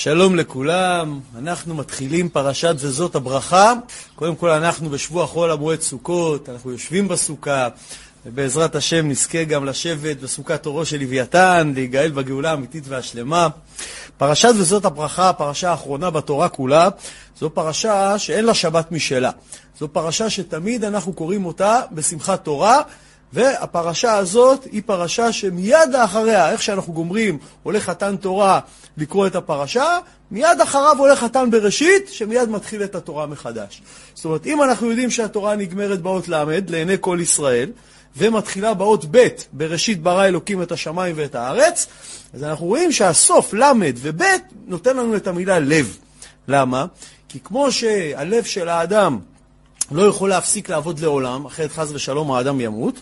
[0.00, 3.72] שלום לכולם, אנחנו מתחילים פרשת וזאת הברכה.
[4.14, 7.68] קודם כל אנחנו בשבוע חול המועד סוכות, אנחנו יושבים בסוכה,
[8.26, 13.48] ובעזרת השם נזכה גם לשבת בסוכת אורו של לוויתן, להיגאל בגאולה האמיתית והשלמה.
[14.16, 16.88] פרשת וזאת הברכה, הפרשה האחרונה בתורה כולה,
[17.38, 19.30] זו פרשה שאין לה שבת משלה.
[19.80, 22.82] זו פרשה שתמיד אנחנו קוראים אותה בשמחת תורה,
[23.32, 28.60] והפרשה הזאת היא פרשה שמיד אחריה, איך שאנחנו גומרים, הולך חתן תורה
[28.96, 29.98] לקרוא את הפרשה,
[30.30, 33.82] מיד אחריו הולך חתן בראשית, שמיד מתחיל את התורה מחדש.
[34.14, 37.70] זאת אומרת, אם אנחנו יודעים שהתורה נגמרת באות ל', לעיני כל ישראל,
[38.16, 41.86] ומתחילה באות ב', בראשית ברא אלוקים את השמיים ואת הארץ,
[42.34, 44.22] אז אנחנו רואים שהסוף ל' וב'
[44.66, 45.96] נותן לנו את המילה לב.
[46.48, 46.86] למה?
[47.28, 49.18] כי כמו שהלב של האדם
[49.90, 52.94] לא יכול להפסיק לעבוד לעולם, אחרת חס ושלום האדם ימות,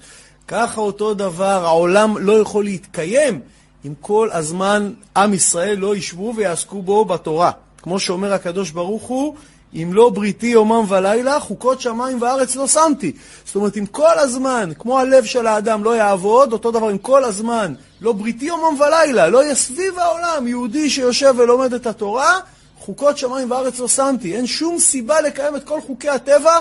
[0.49, 3.41] ככה אותו דבר העולם לא יכול להתקיים
[3.87, 7.51] אם כל הזמן עם ישראל לא ישבו ויעסקו בו בתורה.
[7.83, 9.35] כמו שאומר הקדוש ברוך הוא,
[9.75, 13.13] אם לא בריתי יומם ולילה, חוקות שמיים וארץ לא שמתי.
[13.45, 17.25] זאת אומרת, אם כל הזמן, כמו הלב של האדם לא יעבוד, אותו דבר, אם כל
[17.25, 22.39] הזמן לא בריתי יומם ולילה, לא יהיה סביב העולם יהודי שיושב ולומד את התורה,
[22.87, 24.37] חוקות שמיים וארץ לא שמתי.
[24.37, 26.59] אין שום סיבה לקיים את כל חוקי הטבע.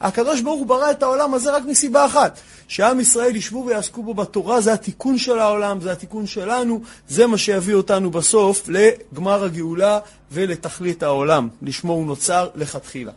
[0.00, 2.38] הקדוש ברוך הוא ברא את העולם הזה רק מסיבה אחת,
[2.68, 7.38] שעם ישראל ישבו ויעסקו בו בתורה, זה התיקון של העולם, זה התיקון שלנו, זה מה
[7.38, 9.98] שיביא אותנו בסוף לגמר הגאולה
[10.32, 13.12] ולתכלית העולם, לשמו הוא נוצר לכתחילה.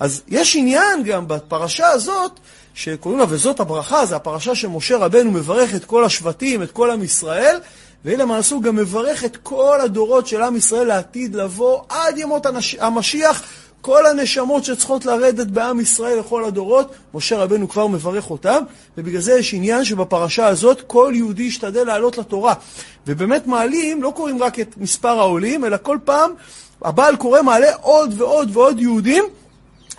[0.00, 2.40] אז יש עניין גם בפרשה הזאת,
[2.74, 7.02] שקוראים לה וזאת הברכה, זה הפרשה שמשה רבנו מברך את כל השבטים, את כל עם
[7.02, 7.60] ישראל,
[8.04, 12.46] ולמעשה הוא גם מברך את כל הדורות של עם ישראל לעתיד לבוא עד ימות
[12.78, 13.42] המשיח,
[13.80, 18.62] כל הנשמות שצריכות לרדת בעם ישראל לכל הדורות, משה רבנו כבר מברך אותם,
[18.98, 22.54] ובגלל זה יש עניין שבפרשה הזאת כל יהודי ישתדל לעלות לתורה.
[23.06, 26.30] ובאמת מעלים, לא קוראים רק את מספר העולים, אלא כל פעם
[26.82, 29.24] הבעל קורא מעלה עוד ועוד ועוד יהודים,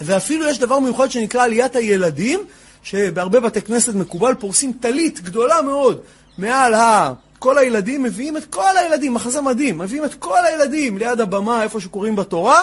[0.01, 2.39] ואפילו יש דבר מיוחד שנקרא עליית הילדים,
[2.83, 5.99] שבהרבה בתי כנסת מקובל, פורסים טלית גדולה מאוד
[6.37, 7.13] מעל ה...
[7.41, 11.79] כל הילדים, מביאים את כל הילדים, מחזה מדהים, מביאים את כל הילדים ליד הבמה, איפה
[11.79, 12.59] שקוראים בתורה,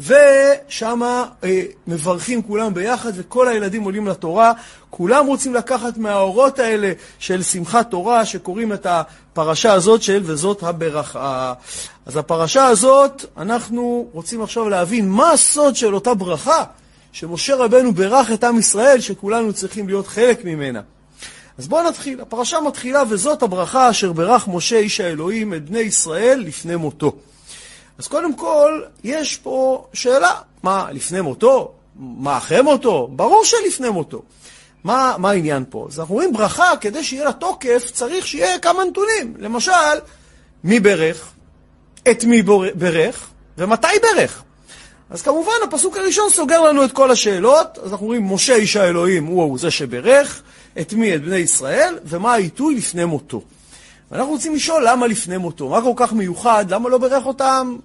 [0.00, 1.02] ושם
[1.44, 4.52] אה, מברכים כולם ביחד, וכל הילדים עולים לתורה.
[4.90, 11.52] כולם רוצים לקחת מהאורות האלה של שמחת תורה, שקוראים את הפרשה הזאת של וזאת הברכה.
[12.06, 16.64] אז הפרשה הזאת, אנחנו רוצים עכשיו להבין מה הסוד של אותה ברכה,
[17.12, 20.80] שמשה רבנו ברך את עם ישראל, שכולנו צריכים להיות חלק ממנה.
[21.58, 22.20] אז בואו נתחיל.
[22.20, 27.16] הפרשה מתחילה, וזאת הברכה אשר ברך משה איש האלוהים את בני ישראל לפני מותו.
[27.98, 30.32] אז קודם כל, יש פה שאלה,
[30.62, 31.72] מה, לפני מותו?
[31.96, 33.08] מה, אחרי מותו?
[33.12, 34.22] ברור שלפני מותו.
[34.84, 35.86] מה, מה העניין פה?
[35.88, 39.34] אז אנחנו רואים ברכה, כדי שיהיה לה תוקף, צריך שיהיה כמה נתונים.
[39.38, 39.72] למשל,
[40.64, 41.30] מי ברך,
[42.10, 42.42] את מי
[42.74, 43.28] ברך,
[43.58, 44.42] ומתי ברך.
[45.10, 47.78] אז כמובן, הפסוק הראשון סוגר לנו את כל השאלות.
[47.82, 50.42] אז אנחנו רואים, משה איש האלוהים הוא זה שברך,
[50.80, 51.14] את מי?
[51.14, 53.42] את בני ישראל, ומה העיתוי לפני מותו.
[54.10, 57.76] ואנחנו רוצים לשאול למה לפני מותו, מה כל כך מיוחד, למה לא ברך אותם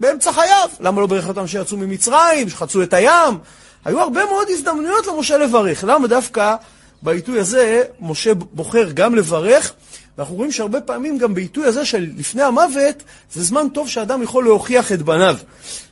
[0.00, 0.68] באמצע חייו?
[0.80, 3.38] למה לא ברך אותם שיצאו ממצרים, שחצו את הים?
[3.84, 5.84] היו הרבה מאוד הזדמנויות למשה לברך.
[5.84, 6.56] למה דווקא
[7.02, 9.72] בעיתוי הזה משה בוחר גם לברך?
[10.18, 14.44] ואנחנו רואים שהרבה פעמים גם בעיתוי הזה של לפני המוות, זה זמן טוב שאדם יכול
[14.44, 15.36] להוכיח את בניו.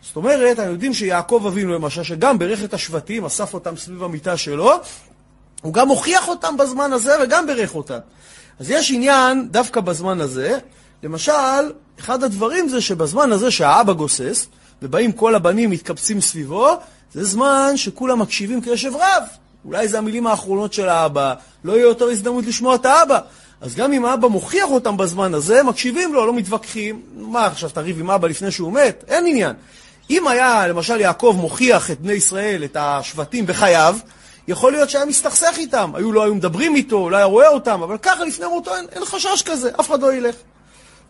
[0.03, 4.37] זאת אומרת, אנחנו יודעים שיעקב אבינו למשל, שגם ברך את השבטים, אסף אותם סביב המיטה
[4.37, 4.73] שלו,
[5.67, 7.99] הוא גם הוכיח אותם בזמן הזה וגם ברך אותם.
[8.61, 10.59] אז יש עניין דווקא בזמן הזה,
[11.03, 11.33] למשל,
[12.01, 14.47] אחד הדברים זה שבזמן הזה שהאבא גוסס,
[14.83, 16.69] ובאים כל הבנים מתקבצים סביבו,
[17.13, 19.23] זה זמן שכולם מקשיבים קשב רב.
[19.65, 21.35] אולי זה המילים האחרונות של האבא,
[21.65, 23.19] לא יהיה יותר הזדמנות לשמוע את האבא.
[23.61, 27.03] אז גם אם האבא מוכיח אותם בזמן הזה, מקשיבים לו, לא מתווכחים.
[27.17, 29.05] מה, עכשיו תריב עם אבא לפני שהוא מת?
[29.09, 29.55] אין עניין.
[30.11, 33.97] אם היה, למשל, יעקב מוכיח את בני ישראל, את השבטים בחייו,
[34.49, 37.97] יכול להיות שהיה מסתכסך איתם, היו לא היו מדברים איתו, לא היה רואה אותם, אבל
[38.03, 40.35] ככה לפני מותו אין, אין חשש כזה, אף אחד לא ילך.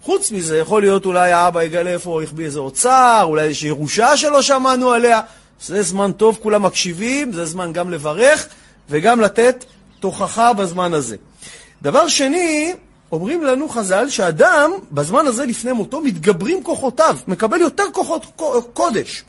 [0.03, 4.17] חוץ מזה, יכול להיות אולי האבא יגלה איפה הוא החביא איזה אוצר, אולי איזושהי ירושה
[4.17, 5.21] שלא שמענו עליה.
[5.63, 8.47] זה זמן טוב, כולם מקשיבים, זה זמן גם לברך
[8.91, 9.65] וגם לתת
[10.01, 11.17] תוכחה בזמן הזה.
[11.83, 12.75] דבר שני,
[13.13, 18.27] אומרים לנו חז"ל שאדם, בזמן הזה לפני מותו, מתגברים כוחותיו, מקבל יותר כוחות
[18.73, 19.25] קודש.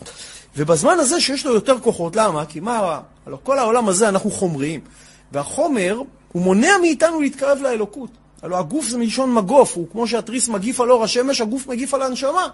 [0.57, 2.45] ובזמן הזה שיש לו יותר כוחות, למה?
[2.45, 4.79] כי מה, הלוא כל העולם הזה אנחנו חומריים,
[5.31, 6.01] והחומר,
[6.31, 8.09] הוא מונע מאיתנו להתקרב לאלוקות.
[8.41, 12.01] הלוא הגוף זה מלשון מגוף, הוא כמו שהתריס מגיף על אור השמש, הגוף מגיף על
[12.01, 12.47] הנשמה.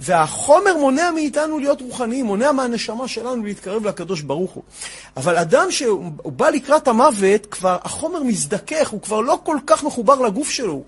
[0.00, 4.62] והחומר מונע מאיתנו להיות רוחניים, מונע מהנשמה שלנו להתקרב לקדוש ברוך הוא.
[5.16, 10.14] אבל אדם שהוא בא לקראת המוות, כבר החומר מזדכך, הוא כבר לא כל כך מחובר
[10.14, 10.82] לגוף שלו.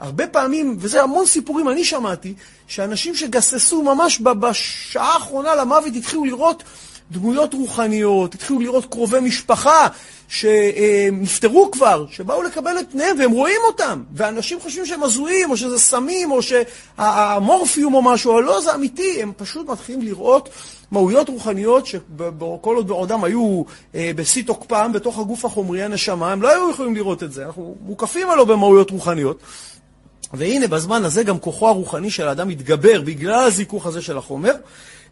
[0.00, 2.34] הרבה פעמים, וזה המון סיפורים אני שמעתי,
[2.66, 6.62] שאנשים שגססו ממש בשעה האחרונה למוות התחילו לראות
[7.10, 9.86] דמויות רוחניות, התחילו לראות קרובי משפחה
[10.28, 15.78] שנפטרו כבר, שבאו לקבל את פניהם והם רואים אותם, ואנשים חושבים שהם הזויים, או שזה
[15.78, 20.48] סמים, או שהמורפיום או משהו, אבל לא, זה אמיתי, הם פשוט מתחילים לראות
[20.90, 23.62] מהויות רוחניות שכל עוד בעודם היו
[23.94, 27.76] אה, בשיא תוקפם, בתוך הגוף החומרי, הנשמה, הם לא היו יכולים לראות את זה, אנחנו
[27.80, 29.40] מוקפים הלוא במהויות רוחניות.
[30.32, 34.52] והנה, בזמן הזה גם כוחו הרוחני של האדם מתגבר בגלל הזיכוך הזה של החומר.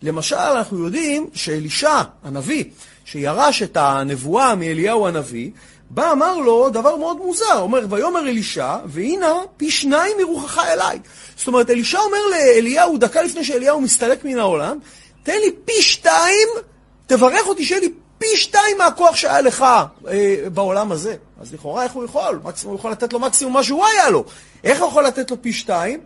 [0.03, 2.65] למשל, אנחנו יודעים שאלישע, הנביא,
[3.05, 5.51] שירש את הנבואה מאליהו הנביא,
[5.91, 10.99] בא אמר לו דבר מאוד מוזר, אומר, ויאמר אלישע, והנה פי שניים מרוחך אליי.
[11.37, 14.79] זאת אומרת, אלישע אומר לאליהו, דקה לפני שאליהו מסתלק מן העולם,
[15.23, 16.49] תן לי פי שתיים,
[17.07, 17.89] תברך אותי שיהיה לי
[18.19, 19.65] פי שתיים מהכוח שהיה לך
[20.09, 21.17] אה, בעולם הזה.
[21.41, 22.41] אז לכאורה, איך הוא יכול?
[22.65, 24.25] הוא יכול לתת לו מקסימום מה שהוא היה לו.
[24.65, 26.01] איך הוא יכול לתת לו פי שתיים?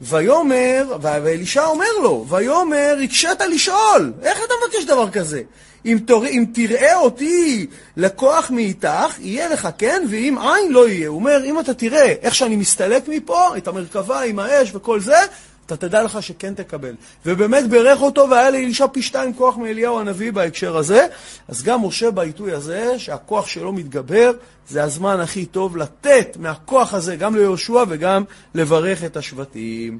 [0.00, 5.42] ויאמר, ואלישע אומר לו, ויאמר, הקשת לשאול, איך אתה מבקש דבר כזה?
[5.86, 7.66] אם, תור, אם תראה אותי
[7.96, 11.08] לקוח מאיתך, יהיה לך כן, ואם אין לא יהיה.
[11.08, 15.16] הוא אומר, אם אתה תראה איך שאני מסתלק מפה, את המרכבה עם האש וכל זה,
[15.66, 16.94] אתה תדע לך שכן תקבל.
[17.26, 21.06] ובאמת בירך אותו, והיה לאלישע פי שתיים כוח מאליהו הנביא בהקשר הזה.
[21.48, 24.32] אז גם משה בעיתוי הזה, שהכוח שלו מתגבר,
[24.68, 28.24] זה הזמן הכי טוב לתת מהכוח הזה גם ליהושע וגם
[28.54, 29.98] לברך את השבטים.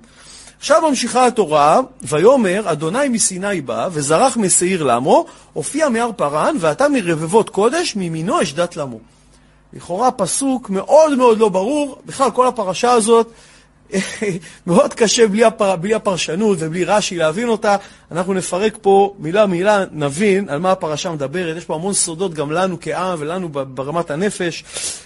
[0.58, 7.50] עכשיו ממשיכה התורה, ויאמר, אדוני מסיני בא, וזרח משעיר למו, הופיע מהר פרן, ואתה מרבבות
[7.50, 8.98] קודש, מימינו אשדת למו.
[9.72, 13.30] לכאורה פסוק מאוד מאוד לא ברור, בכלל כל הפרשה הזאת
[14.66, 17.76] מאוד קשה בלי, הפר, בלי הפרשנות ובלי רש"י להבין אותה.
[18.10, 21.56] אנחנו נפרק פה מילה מילה, נבין על מה הפרשה מדברת.
[21.56, 24.64] יש פה המון סודות גם לנו כעם ולנו ברמת הנפש.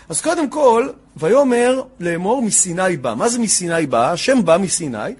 [0.08, 3.14] אז קודם כל, ויאמר לאמור מסיני בא.
[3.14, 4.12] מה זה מסיני בא?
[4.12, 5.14] השם בא מסיני.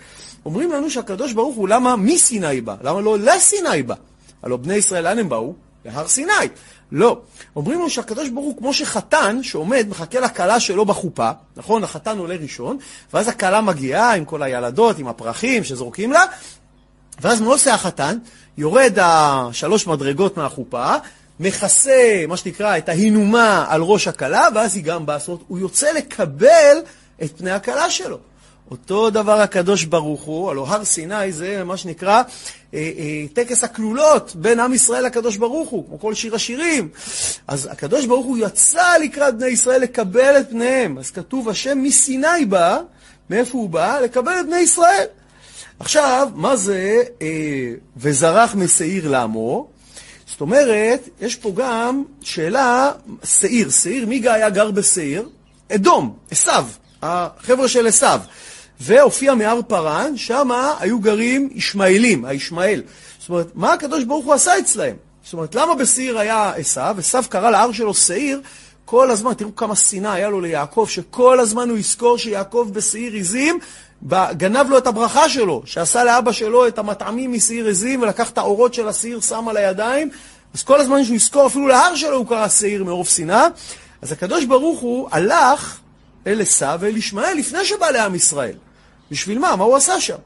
[0.45, 2.75] אומרים לנו שהקדוש ברוך הוא, למה מסיני בא?
[2.83, 3.95] למה לא לסיני בא?
[4.43, 5.55] הלוא בני ישראל, לאן הם באו?
[5.85, 6.33] להר סיני.
[6.93, 7.21] לא.
[7.57, 11.85] אומרים לנו שהקדוש ברוך הוא כמו שחתן שעומד, מחכה לכלה שלו בחופה, נכון?
[11.85, 12.79] החתן עולה ראשון,
[13.13, 16.23] ואז הכלה מגיעה עם כל הילדות, עם הפרחים שזורקים לה,
[17.21, 18.19] ואז מה עושה החתן?
[18.59, 20.95] יורד השלוש מדרגות מהחופה,
[21.41, 26.77] מכסה, מה שנקרא, את ההינומה על ראש הכלה, ואז היא גם אומרת, הוא יוצא לקבל
[27.23, 28.19] את פני הכלה שלו.
[28.71, 32.23] אותו דבר הקדוש ברוך הוא, הלוא הר סיני זה מה שנקרא
[32.75, 36.89] אה, אה, טקס הכלולות בין עם ישראל לקדוש ברוך הוא, כמו כל שיר השירים.
[37.49, 40.99] אז הקדוש ברוך הוא יצא לקראת בני ישראל לקבל את פניהם.
[40.99, 42.81] אז כתוב, השם מסיני בא,
[43.31, 44.01] מאיפה הוא בא?
[44.01, 45.07] לקבל את בני ישראל.
[45.81, 47.27] עכשיו, מה זה אה,
[47.97, 49.69] וזרח משעיר לעמו?
[50.27, 52.93] זאת אומרת, יש פה גם שאלה,
[53.25, 55.29] שעיר, שעיר, מי היה גר בשעיר?
[55.75, 56.67] אדום, עשיו,
[57.03, 58.21] החבר'ה של עשיו.
[58.81, 60.49] והופיע מהר פרן, שם
[60.79, 62.83] היו גרים ישמעאלים, הישמעאל.
[63.19, 64.97] זאת אומרת, מה הקדוש ברוך הוא עשה אצלהם?
[65.25, 66.95] זאת אומרת, למה בשעיר היה עשיו?
[66.99, 68.41] עשיו קרא להר שלו שעיר
[68.85, 73.59] כל הזמן, תראו כמה שנאה היה לו ליעקב, שכל הזמן הוא יזכור שיעקב בשעיר עזים,
[74.33, 78.75] גנב לו את הברכה שלו, שעשה לאבא שלו את המטעמים משעיר עזים, ולקח את האורות
[78.75, 80.11] של השעיר, שם על הידיים,
[80.55, 83.47] אז כל הזמן שהוא יזכור, אפילו להר שלו הוא קרא שעיר מרוב שנאה.
[84.03, 85.79] אז הקדוש ברוך הוא הלך
[86.27, 88.55] אל עשיו ואל ישמעאל לפני שבא לעם ישראל.
[89.11, 89.57] בשביל מה?
[89.57, 90.17] מה הוא עשה שם?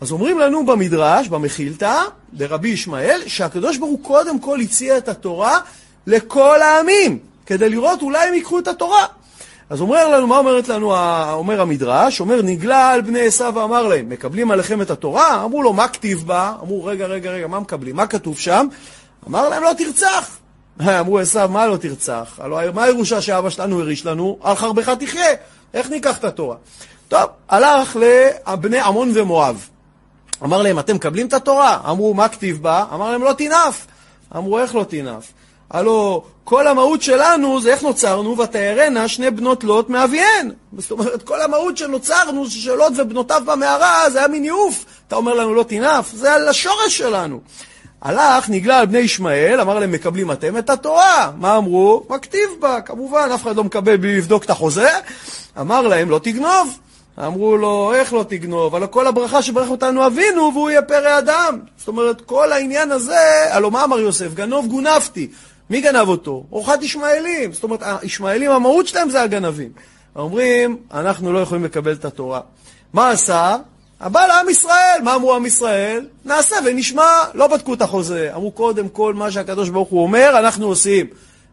[0.00, 5.58] אז אומרים לנו במדרש, במחילתא, לרבי ישמעאל, שהקדוש ברוך הוא קודם כל הציע את התורה
[6.06, 9.06] לכל העמים, כדי לראות אולי הם ייקחו את התורה.
[9.70, 10.94] אז אומר לנו, מה אומרת לנו,
[11.32, 12.20] אומר המדרש?
[12.20, 15.44] אומר, נגלה על בני עשיו ואמר להם, מקבלים עליכם את התורה?
[15.44, 16.54] אמרו לו, מה כתיב בה?
[16.62, 17.96] אמרו, רגע, רגע, רגע, מה מקבלים?
[17.96, 18.66] מה כתוב שם?
[19.28, 20.38] אמר להם, לא תרצח.
[21.00, 22.38] אמרו עשיו, מה לא תרצח?
[22.38, 24.38] הלוא מה הירושה שאבא שלנו הריש לנו?
[24.42, 25.34] על חרבך תחיה.
[25.74, 26.56] איך ניקח את התורה?
[27.10, 29.68] טוב, הלך לבני עמון ומואב.
[30.44, 31.78] אמר להם, אתם מקבלים את התורה?
[31.88, 32.84] אמרו, מה כתיב בה?
[32.94, 33.86] אמר להם, לא תנאף.
[34.36, 35.32] אמרו, איך לא תנאף?
[35.70, 40.50] הלו, כל המהות שלנו זה איך נוצרנו, ותארנה שני בנות לוט מאביהן.
[40.78, 44.84] זאת אומרת, כל המהות שנוצרנו, של לוט ובנותיו במערה, זה היה מין יעוף.
[45.08, 46.12] אתה אומר לנו, לא תנאף?
[46.12, 47.40] זה על השורש שלנו.
[48.02, 51.30] הלך, נגלה על בני ישמעאל, אמר להם, מקבלים אתם את התורה.
[51.36, 52.06] מה אמרו?
[52.08, 52.80] מה כתיב בה?
[52.80, 54.90] כמובן, אף אחד לא מקבל בלי לבדוק את החוזה.
[55.60, 56.78] אמר להם, לא תגנוב.
[57.18, 58.74] אמרו לו, איך לא תגנוב?
[58.74, 61.58] הלוא כל הברכה שברך אותנו אבינו, והוא יהיה פרא אדם.
[61.76, 63.18] זאת אומרת, כל העניין הזה,
[63.50, 64.34] הלוא מה אמר יוסף?
[64.34, 65.28] גנוב גונבתי.
[65.70, 66.44] מי גנב אותו?
[66.52, 67.52] אורחת ישמעאלים.
[67.52, 69.68] זאת אומרת, הישמעאלים, המהות שלהם זה הגנבים.
[70.16, 72.40] אומרים, אנחנו לא יכולים לקבל את התורה.
[72.92, 73.56] מה עשה?
[74.00, 75.00] הבא לעם ישראל.
[75.04, 76.06] מה אמרו עם ישראל?
[76.24, 77.10] נעשה ונשמע.
[77.34, 78.30] לא בדקו את החוזה.
[78.34, 81.06] אמרו, קודם כל, מה שהקדוש ברוך הוא אומר, אנחנו עושים.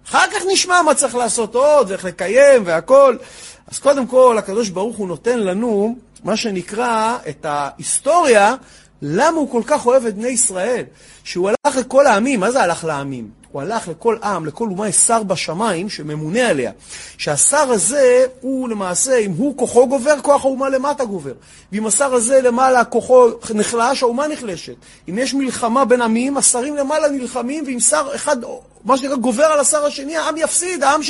[0.10, 3.18] אחר כך נשמע מה צריך לעשות עוד, ואיך לקיים והכל.
[3.67, 8.55] אז קודם כל, הקדוש ברוך הוא נותן לנו, מה שנקרא, את ההיסטוריה,
[9.01, 10.84] למה הוא כל כך אוהב את בני ישראל.
[11.24, 13.30] שהוא הלך לכל העמים, מה זה הלך לעמים?
[13.51, 16.72] הוא הלך לכל עם, לכל אומה יש שר בשמיים שממונה עליה.
[17.18, 21.34] שהשר הזה הוא למעשה, אם הוא כוחו גובר, כוח האומה למטה גובר.
[21.72, 24.75] ואם השר הזה למעלה כוחו נחלש, האומה נחלשת.
[25.10, 28.38] אם יש מלחמה בין עמים, השרים למעלה נלחמים, ואם שר אחד,
[28.86, 31.04] מה שנקרא, גובר על השר השני, העם יפסיד, העם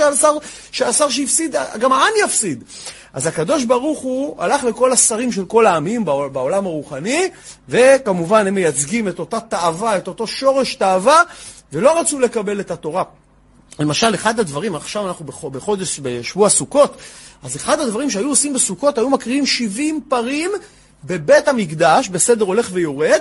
[0.71, 2.63] שהשר, שהפסיד, גם העם יפסיד.
[3.17, 7.29] אז הקדוש ברוך הוא הלך לכל השרים של כל העמים בעולם הרוחני,
[7.69, 11.21] וכמובן הם מייצגים את אותה תאווה, את אותו שורש תאווה,
[11.73, 13.03] ולא רצו לקבל את התורה.
[13.79, 16.97] למשל, אחד הדברים, עכשיו אנחנו בחודש, בשבוע סוכות,
[17.43, 20.51] אז אחד הדברים שהיו עושים בסוכות, היו מקריאים 70 פרים
[21.03, 23.19] בבית המקדש, בסדר הולך ויורד,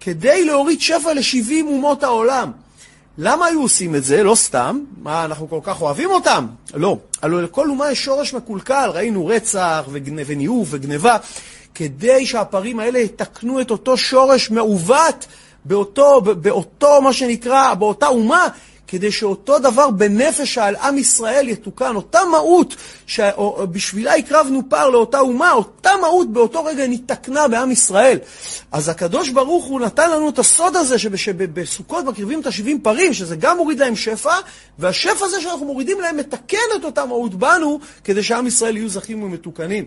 [0.00, 2.50] כדי להוריד שפע ל-70 אומות העולם.
[3.18, 4.22] למה היו עושים את זה?
[4.22, 4.80] לא סתם.
[5.02, 6.46] מה, אנחנו כל כך אוהבים אותם?
[6.74, 6.98] לא.
[7.22, 9.84] הלוא לכל אומה יש שורש מקולקל, ראינו רצח
[10.26, 11.16] וניאוף וגניבה,
[11.74, 15.26] כדי שהפרים האלה יתקנו את אותו שורש מעוות
[15.64, 18.48] באותו, באותו, מה שנקרא, באותה אומה,
[18.94, 25.52] כדי שאותו דבר בנפש על עם ישראל יתוקן, אותה מהות שבשבילה הקרבנו פר לאותה אומה,
[25.52, 28.18] אותה מהות באותו רגע נתקנה בעם ישראל.
[28.72, 33.36] אז הקדוש ברוך הוא נתן לנו את הסוד הזה שבסוכות מקריבים את השבעים פרים, שזה
[33.36, 34.34] גם מוריד להם שפע,
[34.78, 39.22] והשפע הזה שאנחנו מורידים להם מתקן את אותה מהות בנו, כדי שעם ישראל יהיו זכים
[39.22, 39.84] ומתוקנים.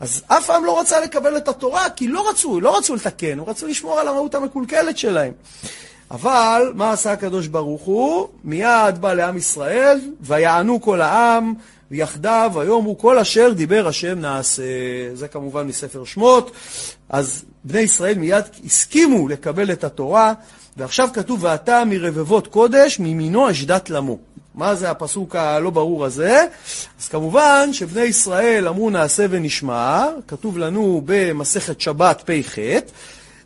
[0.00, 3.44] אז אף פעם לא רצה לקבל את התורה, כי לא רצו, לא רצו לתקן, הם
[3.44, 5.32] רצו לשמור על המהות המקולקלת שלהם.
[6.10, 8.28] אבל מה עשה הקדוש ברוך הוא?
[8.44, 11.54] מיד בא לעם ישראל, ויענו כל העם,
[11.90, 14.62] ויחדיו ויאמרו כל אשר דיבר השם נעשה.
[15.14, 16.50] זה כמובן מספר שמות.
[17.08, 20.32] אז בני ישראל מיד הסכימו לקבל את התורה,
[20.76, 24.18] ועכשיו כתוב, ואתה מרבבות קודש, מימינו אשדת למו.
[24.54, 26.46] מה זה הפסוק הלא ברור הזה?
[27.00, 32.58] אז כמובן שבני ישראל אמרו נעשה ונשמע, כתוב לנו במסכת שבת פ"ח,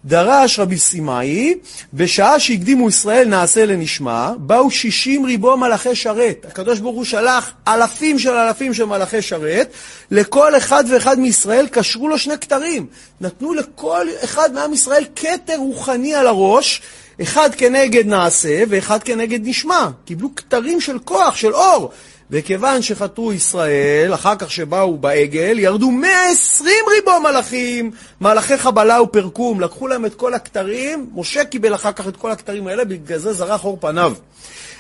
[0.04, 1.54] דרש רבי סימאי,
[1.94, 6.46] בשעה שהקדימו ישראל נעשה לנשמע, באו שישים ריבו מלאכי שרת.
[6.48, 9.72] הקדוש ברוך הוא שלח אלפים של אלפים של מלאכי שרת,
[10.10, 12.86] לכל אחד ואחד מישראל קשרו לו שני כתרים.
[13.20, 16.82] נתנו לכל אחד מעם ישראל כתר רוחני על הראש,
[17.22, 19.88] אחד כנגד נעשה ואחד כנגד נשמע.
[20.04, 21.90] קיבלו כתרים של כוח, של אור.
[22.30, 29.88] וכיוון שחטאו ישראל, אחר כך שבאו בעגל, ירדו 120 ריבו מלאכים, מלאכי חבלה ופרקום, לקחו
[29.88, 33.64] להם את כל הכתרים, משה קיבל אחר כך את כל הכתרים האלה, בגלל זה זרח
[33.64, 34.12] אור פניו.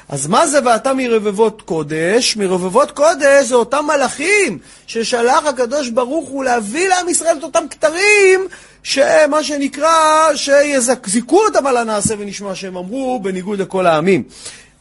[0.08, 2.36] אז מה זה ואתה מרבבות קודש?
[2.36, 8.40] מרבבות קודש זה אותם מלאכים ששלח הקדוש ברוך הוא להביא לעם ישראל את אותם כתרים
[8.82, 9.94] שמה שנקרא,
[10.34, 14.22] שיזיקו אותם על הנעשה ונשמע שהם אמרו בניגוד לכל העמים.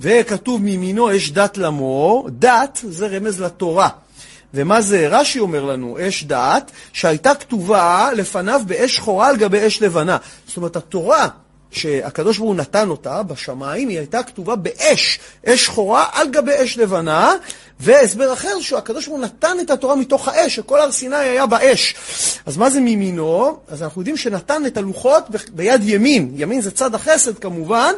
[0.01, 3.89] וכתוב מימינו אש דת למור, דת זה רמז לתורה.
[4.53, 5.08] ומה זה?
[5.10, 10.18] רש"י אומר לנו, אש דת, שהייתה כתובה לפניו באש שחורה על גבי אש לבנה.
[10.48, 11.27] זאת אומרת, התורה
[11.72, 16.78] שהקדוש ברוך הוא נתן אותה בשמיים, היא הייתה כתובה באש, אש שחורה על גבי אש
[16.78, 17.34] לבנה,
[17.80, 21.96] והסבר אחר שהקדוש ברוך הוא נתן את התורה מתוך האש, שכל הר סיני היה באש.
[22.46, 23.58] אז מה זה מימינו?
[23.68, 27.94] אז אנחנו יודעים שנתן את הלוחות ביד ימין, ימין זה צד החסד כמובן,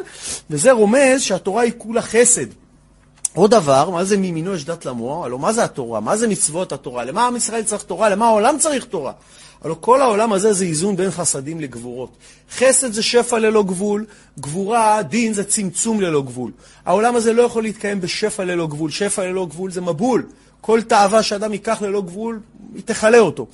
[0.50, 2.46] וזה רומז שהתורה היא כולה חסד.
[3.34, 5.24] עוד דבר, מה זה מימינו יש דת למוח?
[5.24, 6.00] הלוא מה זה התורה?
[6.00, 7.04] מה זה מצוות התורה?
[7.04, 8.08] למה עם ישראל צריך תורה?
[8.08, 9.12] למה העולם צריך תורה?
[9.64, 12.10] הלוא כל העולם הזה זה איזון בין חסדים לגבורות.
[12.56, 14.04] חסד זה שפע ללא גבול,
[14.40, 16.50] גבורה, דין זה צמצום ללא גבול.
[16.84, 18.90] העולם הזה לא יכול להתקיים בשפע ללא גבול.
[18.90, 20.26] שפע ללא גבול זה מבול.
[20.60, 22.40] כל תאווה שאדם ייקח ללא גבול,
[22.74, 23.46] היא תכלה אותו.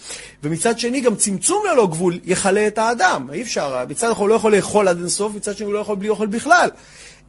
[0.43, 3.29] ומצד שני, גם צמצום ללא גבול יכלה את האדם.
[3.33, 5.97] אי אפשר, מצד אחד הוא לא יכול לאכול עד אינסוף, מצד שני הוא לא יכול
[5.97, 6.71] בלי אוכל בכלל.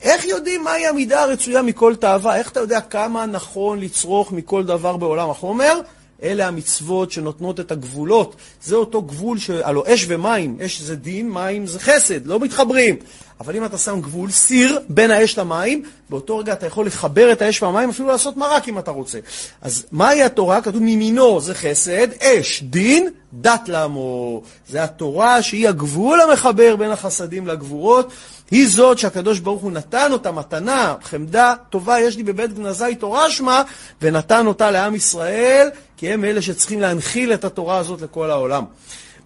[0.01, 2.37] איך יודעים מהי המידה הרצויה מכל תאווה?
[2.37, 5.79] איך אתה יודע כמה נכון לצרוך מכל דבר בעולם החומר?
[6.23, 8.35] אלה המצוות שנותנות את הגבולות.
[8.63, 9.49] זה אותו גבול, ש...
[9.85, 12.95] אש ומים, אש זה דין, מים זה חסד, לא מתחברים.
[13.39, 17.41] אבל אם אתה שם גבול, סיר, בין האש למים, באותו רגע אתה יכול לחבר את
[17.41, 19.19] האש והמים, אפילו לעשות מרק אם אתה רוצה.
[19.61, 20.61] אז מהי התורה?
[20.61, 24.41] כתוב מימינו זה חסד, אש, דין, דת לעמו.
[24.69, 28.11] זה התורה שהיא הגבול המחבר בין החסדים לגבורות.
[28.51, 33.29] היא זאת שהקדוש ברוך הוא נתן אותה מתנה, חמדה טובה יש לי בבית גנזי תורה
[33.29, 33.63] שמה,
[34.01, 38.63] ונתן אותה לעם ישראל, כי הם אלה שצריכים להנחיל את התורה הזאת לכל העולם.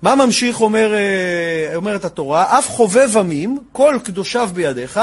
[0.01, 2.59] מה ממשיך אומר, אה, אומרת התורה?
[2.59, 4.99] אף חובב עמים, כל קדושיו בידיך,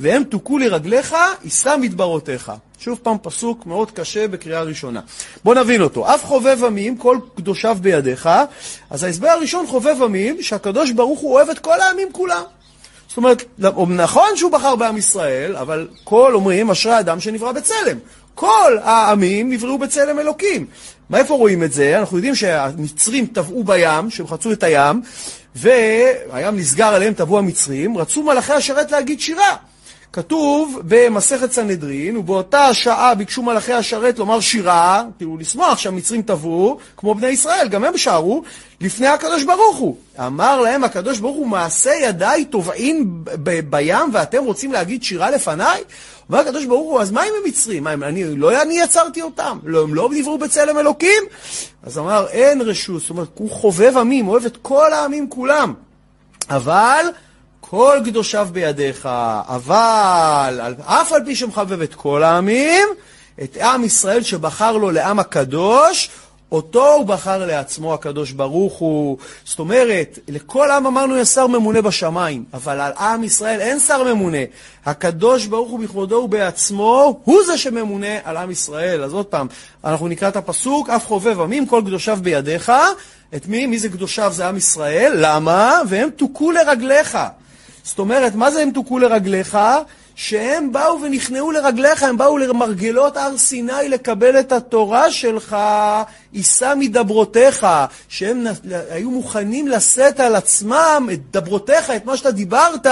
[0.00, 2.52] והם תוכו לרגליך, יישא מדברותיך.
[2.78, 5.00] שוב פעם פסוק מאוד קשה בקריאה ראשונה.
[5.44, 6.14] בואו נבין אותו.
[6.14, 8.28] אף חובב עמים, כל קדושיו בידיך.
[8.90, 12.42] אז ההסבר הראשון, חובב עמים, שהקדוש ברוך הוא אוהב את כל העמים כולם.
[13.10, 13.44] זאת אומרת,
[13.88, 17.98] נכון שהוא בחר בעם ישראל, אבל כל אומרים, אשרי האדם שנברא בצלם.
[18.34, 20.66] כל העמים נבראו בצלם אלוקים.
[21.10, 21.98] מאיפה רואים את זה?
[21.98, 25.02] אנחנו יודעים שהמצרים טבעו בים, שהם חצו את הים,
[25.54, 29.56] והים נסגר עליהם, טבעו המצרים, רצו מלאכי השרת להגיד שירה.
[30.12, 37.14] כתוב במסכת סנהדרין, ובאותה שעה ביקשו מלאכי השרת לומר שירה, כאילו לשמוח שהמצרים טבעו, כמו
[37.14, 38.42] בני ישראל, גם הם שרו,
[38.80, 39.96] לפני הקדוש ברוך הוא.
[40.18, 43.24] אמר להם הקדוש ברוך הוא, מעשה ידיי טובעין
[43.70, 45.82] בים, ואתם רוצים להגיד שירה לפניי?
[46.28, 47.84] אומר הקדוש ברוך הוא, אז מה עם המצרים?
[47.84, 49.58] מה, אני, לא אני יצרתי אותם?
[49.64, 51.22] לא, הם לא נבראו בצלם אלוקים?
[51.82, 55.74] אז אמר, אין רשות, זאת אומרת, הוא חובב עמים, אוהב את כל העמים כולם.
[56.50, 57.06] אבל...
[57.70, 59.08] כל קדושיו בידיך,
[59.48, 62.88] אבל אף על פי שמחבב את כל העמים,
[63.42, 66.10] את עם ישראל שבחר לו לעם הקדוש,
[66.52, 69.16] אותו הוא בחר לעצמו הקדוש ברוך הוא.
[69.44, 74.14] זאת אומרת, לכל עם אמרנו יש שר ממונה בשמיים, אבל על עם ישראל אין שר
[74.14, 74.44] ממונה.
[74.86, 79.02] הקדוש ברוך הוא בכבודו ובעצמו, הוא זה שממונה על עם ישראל.
[79.02, 79.46] אז עוד פעם,
[79.84, 82.72] אנחנו נקרא את הפסוק, אף חובב עמים, כל קדושיו בידיך.
[83.36, 83.66] את מי?
[83.66, 84.32] מי זה קדושיו?
[84.32, 85.12] זה עם ישראל.
[85.16, 85.80] למה?
[85.88, 87.18] והם תוכו לרגליך.
[87.90, 89.58] זאת אומרת, מה זה הם תוכו לרגליך?
[90.14, 95.56] שהם באו ונכנעו לרגליך, הם באו למרגלות הר סיני לקבל את התורה שלך,
[96.32, 97.66] יישא מדברותיך,
[98.08, 98.44] שהם
[98.90, 102.86] היו מוכנים לשאת על עצמם את דברותיך, את מה שאתה דיברת,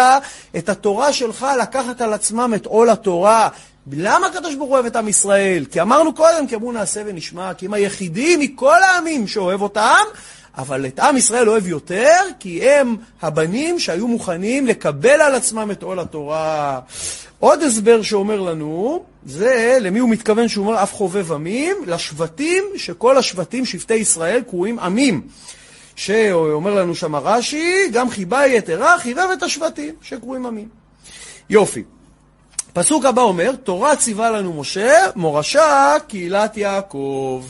[0.57, 3.49] את התורה שלך, לקחת על עצמם את עול התורה.
[3.93, 5.65] למה הקדוש ברוך הוא אוהב את עם ישראל?
[5.71, 10.05] כי אמרנו קודם, כי אמרו נעשה ונשמע, כי הם היחידים מכל העמים שאוהב אותם,
[10.59, 15.83] אבל את עם ישראל אוהב יותר, כי הם הבנים שהיו מוכנים לקבל על עצמם את
[15.83, 16.81] עול התורה.
[17.39, 21.77] עוד הסבר שאומר לנו, זה למי הוא מתכוון שהוא אומר אף חובב עמים?
[21.87, 25.23] לשבטים, שכל השבטים, שבטי ישראל, קרויים עמים.
[25.97, 30.69] שאומר לנו שם רש"י, גם חיבה יתרה, חיבב את השבטים שקרויים עמים.
[31.51, 31.83] יופי.
[32.73, 37.45] פסוק הבא אומר, תורה ציווה לנו משה, מורשה קהילת יעקב.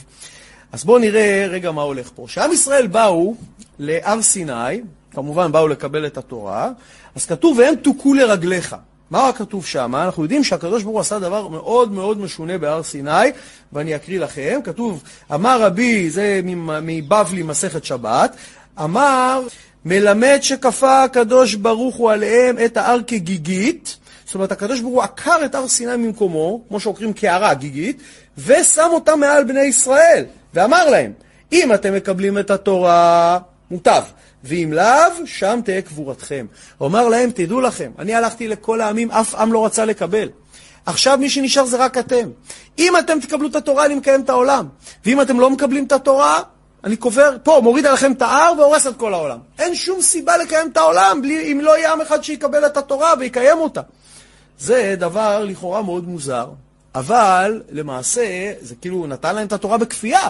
[0.72, 2.24] אז בואו נראה רגע מה הולך פה.
[2.26, 3.34] כשעם ישראל באו
[3.78, 6.70] להר סיני, כמובן באו לקבל את התורה,
[7.14, 8.76] אז כתוב, והם תוכו לרגליך.
[9.10, 9.94] מה כתוב שם?
[9.94, 13.30] אנחנו יודעים שהקדוש ברוך הוא עשה דבר מאוד מאוד משונה בהר סיני,
[13.72, 14.60] ואני אקריא לכם.
[14.64, 15.02] כתוב,
[15.34, 16.40] אמר רבי, זה
[16.82, 18.36] מבבלי מסכת שבת,
[18.80, 19.42] אמר,
[19.84, 25.44] מלמד שכפה הקדוש ברוך הוא עליהם את ההר כגיגית, זאת אומרת, הקדוש ברוך הוא עקר
[25.44, 28.02] את הר סיני ממקומו, כמו שעוקרים קערה גיגית,
[28.46, 30.24] ושם אותה מעל בני ישראל.
[30.54, 31.12] ואמר להם,
[31.52, 33.38] אם אתם מקבלים את התורה,
[33.70, 34.02] מוטב,
[34.44, 36.46] ואם לאו, שם תהא קבורתכם.
[36.78, 40.28] הוא אמר להם, תדעו לכם, אני הלכתי לכל העמים, אף עם לא רצה לקבל.
[40.86, 42.30] עכשיו מי שנשאר זה רק אתם.
[42.78, 44.68] אם אתם תקבלו את התורה, אני מקיים את העולם.
[45.06, 46.42] ואם אתם לא מקבלים את התורה,
[46.84, 49.38] אני קובר, פה, מוריד עליכם את ההר והורס את כל העולם.
[49.58, 53.14] אין שום סיבה לקיים את העולם בלי, אם לא יהיה עם אחד שיקבל את התורה
[53.18, 53.80] ויקיים אותה.
[54.58, 56.46] זה דבר לכאורה מאוד מוזר,
[56.98, 60.28] אבל למעשה זה כאילו נתן להם את התורה בכפייה.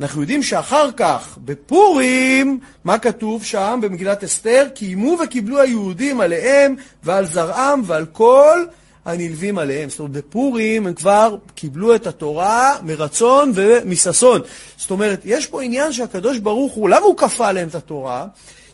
[0.00, 4.66] אנחנו יודעים שאחר כך, בפורים, מה כתוב שם במגילת אסתר?
[4.74, 8.64] קיימו וקיבלו היהודים עליהם ועל זרעם ועל כל
[9.04, 9.90] הנלווים עליהם.
[9.90, 14.40] זאת אומרת, בפורים הם כבר קיבלו את התורה מרצון ומששון.
[14.76, 18.26] זאת אומרת, יש פה עניין שהקדוש ברוך הוא, למה הוא כפה עליהם את התורה?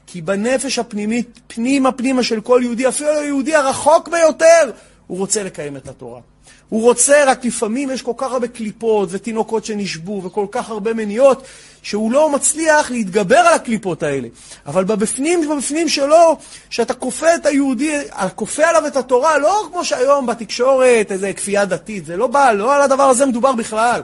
[0.06, 4.70] כי בנפש הפנימית, פנימה פנימה של כל יהודי, אפילו היהודי הרחוק ביותר,
[5.06, 6.20] הוא רוצה לקיים את התורה.
[6.70, 11.42] הוא רוצה, רק לפעמים יש כל כך הרבה קליפות ותינוקות שנשבו וכל כך הרבה מניות,
[11.82, 14.28] שהוא לא מצליח להתגבר על הקליפות האלה.
[14.66, 16.36] אבל בבפנים, בבפנים שלו,
[16.70, 17.98] שאתה כופה את היהודי,
[18.34, 22.74] כופה עליו את התורה, לא כמו שהיום בתקשורת, איזה כפייה דתית, זה לא בא, לא
[22.74, 24.00] על הדבר הזה מדובר בכלל.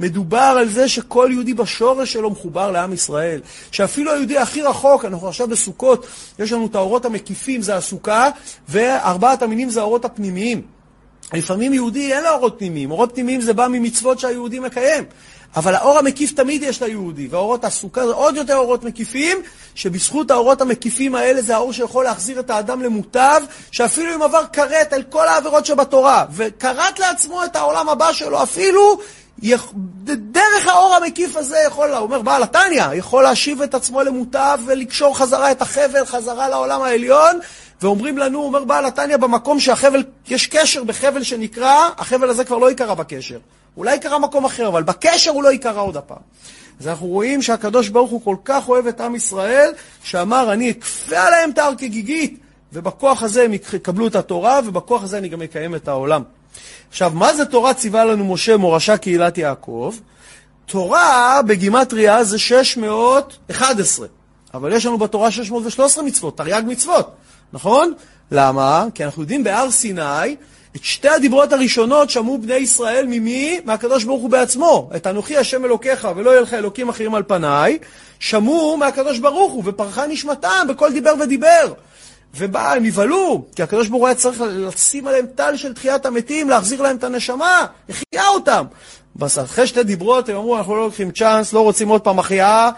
[0.00, 3.40] מדובר על זה שכל יהודי בשורש שלו מחובר לעם ישראל.
[3.70, 6.06] שאפילו היהודי הכי רחוק, אנחנו עכשיו בסוכות,
[6.38, 8.28] יש לנו את האורות המקיפים, זה הסוכה,
[8.68, 10.75] וארבעת המינים זה האורות הפנימיים.
[11.32, 15.04] לפעמים יהודי אין לו אורות פנימיים, אורות פנימיים זה בא ממצוות שהיהודי מקיים.
[15.56, 19.38] אבל האור המקיף תמיד יש ליהודי, והאורות הסוכה זה עוד יותר אורות מקיפים,
[19.74, 24.92] שבזכות האורות המקיפים האלה זה האור שיכול להחזיר את האדם למוטב, שאפילו אם עבר כרת
[24.92, 28.98] על כל העבירות שבתורה, וכרת לעצמו את העולם הבא שלו, אפילו
[30.06, 35.18] דרך האור המקיף הזה יכול, הוא אומר בעל התניא, יכול להשיב את עצמו למוטב ולקשור
[35.18, 37.38] חזרה את החבל חזרה לעולם העליון,
[37.82, 42.68] ואומרים לנו, אומר בעל התניא, במקום שהחבל, יש קשר בחבל שנקרא, החבל הזה כבר לא
[42.68, 43.38] ייקרא בקשר.
[43.76, 46.18] אולי ייקרא מקום אחר, אבל בקשר הוא לא ייקרא עוד הפעם.
[46.80, 51.18] אז אנחנו רואים שהקדוש ברוך הוא כל כך אוהב את עם ישראל, שאמר, אני אכפה
[51.18, 52.38] עליהם את ההר כגיגית,
[52.72, 56.22] ובכוח הזה הם יקבלו את התורה, ובכוח הזה אני גם אקיים את העולם.
[56.88, 59.94] עכשיו, מה זה תורה ציווה לנו משה מורשה קהילת יעקב?
[60.66, 64.06] תורה בגימטריה זה 611,
[64.54, 67.10] אבל יש לנו בתורה 613 מצוות, תרי"ג מצוות.
[67.52, 67.92] נכון?
[68.30, 68.84] למה?
[68.94, 70.36] כי אנחנו יודעים בהר סיני,
[70.76, 73.60] את שתי הדיברות הראשונות שמעו בני ישראל ממי?
[73.64, 74.90] מהקדוש ברוך הוא בעצמו.
[74.96, 77.78] את אנוכי השם אלוקיך ולא יהיה לך אלוקים אחרים על פניי,
[78.18, 81.72] שמעו מהקדוש ברוך הוא, ופרחה נשמתם בכל דיבר ודיבר.
[82.36, 86.50] ובא, הם נבהלו, כי הקדוש ברוך הוא היה צריך לשים עליהם טל של תחיית המתים,
[86.50, 88.64] להחזיר להם את הנשמה, החיה אותם.
[89.24, 92.70] אחרי שתי דיברות הם אמרו, אנחנו לא לוקחים צ'אנס, לא רוצים עוד פעם החייאה.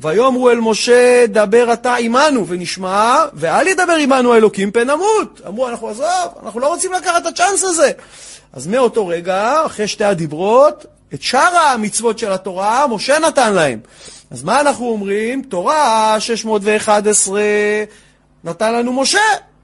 [0.00, 5.40] ויאמרו אל משה, דבר אתה עמנו ונשמע, ואל ידבר עמנו האלוקים פן נמות.
[5.46, 7.90] אמרו, אנחנו עזוב, אנחנו לא רוצים לקחת את הצ'אנס הזה.
[8.52, 13.78] אז מאותו רגע, אחרי שתי הדיברות, את שאר המצוות של התורה, משה נתן להם.
[14.30, 15.42] אז מה אנחנו אומרים?
[15.42, 17.40] תורה 611
[18.44, 19.20] נתן לנו משה,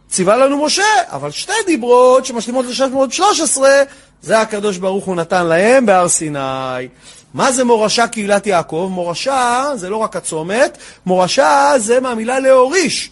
[0.09, 3.61] ציווה לנו משה, אבל שתי דיברות שמשלימות ל-613,
[4.23, 6.88] זה הקדוש ברוך הוא נתן להם בהר סיני.
[7.35, 8.88] מה זה מורשה קהילת יעקב?
[8.92, 13.11] מורשה זה לא רק הצומת, מורשה זה מהמילה להוריש.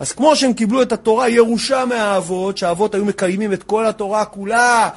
[0.00, 4.88] אז כמו שהם קיבלו את התורה ירושה מהאבות, שהאבות היו מקיימים את כל התורה כולה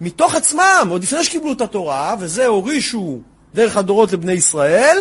[0.00, 3.18] מתוך עצמם, עוד לפני שקיבלו את התורה, וזה הורישו
[3.54, 4.98] דרך הדורות לבני ישראל,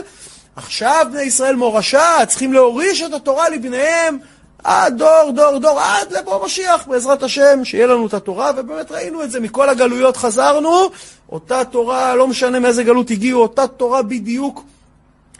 [0.55, 4.17] עכשיו בני ישראל מורשה צריכים להוריש את התורה לבניהם
[4.63, 9.23] עד דור, דור, דור, עד לבוא משיח, בעזרת השם, שיהיה לנו את התורה, ובאמת ראינו
[9.23, 10.89] את זה, מכל הגלויות חזרנו,
[11.31, 14.63] אותה תורה, לא משנה מאיזה גלות הגיעו, אותה תורה בדיוק.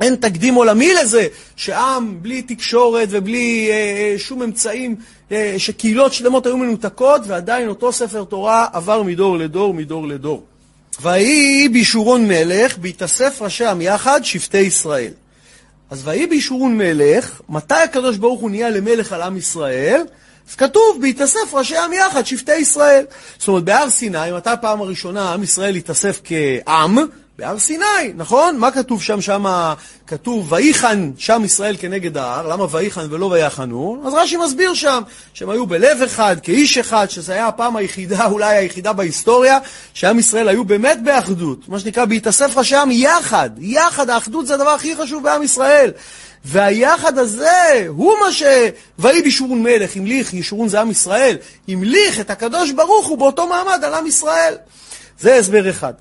[0.02, 4.96] אין תקדים עולמי לזה שעם בלי תקשורת ובלי אה, אה, שום אמצעים,
[5.32, 10.44] אה, שקהילות שלמות היו מנותקות, ועדיין אותו ספר תורה עבר מדור לדור, מדור לדור.
[11.02, 15.12] ויהי בישורון מלך, בהתאסף ראשי עם יחד, שבטי ישראל.
[15.90, 20.02] אז ויהי בישורון מלך, מתי הקדוש ברוך הוא נהיה למלך על עם ישראל?
[20.50, 23.06] אז כתוב, בהתאסף ראשי עם יחד, שבטי ישראל.
[23.38, 26.98] זאת אומרת, בהר סיני, מתי הפעם הראשונה עם ישראל התאסף כעם?
[27.38, 28.58] בהר סיני, נכון?
[28.58, 29.22] מה כתוב שם?
[29.22, 29.46] שם
[30.08, 34.04] כתוב, ויחן שם ישראל כנגד ההר, למה ויחן ולא ויחנו?
[34.06, 35.02] אז רש"י מסביר שם,
[35.34, 39.60] שהם היו בלב אחד, כאיש אחד, שזו הייתה הפעם היחידה, אולי היחידה בהיסטוריה,
[39.94, 41.70] שעם ישראל היו באמת באחדות.
[41.70, 43.50] מה שנקרא, בהתאסף ראשי עם יחד.
[43.58, 45.92] יחד, האחדות זה הדבר הכי חשוב בעם ישראל.
[46.46, 48.44] והיחד הזה הוא מה ש...
[49.00, 53.84] ויהי בישורון מלך, המליך, ישורון זה עם ישראל, המליך את הקדוש ברוך הוא באותו מעמד
[53.84, 54.54] על עם ישראל.
[55.20, 55.94] זה הסבר אחד.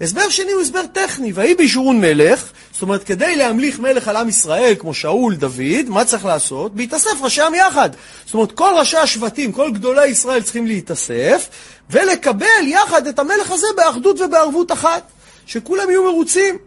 [0.00, 4.28] הסבר שני הוא הסבר טכני, ויהי בישורון מלך, זאת אומרת, כדי להמליך מלך על עם
[4.28, 6.74] ישראל, כמו שאול, דוד, מה צריך לעשות?
[6.74, 7.90] בהתאסף ראשי עם יחד.
[8.24, 11.48] זאת אומרת, כל ראשי השבטים, כל גדולי ישראל צריכים להתאסף,
[11.90, 15.02] ולקבל יחד את המלך הזה באחדות ובערבות אחת,
[15.46, 16.58] שכולם יהיו מרוצים.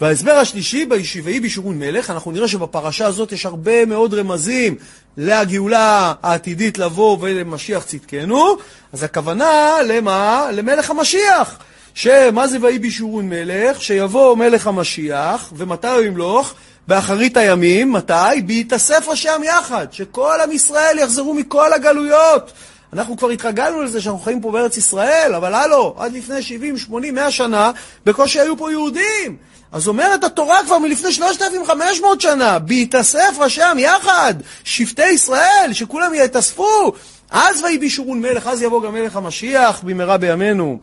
[0.00, 4.74] וההסבר השלישי, בישיבי בישורון מלך, אנחנו נראה שבפרשה הזאת יש הרבה מאוד רמזים
[5.16, 8.56] לגאולה העתידית לבוא ולמשיח צדקנו,
[8.92, 10.48] אז הכוונה למה?
[10.52, 11.58] למלך המשיח.
[11.94, 13.82] שמה זה ויהי בישורון מלך?
[13.82, 16.54] שיבוא מלך המשיח, ומתי הוא ימלוך?
[16.88, 18.42] באחרית הימים, מתי?
[18.46, 22.52] בהתאסף עם יחד, שכל עם ישראל יחזרו מכל הגלויות.
[22.92, 27.14] אנחנו כבר התרגלנו לזה שאנחנו חיים פה בארץ ישראל, אבל הלו, עד לפני 70, 80,
[27.14, 27.70] 100 שנה,
[28.06, 29.36] בקושי היו פה יהודים.
[29.72, 33.36] אז אומרת התורה כבר מלפני 3,500 שנה, בהתאסף
[33.70, 36.92] עם יחד, שבטי ישראל, שכולם יתאספו,
[37.30, 40.78] אז ויהי בישורון מלך, אז יבוא גם מלך המשיח במהרה בימינו.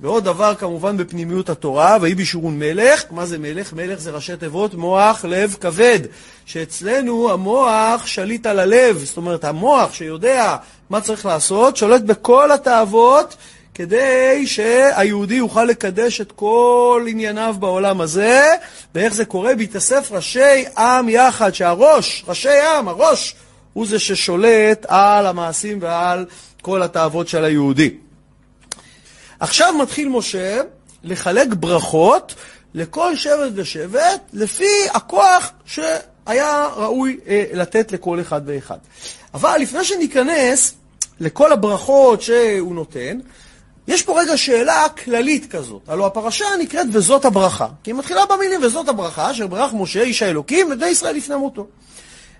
[0.00, 3.72] ועוד דבר כמובן בפנימיות התורה, ויהי בישורון מלך, מה זה מלך?
[3.72, 5.98] מלך זה ראשי תיבות מוח, לב, כבד.
[6.46, 10.56] שאצלנו המוח שליט על הלב, זאת אומרת המוח שיודע
[10.90, 13.36] מה צריך לעשות, שולט בכל התאוות
[13.74, 18.42] כדי שהיהודי יוכל לקדש את כל ענייניו בעולם הזה,
[18.94, 19.54] ואיך זה קורה?
[19.54, 23.34] בהתאסף ראשי עם יחד, שהראש, ראשי עם, הראש,
[23.72, 26.24] הוא זה ששולט על המעשים ועל
[26.62, 27.90] כל התאוות של היהודי.
[29.40, 30.60] עכשיו מתחיל משה
[31.04, 32.34] לחלק ברכות
[32.74, 38.78] לכל שבט ושבט לפי הכוח שהיה ראוי אה, לתת לכל אחד ואחד.
[39.34, 40.74] אבל לפני שניכנס
[41.20, 43.18] לכל הברכות שהוא נותן,
[43.88, 45.82] יש פה רגע שאלה כללית כזאת.
[45.88, 47.66] הלוא הפרשה נקראת וזאת הברכה.
[47.84, 51.66] כי היא מתחילה במילים וזאת הברכה, אשר ברך משה איש האלוקים ובני ישראל לפני מותו.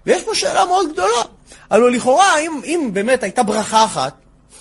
[0.07, 1.23] ויש פה שאלה מאוד גדולה.
[1.71, 4.15] הלוא לכאורה, אם, אם באמת הייתה ברכה אחת,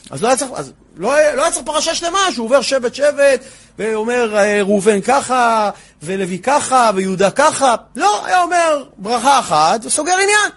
[0.09, 3.43] אז לא היה צריך, אז לא, לא היה צריך פרשה שלמה שהוא עובר שבט שבט
[3.79, 5.69] ואומר אה, ראובן ככה
[6.03, 7.75] ולוי ככה ויהודה ככה.
[7.95, 10.51] לא, היה אומר ברכה אחת וסוגר עניין.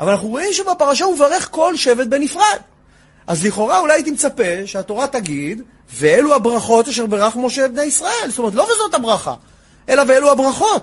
[0.00, 2.58] אבל אנחנו רואים שבפרשה הוא מברך כל שבט בנפרד.
[3.26, 5.62] אז לכאורה אולי הייתי מצפה שהתורה תגיד,
[5.94, 8.28] ואלו הברכות אשר ברך משה בני ישראל.
[8.28, 9.34] זאת אומרת, לא וזאת הברכה,
[9.88, 10.82] אלא ואלו הברכות.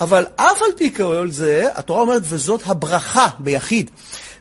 [0.00, 3.90] אבל אף על פי כל זה, התורה אומרת, וזאת הברכה ביחיד.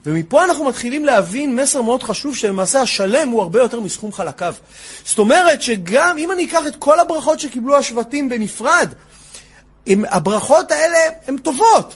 [0.06, 4.54] ומפה אנחנו מתחילים להבין מסר מאוד חשוב, שלמעשה השלם הוא הרבה יותר מסכום חלקיו.
[5.06, 8.90] זאת אומרת שגם אם אני אקח את כל הברכות שקיבלו השבטים בנפרד,
[9.86, 11.96] עם, הברכות האלה הן טובות,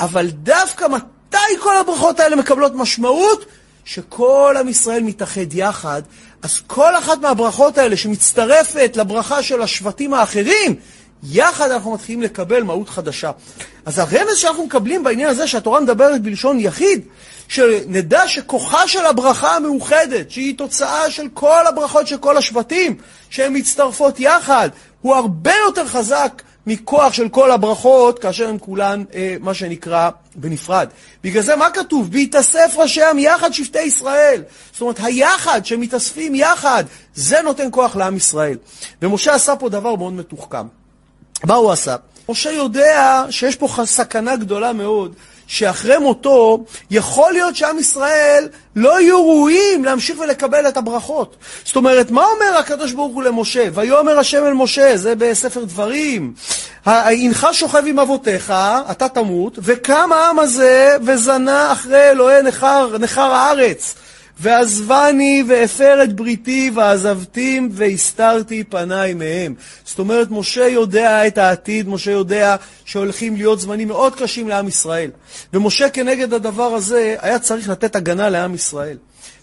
[0.00, 3.44] אבל דווקא מתי כל הברכות האלה מקבלות משמעות?
[3.84, 6.02] שכל עם ישראל מתאחד יחד,
[6.42, 10.74] אז כל אחת מהברכות האלה שמצטרפת לברכה של השבטים האחרים,
[11.22, 13.30] יחד אנחנו מתחילים לקבל מהות חדשה.
[13.86, 17.04] אז הרמז שאנחנו מקבלים בעניין הזה, שהתורה מדברת בלשון יחיד,
[17.48, 22.96] שנדע שכוחה של הברכה המאוחדת, שהיא תוצאה של כל הברכות של כל השבטים,
[23.30, 24.68] שהן מצטרפות יחד,
[25.02, 30.88] הוא הרבה יותר חזק מכוח של כל הברכות, כאשר הן כולן, אה, מה שנקרא, בנפרד.
[31.24, 32.12] בגלל זה מה כתוב?
[32.12, 34.42] בהתאסף ראשי עם יחד שבטי ישראל.
[34.72, 38.58] זאת אומרת, היחד שמתאספים יחד, זה נותן כוח לעם ישראל.
[39.02, 40.66] ומשה עשה פה דבר מאוד מתוחכם.
[41.44, 41.96] מה הוא עשה?
[42.28, 45.14] משה יודע שיש פה סכנה גדולה מאוד,
[45.46, 51.36] שאחרי מותו יכול להיות שעם ישראל לא יהיו ראויים להמשיך ולקבל את הברכות.
[51.64, 53.68] זאת אומרת, מה אומר הקדוש ברוך הוא למשה?
[53.74, 56.34] ויאמר השם אל משה, זה בספר דברים.
[56.84, 58.54] הנך שוכב עם אבותיך,
[58.90, 63.94] אתה תמות, וקם העם הזה וזנה אחרי אלוהי נכר, נכר הארץ.
[64.40, 69.54] ועזבני והפר את בריתי ועזבתים והסתרתי פניי מהם.
[69.84, 75.10] זאת אומרת, משה יודע את העתיד, משה יודע שהולכים להיות זמנים מאוד קשים לעם ישראל.
[75.52, 78.96] ומשה כנגד הדבר הזה היה צריך לתת הגנה לעם ישראל.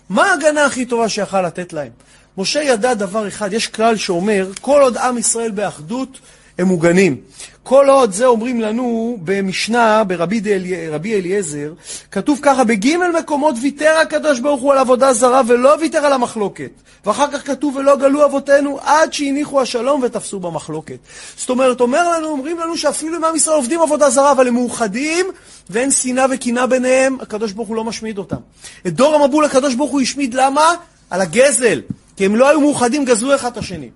[0.10, 1.91] מה ההגנה הכי טובה שיכל לתת להם?
[2.38, 6.19] משה ידע דבר אחד, יש כלל שאומר, כל עוד עם ישראל באחדות,
[6.57, 7.17] הם מוגנים.
[7.63, 11.73] כל עוד זה אומרים לנו במשנה, ברבי דלי, אליעזר,
[12.11, 16.71] כתוב ככה, בגימל מקומות ויתר הקדוש ברוך הוא על עבודה זרה ולא ויתר על המחלוקת.
[17.05, 20.97] ואחר כך כתוב, ולא גלו אבותינו עד שהניחו השלום ותפסו במחלוקת.
[21.37, 24.53] זאת אומרת, אומר לנו, אומרים לנו שאפילו אם עם ישראל עובדים עבודה זרה, אבל הם
[24.53, 25.25] מאוחדים,
[25.69, 28.37] ואין שנאה וקינה ביניהם, הקדוש ברוך הוא לא משמיד אותם.
[28.87, 30.73] את דור המבול הקדוש ברוך הוא השמיד, למה?
[31.09, 31.81] על הגזל.
[32.17, 33.89] כי הם לא היו מאוחדים, גזלו אחד את השני.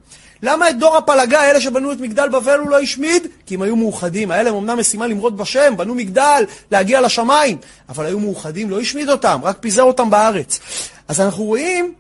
[0.44, 3.28] למה את דור הפלגה, אלה שבנו את מגדל בבל, הוא לא השמיד?
[3.46, 4.32] כי הם היו מאוחדים.
[4.32, 7.58] היה להם אמנם משימה למרוד בשם, בנו מגדל, להגיע לשמיים,
[7.90, 10.60] אבל היו מאוחדים, לא השמיד אותם, רק פיזר אותם בארץ.
[11.08, 11.94] אז אנחנו רואים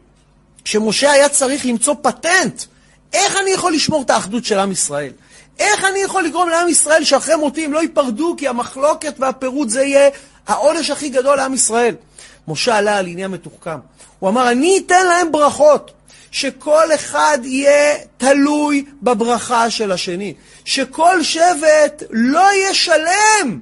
[0.66, 2.64] שמשה היה צריך למצוא פטנט.
[3.14, 5.12] איך אני יכול לשמור את האחדות של עם ישראל?
[5.60, 9.84] איך אני יכול לגרום לעם ישראל שאחרי מותי הם לא ייפרדו, כי המחלוקת והפירוד זה
[9.84, 10.10] יהיה
[10.48, 11.96] העונש הכי גדול לעם ישראל.
[12.48, 13.80] משה עלה על עניין מתוחכם.
[14.20, 15.92] הוא אמר, אני אתן להם ברכות.
[16.32, 20.34] שכל אחד יהיה תלוי בברכה של השני.
[20.66, 23.60] שכל שבט לא יהיה שלם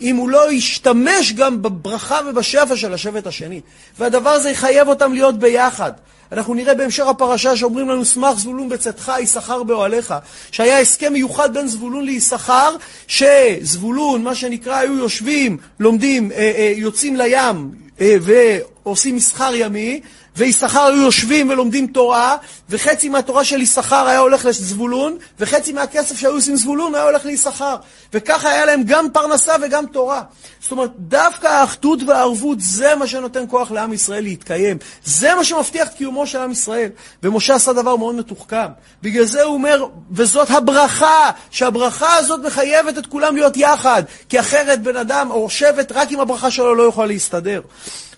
[0.00, 3.60] אם הוא לא ישתמש גם בברכה ובשפע של השבט השני.
[3.98, 5.92] והדבר הזה יחייב אותם להיות ביחד.
[6.32, 10.14] אנחנו נראה בהמשך הפרשה שאומרים לנו, שמח זבולון בצאתך, יששכר באוהליך,
[10.50, 12.76] שהיה הסכם מיוחד בין זבולון ליששכר,
[13.06, 20.00] שזבולון, מה שנקרא, היו יושבים, לומדים, אה, אה, יוצאים לים אה, ועושים מסחר ימי,
[20.38, 22.36] ויששכר היו יושבים ולומדים תורה,
[22.70, 27.76] וחצי מהתורה של יששכר היה הולך לזבולון, וחצי מהכסף שהיו עושים זבולון היה הולך ליששכר.
[28.12, 30.22] וככה היה להם גם פרנסה וגם תורה.
[30.60, 34.76] זאת אומרת, דווקא האחדות והערבות זה מה שנותן כוח לעם ישראל להתקיים.
[35.04, 36.90] זה מה שמבטיח את קיומו של עם ישראל.
[37.22, 38.66] ומשה עשה דבר מאוד מתוחכם.
[39.02, 44.82] בגלל זה הוא אומר, וזאת הברכה, שהברכה הזאת מחייבת את כולם להיות יחד, כי אחרת
[44.82, 47.60] בן אדם או שבט רק עם הברכה שלו לא יוכל להסתדר.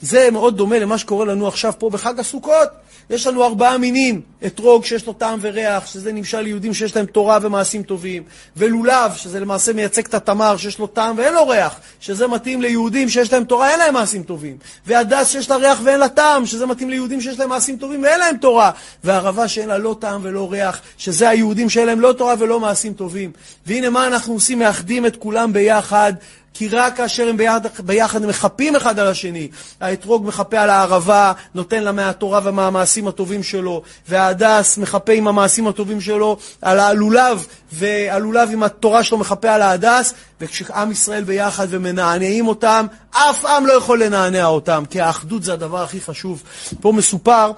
[0.02, 2.68] זה מאוד דומה למה שקורה לנו עכשיו פה בחג הסוכות.
[3.10, 7.38] יש לנו ארבעה מינים, אתרוג שיש לו טעם וריח, שזה נמשל ליהודים שיש להם תורה
[7.42, 8.22] ומעשים טובים,
[8.56, 13.08] ולולב, שזה למעשה מייצג את התמר, שיש לו טעם ואין לו ריח, שזה מתאים ליהודים
[13.08, 16.66] שיש להם תורה, אין להם מעשים טובים, והדס שיש לה ריח ואין לה טעם, שזה
[16.66, 18.70] מתאים ליהודים שיש להם מעשים טובים ואין להם תורה,
[19.04, 22.92] והערבה שאין לה לא טעם ולא ריח, שזה היהודים שאין להם לא תורה ולא מעשים
[22.92, 23.32] טובים.
[23.66, 24.58] והנה מה אנחנו עושים?
[24.58, 26.12] מאחדים את כולם ביחד
[26.54, 29.48] כי רק כאשר הם ביחד, ביחד מחפים אחד על השני.
[29.80, 36.00] האתרוג מחפה על הערבה, נותן לה מהתורה ומהמעשים הטובים שלו, וההדס מחפה עם המעשים הטובים
[36.00, 42.86] שלו על הלולב, והלולב עם התורה שלו מחפה על ההדס, וכשעם ישראל ביחד ומנענעים אותם,
[43.10, 46.42] אף עם לא יכול לנענע אותם, כי האחדות זה הדבר הכי חשוב.
[46.80, 47.52] פה מסופר,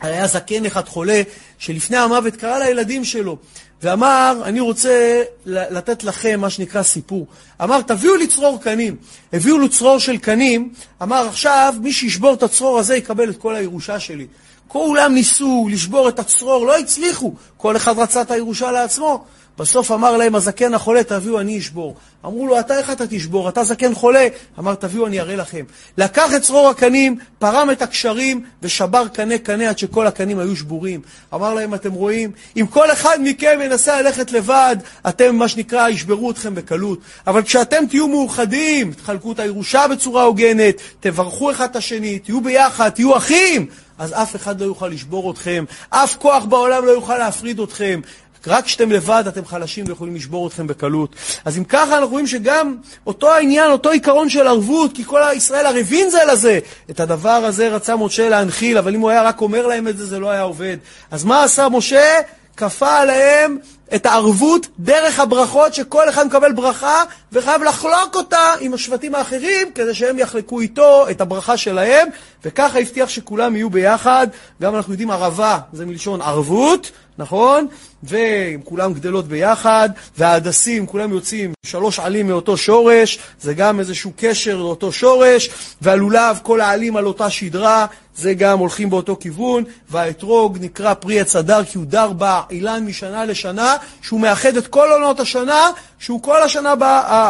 [0.00, 1.22] היה זקן אחד חולה,
[1.58, 3.36] שלפני המוות קרא לילדים שלו,
[3.82, 7.26] ואמר, אני רוצה לתת לכם מה שנקרא סיפור.
[7.62, 8.96] אמר, תביאו לי צרור קנים.
[9.32, 13.54] הביאו לו צרור של קנים, אמר, עכשיו מי שישבור את הצרור הזה יקבל את כל
[13.54, 14.26] הירושה שלי.
[14.68, 17.34] כולם ניסו לשבור את הצרור, לא הצליחו.
[17.56, 19.24] כל אחד רצה את הירושה לעצמו.
[19.58, 21.96] בסוף אמר להם הזקן החולה, תביאו, אני אשבור.
[22.26, 23.48] אמרו לו, אתה איך אתה תשבור?
[23.48, 24.28] אתה זקן חולה.
[24.58, 25.64] אמר, תביאו, אני אראה לכם.
[25.98, 31.00] לקח את צרור הקנים, פרם את הקשרים, ושבר קנה קנה עד שכל הקנים היו שבורים.
[31.34, 32.30] אמר להם, אתם רואים?
[32.56, 34.76] אם כל אחד מכם ינסה ללכת לבד,
[35.08, 36.98] אתם, מה שנקרא, ישברו אתכם בקלות.
[37.26, 42.88] אבל כשאתם תהיו מאוחדים, תחלקו את הירושה בצורה הוגנת, תברכו אחד את השני, תהיו ביחד,
[42.88, 43.66] תהיו אחים,
[43.98, 48.00] אז אף אחד לא יוכל לשבור אתכם, אף כוח בעולם לא יוכל להפריד אתכם.
[48.46, 51.16] רק כשאתם לבד אתם חלשים ויכולים לשבור אתכם בקלות.
[51.44, 55.66] אז אם ככה אנחנו רואים שגם אותו העניין, אותו עיקרון של ערבות, כי כל ישראל
[55.66, 56.58] ערבים זה לזה,
[56.90, 60.06] את הדבר הזה רצה משה להנחיל, אבל אם הוא היה רק אומר להם את זה,
[60.06, 60.76] זה לא היה עובד.
[61.10, 62.20] אז מה עשה משה?
[62.58, 63.58] כפה עליהם
[63.94, 69.94] את הערבות דרך הברכות, שכל אחד מקבל ברכה וחייב לחלוק אותה עם השבטים האחרים, כדי
[69.94, 72.08] שהם יחלקו איתו את הברכה שלהם,
[72.44, 74.26] וככה הבטיח שכולם יהיו ביחד.
[74.62, 77.66] גם אנחנו יודעים ערבה, זה מלשון ערבות, נכון?
[78.04, 84.92] וכולם גדלות ביחד, וההדסים, כולם יוצאים שלוש עלים מאותו שורש, זה גם איזשהו קשר לאותו
[84.92, 85.50] שורש,
[85.82, 87.86] והלולב, כל העלים על אותה שדרה,
[88.18, 93.24] זה גם הולכים באותו כיוון, והאתרוג נקרא פרי עץ הדר, כי הוא דר באילן משנה
[93.24, 96.74] לשנה, שהוא מאחד את כל עונות השנה, שהוא כל השנה,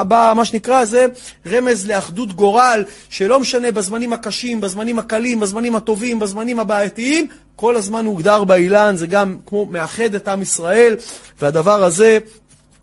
[0.09, 1.07] במה שנקרא, זה
[1.47, 8.07] רמז לאחדות גורל, שלא משנה בזמנים הקשים, בזמנים הקלים, בזמנים הטובים, בזמנים הבעייתיים, כל הזמן
[8.07, 10.97] הוגדר באילן, זה גם כמו מאחד את עם ישראל,
[11.41, 12.19] והדבר הזה,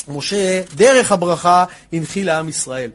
[0.08, 2.89] משה, דרך הברכה, הנחיל לעם ישראל.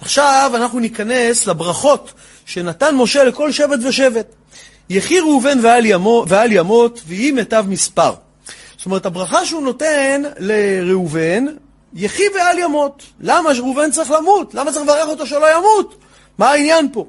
[0.00, 2.12] עכשיו אנחנו ניכנס לברכות
[2.46, 4.26] שנתן משה לכל שבט ושבט.
[4.90, 5.58] יחי ראובן
[6.28, 8.12] ועל ימות, ויהי מיטב מספר.
[8.76, 11.46] זאת אומרת, הברכה שהוא נותן לראובן,
[11.94, 13.02] יחי ועל ימות.
[13.20, 14.54] למה ראובן צריך למות?
[14.54, 15.94] למה צריך לברך אותו שלא ימות?
[16.38, 17.06] מה העניין פה?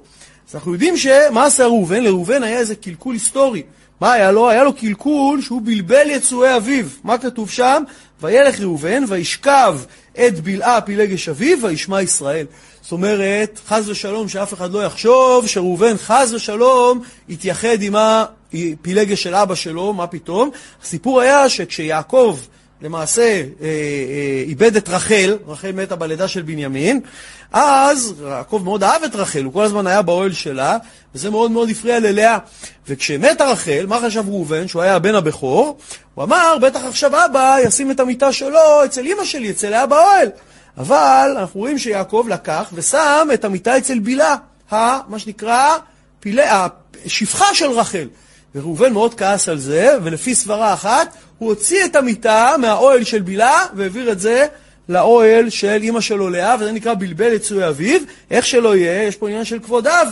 [0.50, 2.04] אז אנחנו יודעים שמה עשה ראובן?
[2.04, 3.63] לראובן היה איזה קלקול היסטורי.
[4.02, 4.50] מה היה לו?
[4.50, 6.86] היה לו קלקול שהוא בלבל יצואי אביו.
[7.04, 7.84] מה כתוב שם?
[8.22, 9.80] וילך ראובן וישכב
[10.13, 12.46] את בלעה פילגש אביו וישמע ישראל.
[12.84, 19.36] זאת אומרת, חס ושלום שאף אחד לא יחשוב שראובן חס ושלום יתייחד עם הפילגש של
[19.36, 20.50] אבא שלו, מה פתאום?
[20.84, 22.39] הסיפור היה שכשיעקב
[22.82, 27.00] למעשה אה, אה, איבד את רחל, רחל מתה בלידה של בנימין,
[27.52, 30.78] אז יעקב מאוד אהב את רחל, הוא כל הזמן היה באוהל שלה,
[31.15, 32.38] וזה מאוד מאוד הפריע ללאה.
[32.88, 35.78] וכשמתה רחל, מה חשב ראובן, שהוא היה הבן הבכור?
[36.15, 40.28] הוא אמר, בטח עכשיו אבא ישים את המיטה שלו אצל אמא שלי, אצל לאה באוהל.
[40.78, 44.36] אבל אנחנו רואים שיעקב לקח ושם את המיטה אצל בילה,
[44.72, 45.78] מה שנקרא
[46.20, 46.44] פילי,
[47.06, 48.08] השפחה של רחל.
[48.56, 53.66] וראובן מאוד כעס על זה, ולפי סברה אחת, הוא הוציא את המיטה מהאוהל של בילה
[53.76, 54.46] והעביר את זה
[54.90, 58.02] לאוהל של אימא שלו לאה, וזה נקרא בלבל יצוי אביו.
[58.32, 60.08] איך שלא יהיה, יש פה עניין של כבוד אב.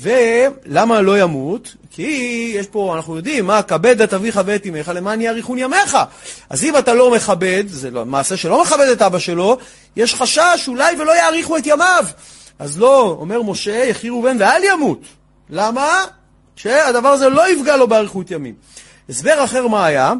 [0.00, 1.74] ולמה לא ימות?
[1.90, 5.98] כי יש פה, אנחנו יודעים, מה, כבד את אביך ואת אמך למען יאריכון ימיך.
[6.50, 9.58] אז אם אתה לא מכבד, זה לא, מעשה שלא מכבד את אבא שלו,
[9.96, 12.04] יש חשש אולי ולא יאריכו את ימיו.
[12.58, 15.00] אז לא, אומר משה, יחי ראובן ואל ימות.
[15.50, 16.04] למה?
[16.56, 18.54] שהדבר הזה לא יפגע לו באריכות ימים.
[19.08, 20.12] הסבר אחר מה היה?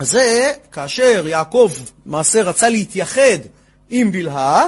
[0.00, 1.70] זה כאשר יעקב
[2.06, 3.38] מעשה רצה להתייחד
[3.90, 4.66] עם בלהה,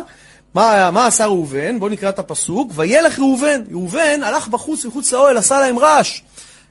[0.57, 1.79] מה, מה עשה ראובן?
[1.79, 2.73] בואו נקרא את הפסוק.
[2.75, 3.63] וילך ראובן.
[3.71, 6.21] ראובן הלך בחוץ, מחוץ לאוהל, עשה להם רעש.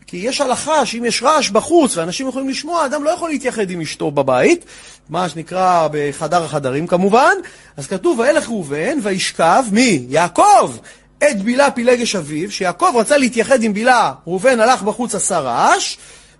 [0.07, 3.81] כי יש הלכה שאם יש רעש בחוץ ואנשים יכולים לשמוע, אדם לא יכול להתייחד עם
[3.81, 4.65] אשתו בבית,
[5.09, 7.33] מה שנקרא בחדר החדרים כמובן.
[7.77, 10.05] אז כתוב, וילך ראובן וישכב, מי?
[10.09, 10.71] יעקב!
[11.17, 15.97] את בילה פילגש אביו, שיעקב רצה להתייחד עם בילה, ראובן הלך בחוץ עשה רעש,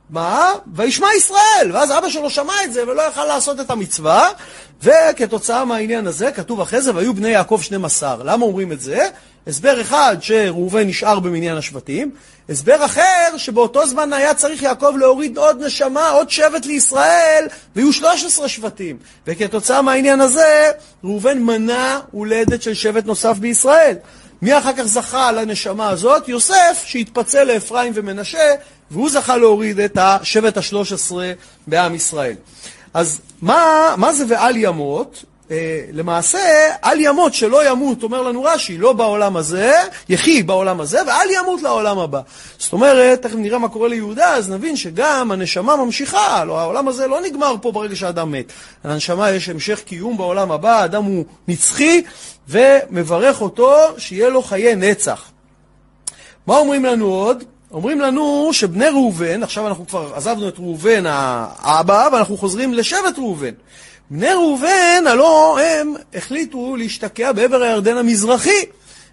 [0.09, 0.51] מה?
[0.73, 1.71] וישמע ישראל!
[1.73, 4.29] ואז אבא שלו שמע את זה ולא יכל לעשות את המצווה,
[4.83, 8.23] וכתוצאה מהעניין הזה, כתוב אחרי זה, והיו בני יעקב 12.
[8.23, 9.09] למה אומרים את זה?
[9.47, 12.11] הסבר אחד, שראובן נשאר במניין השבטים,
[12.49, 18.47] הסבר אחר, שבאותו זמן היה צריך יעקב להוריד עוד נשמה, עוד שבט לישראל, ויהיו 13
[18.47, 18.97] שבטים.
[19.27, 20.71] וכתוצאה מהעניין הזה,
[21.03, 23.95] ראובן מנע הולדת של שבט נוסף בישראל.
[24.41, 26.27] מי אחר כך זכה לנשמה הזאת?
[26.29, 28.55] יוסף, שהתפצל לאפרים ומנשה,
[28.91, 31.31] והוא זכה להוריד את השבט השלוש עשרה
[31.67, 32.35] בעם ישראל.
[32.93, 35.23] אז מה, מה זה ועל ימות?
[35.51, 36.39] אה, למעשה,
[36.81, 39.73] על ימות שלא ימות, אומר לנו רש"י, לא בעולם הזה,
[40.09, 42.21] יחי בעולם הזה, ואל ימות לעולם הבא.
[42.57, 47.07] זאת אומרת, תכף נראה מה קורה ליהודה, אז נבין שגם הנשמה ממשיכה, לא, העולם הזה
[47.07, 48.51] לא נגמר פה ברגע שהאדם מת.
[48.85, 52.03] לנשמה יש המשך קיום בעולם הבא, האדם הוא נצחי,
[52.49, 55.31] ומברך אותו שיהיה לו חיי נצח.
[56.47, 57.43] מה אומרים לנו עוד?
[57.75, 63.49] אומרים לנו שבני ראובן, עכשיו אנחנו כבר עזבנו את ראובן האבא, ואנחנו חוזרים לשבט ראובן.
[64.09, 68.65] בני ראובן, הלא הם החליטו להשתקע בעבר הירדן המזרחי.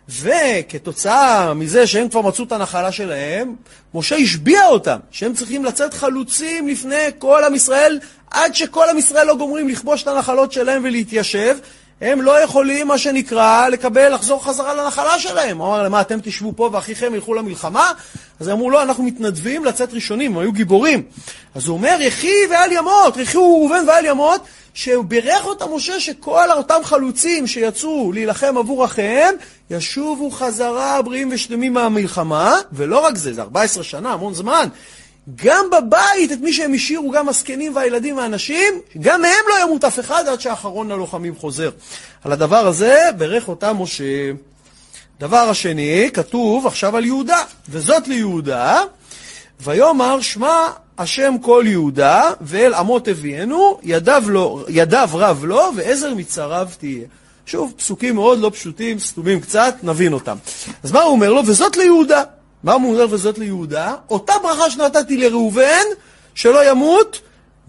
[0.08, 3.54] וכתוצאה מזה שהם כבר מצאו את הנחלה שלהם,
[3.94, 7.98] משה השביע אותם, שהם צריכים לצאת חלוצים לפני כל עם ישראל,
[8.30, 11.56] עד שכל עם ישראל לא גומרים לכבוש את הנחלות שלהם ולהתיישב,
[12.02, 15.58] הם לא יכולים, מה שנקרא, לקבל, לחזור חזרה לנחלה שלהם.
[15.58, 17.92] הוא אמר להם, מה, אתם תשבו פה ואחיכם ילכו למלחמה?
[18.40, 21.02] אז הם אמרו, לא, אנחנו מתנדבים לצאת ראשונים, הם היו גיבורים.
[21.54, 24.40] אז הוא אומר, יחי ואל ימות, יחי ראובן ואל ימות,
[24.74, 29.34] שברך אותם משה שכל אותם חלוצים שיצאו להילחם עבור אחיהם,
[29.70, 34.68] ישובו חזרה בריאים ושלמים מהמלחמה, ולא רק זה, זה 14 שנה, המון זמן.
[35.44, 40.00] גם בבית, את מי שהם השאירו, גם הזקנים והילדים והנשים, גם מהם לא ימות אף
[40.00, 41.70] אחד עד שאחרון הלוחמים חוזר.
[42.24, 44.30] על הדבר הזה ברך אותה משה.
[45.20, 48.82] דבר השני, כתוב עכשיו על יהודה, וזאת ליהודה,
[49.60, 50.68] ויאמר שמע
[50.98, 57.06] השם כל יהודה, ואל אמות הביאנו, ידיו, לא, ידיו רב לו, ועזר מצריו תהיה.
[57.46, 60.36] שוב, פסוקים מאוד לא פשוטים, סתומים קצת, נבין אותם.
[60.82, 61.42] אז מה הוא אומר לו?
[61.46, 62.22] וזאת ליהודה.
[62.64, 63.94] מה אומר וזאת ליהודה?
[64.10, 65.84] אותה ברכה שנתתי לראובן,
[66.34, 67.20] שלא ימות,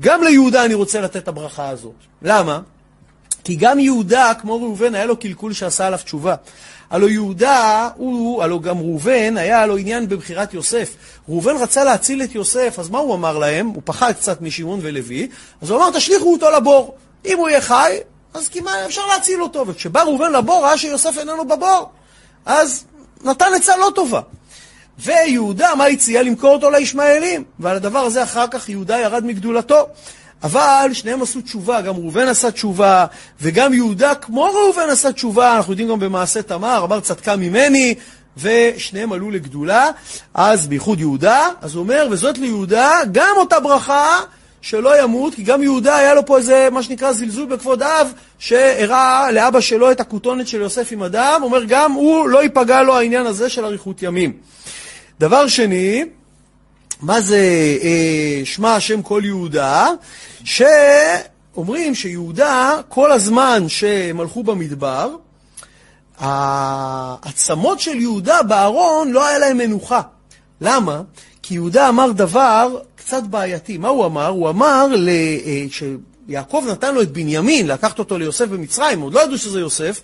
[0.02, 1.96] גם ליהודה אני רוצה לתת את הברכה הזאת.
[2.22, 2.60] למה?
[3.44, 6.36] כי גם יהודה, כמו ראובן, היה לו קלקול שעשה עליו תשובה.
[6.89, 10.96] הלו יהודה, הוא, הלו גם ראובן, היה לו עניין בבחירת יוסף.
[11.30, 13.68] ראובן רצה להציל את יוסף, אז מה הוא אמר להם?
[13.68, 15.28] הוא פחד קצת משמעון ולוי,
[15.62, 16.96] אז הוא אמר, תשליכו אותו לבור.
[17.26, 17.98] אם הוא יהיה חי,
[18.34, 19.68] אז כמעט אפשר להציל אותו.
[19.68, 21.91] וכשבא ראובן לבור, ראה שיוסף איננו בבור.
[22.46, 22.84] אז
[23.24, 24.22] נתן עצה לא טובה.
[25.00, 26.24] ויהודה, מה הציע?
[26.24, 27.44] למכור אותו לישמעאלים.
[27.60, 29.88] ועל הדבר הזה אחר כך יהודה ירד מגדולתו.
[30.44, 33.06] אבל שניהם עשו תשובה, גם ראובן עשה תשובה,
[33.41, 37.96] וגם יהודה, כמו ראובן עשה תשובה, אנחנו יודעים גם במעשה תמר, אמר צדקה ממני,
[38.38, 39.89] ושניהם עלו לגדולה,
[40.34, 44.20] אז בייחוד יהודה, אז הוא אומר, וזאת ליהודה, גם אותה ברכה
[44.62, 49.32] שלא ימות, כי גם יהודה היה לו פה איזה, מה שנקרא, זלזול בכבוד אב, שהראה
[49.32, 53.26] לאבא שלו את הכותונת של יוסף עם הדם, אומר, גם הוא לא ייפגע לו העניין
[53.26, 54.34] הזה של אריכות ימים.
[55.20, 56.03] דבר שני,
[57.01, 57.38] מה זה
[57.82, 59.88] אה, שמע השם כל יהודה?
[60.43, 65.09] שאומרים שיהודה, כל הזמן שהם הלכו במדבר,
[66.20, 70.01] העצמות של יהודה בארון לא היה להם מנוחה.
[70.61, 71.01] למה?
[71.41, 73.78] כי יהודה אמר דבר קצת בעייתי.
[73.78, 74.28] מה הוא אמר?
[74.28, 74.88] הוא אמר,
[75.70, 80.01] כשיעקב אה, נתן לו את בנימין, לקחת אותו ליוסף במצרים, עוד לא ידעו שזה יוסף,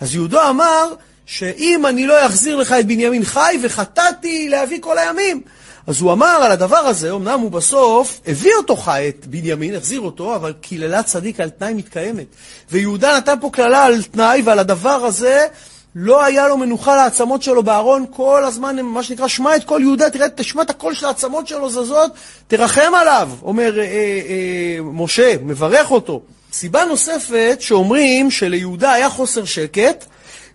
[0.00, 0.92] אז יהודה אמר
[1.28, 5.40] שאם אני לא אחזיר לך את בנימין חי, וחטאתי להביא כל הימים.
[5.86, 10.00] אז הוא אמר על הדבר הזה, אמנם הוא בסוף הביא אותו חי, את בנימין, החזיר
[10.00, 12.26] אותו, אבל קללת צדיק על תנאי מתקיימת.
[12.70, 15.46] ויהודה נתן פה קללה על תנאי, ועל הדבר הזה
[15.94, 20.10] לא היה לו מנוחה לעצמות שלו בארון כל הזמן, מה שנקרא, שמע את כל יהודה,
[20.10, 22.12] תראה, תשמע את הקול של העצמות שלו זזות,
[22.46, 26.22] תרחם עליו, אומר אה, אה, משה, מברך אותו.
[26.52, 30.04] סיבה נוספת שאומרים שליהודה היה חוסר שקט,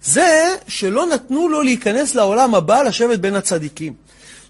[0.03, 3.93] זה שלא נתנו לו להיכנס לעולם הבא לשבת בין הצדיקים.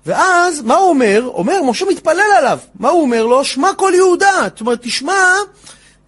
[0.06, 1.30] ואז, מה הוא אומר?
[1.34, 2.60] אומר, משה מתפלל עליו.
[2.80, 3.46] מה הוא אומר לו?
[3.46, 4.48] שמע כל יהודה.
[4.50, 5.34] זאת אומרת, תשמע,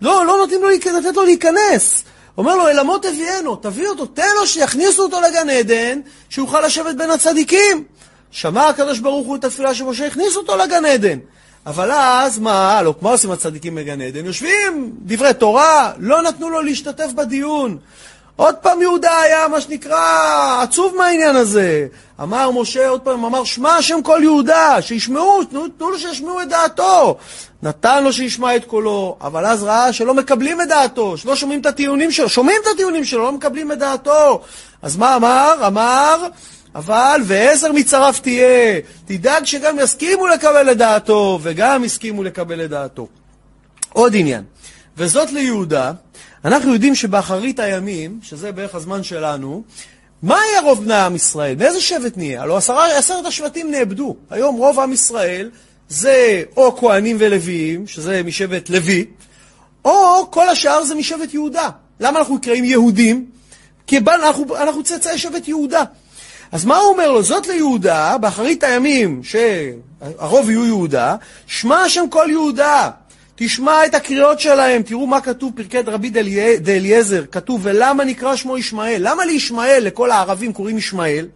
[0.02, 2.04] לא, לא נותנים לו לתת לו להיכנס.
[2.38, 6.96] אומר לו, אל אמות הביאנו, תביא אותו, תן לו שיכניסו אותו לגן עדן, שיוכל לשבת
[6.96, 7.84] בין הצדיקים.
[8.32, 11.20] שמע הקדוש ברוך הוא את התפילה שמשה הכניס אותו לגן עדן.
[11.66, 14.26] אבל אז, מה, לא, מה עושים הצדיקים בגן עדן?
[14.26, 17.78] יושבים דברי תורה, לא נתנו לו להשתתף בדיון.
[18.36, 21.88] עוד פעם יהודה היה, מה שנקרא, עצוב מהעניין הזה.
[22.22, 26.50] אמר משה עוד פעם, אמר, שמע השם כל יהודה, שישמעו, תנו, תנו לו שישמעו את
[26.50, 27.18] דעתו.
[27.64, 31.66] נתן לו שישמע את קולו, אבל אז ראה שלא מקבלים את דעתו, שלא שומעים את
[31.66, 34.42] הטיעונים שלו, שומעים את הטיעונים שלו, לא מקבלים את דעתו.
[34.82, 35.68] אז מה אמר?
[35.68, 36.28] אמר,
[36.76, 43.08] אבל ועשר מצריו תהיה, תדאג שגם יסכימו לקבל את דעתו, וגם הסכימו לקבל את דעתו.
[43.94, 44.44] עוד עניין,
[44.98, 45.92] וזאת ליהודה,
[46.46, 49.64] אנחנו יודעים שבאחרית הימים, שזה בערך הזמן שלנו,
[50.24, 51.56] מה יהיה רוב בני עם ישראל?
[51.56, 52.42] מאיזה שבט נהיה?
[52.42, 52.58] הלוא
[52.98, 54.16] עשרת השבטים נאבדו.
[54.30, 55.50] היום רוב עם ישראל
[55.90, 59.06] זה או כהנים ולוויים, שזה משבט לוי,
[59.86, 61.70] או כל השאר זה משבט יהודה.
[62.00, 63.26] למה אנחנו נקראים יהודים?
[63.88, 65.84] כי אנחנו, אנחנו צאצאי שבט יהודה.
[66.52, 67.24] אז מה הוא אומר לו?
[67.24, 71.16] זאת ליהודה, באחרית הימים שהרוב יהיו יהודה,
[71.48, 72.90] שמע השם כל יהודה.
[73.36, 76.10] תשמע את הקריאות שלהם, תראו מה כתוב פרקי רבי
[76.60, 78.98] דאליעזר, כתוב ולמה נקרא שמו ישמעאל?
[79.00, 81.28] למה לישמעאל, לכל הערבים קוראים ישמעאל?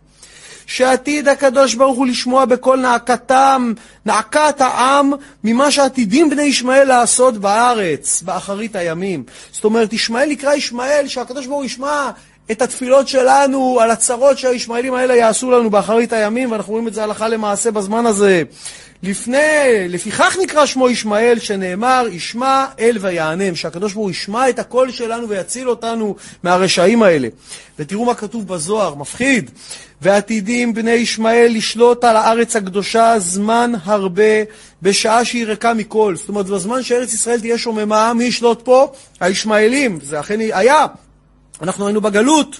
[0.65, 3.73] שעתיד הקדוש ברוך הוא לשמוע בקול נאקתם,
[4.05, 5.11] נאקת העם,
[5.43, 9.23] ממה שעתידים בני ישמעאל לעשות בארץ, באחרית הימים.
[9.51, 12.11] זאת אומרת, ישמעאל נקרא ישמעאל, שהקדוש ברוך הוא ישמע
[12.51, 17.03] את התפילות שלנו על הצרות שהישמעאלים האלה יעשו לנו באחרית הימים, ואנחנו רואים את זה
[17.03, 18.43] הלכה למעשה בזמן הזה.
[19.03, 19.37] לפני,
[19.89, 25.29] לפיכך נקרא שמו ישמעאל, שנאמר, ישמע אל ויענם, שהקדוש ברוך הוא ישמע את הקול שלנו
[25.29, 27.27] ויציל אותנו מהרשעים האלה.
[27.79, 29.51] ותראו מה כתוב בזוהר, מפחיד.
[30.01, 34.23] ועתידים בני ישמעאל לשלוט על הארץ הקדושה זמן הרבה,
[34.81, 36.15] בשעה שהיא ריקה מכל.
[36.15, 38.91] זאת אומרת, בזמן שארץ ישראל תהיה שוממה, מי ישלוט פה?
[39.19, 39.99] הישמעאלים.
[40.03, 40.85] זה אכן היה.
[41.61, 42.59] אנחנו היינו בגלות.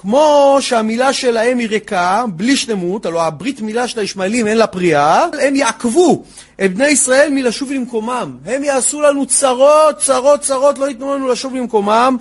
[0.00, 5.26] כמו שהמילה שלהם היא ריקה, בלי שלמות, הלוא הברית מילה של הישמעאלים אין לה פריאה,
[5.40, 6.24] הם יעכבו
[6.64, 8.36] את בני ישראל מלשוב למקומם.
[8.46, 12.16] הם יעשו לנו צרות, צרות, צרות, לא ייתנו לנו לשוב למקומם,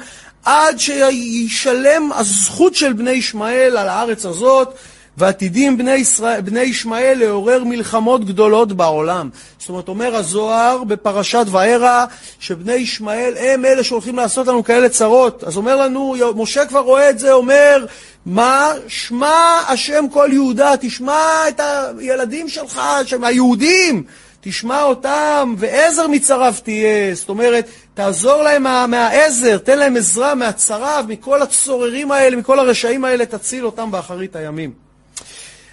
[0.45, 4.73] עד שישלם הזכות של בני ישמעאל על הארץ הזאת,
[5.17, 9.29] ועתידים בני, ישראל, בני ישמעאל לעורר מלחמות גדולות בעולם.
[9.59, 12.05] זאת אומרת, אומר הזוהר בפרשת וערה,
[12.39, 15.43] שבני ישמעאל הם אלה שהולכים לעשות לנו כאלה צרות.
[15.43, 17.85] אז אומר לנו, משה כבר רואה את זה, אומר,
[18.25, 18.71] מה?
[18.87, 21.61] שמע השם כל יהודה, תשמע את
[21.99, 24.03] הילדים שלך, שהם היהודים.
[24.41, 27.15] תשמע אותם, ועזר מצריו תהיה.
[27.15, 33.05] זאת אומרת, תעזור להם מה, מהעזר, תן להם עזרה מהצריו, מכל הצוררים האלה, מכל הרשעים
[33.05, 34.86] האלה, תציל אותם באחרית הימים.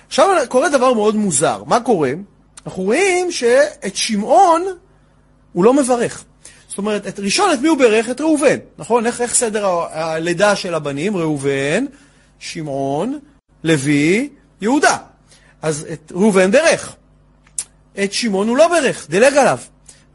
[0.07, 1.63] עכשיו קורה דבר מאוד מוזר.
[1.67, 2.13] מה קורה?
[2.67, 4.67] אנחנו רואים שאת שמעון
[5.53, 6.25] הוא לא מברך.
[6.69, 8.11] זאת אומרת, את ראשון, את מי הוא ברך?
[8.11, 9.07] את ראובן, נכון?
[9.07, 11.17] איך, איך סדר הלידה של הבנים?
[11.17, 11.85] ראובן,
[12.39, 13.19] שמעון,
[13.65, 14.29] לוי,
[14.61, 14.97] יהודה.
[15.63, 16.97] אז את ראובן ברך.
[18.05, 19.59] את שמעון הוא לא ברך, דילג עליו.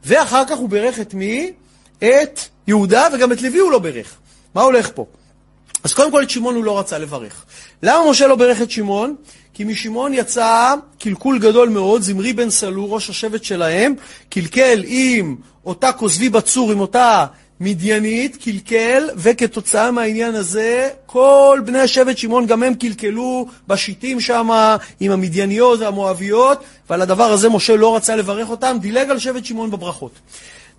[0.04, 1.52] ואחר כך הוא ברך את מי?
[1.98, 4.16] את יהודה, וגם את לוי הוא לא ברך.
[4.54, 5.06] מה הולך פה?
[5.84, 7.44] אז קודם כל את שמעון הוא לא רצה לברך.
[7.82, 9.16] למה משה לא ברך את שמעון?
[9.54, 13.94] כי משמעון יצא קלקול גדול מאוד, זמרי בן סלו, ראש השבט שלהם,
[14.30, 17.26] קלקל עם אותה כוזבי בצור, עם אותה
[17.60, 25.12] מדיינית, קלקל, וכתוצאה מהעניין הזה, כל בני שבט שמעון גם הם קלקלו בשיטים שם, עם
[25.12, 30.12] המדייניות והמואביות, ועל הדבר הזה משה לא רצה לברך אותם, דילג על שבט שמעון בברכות.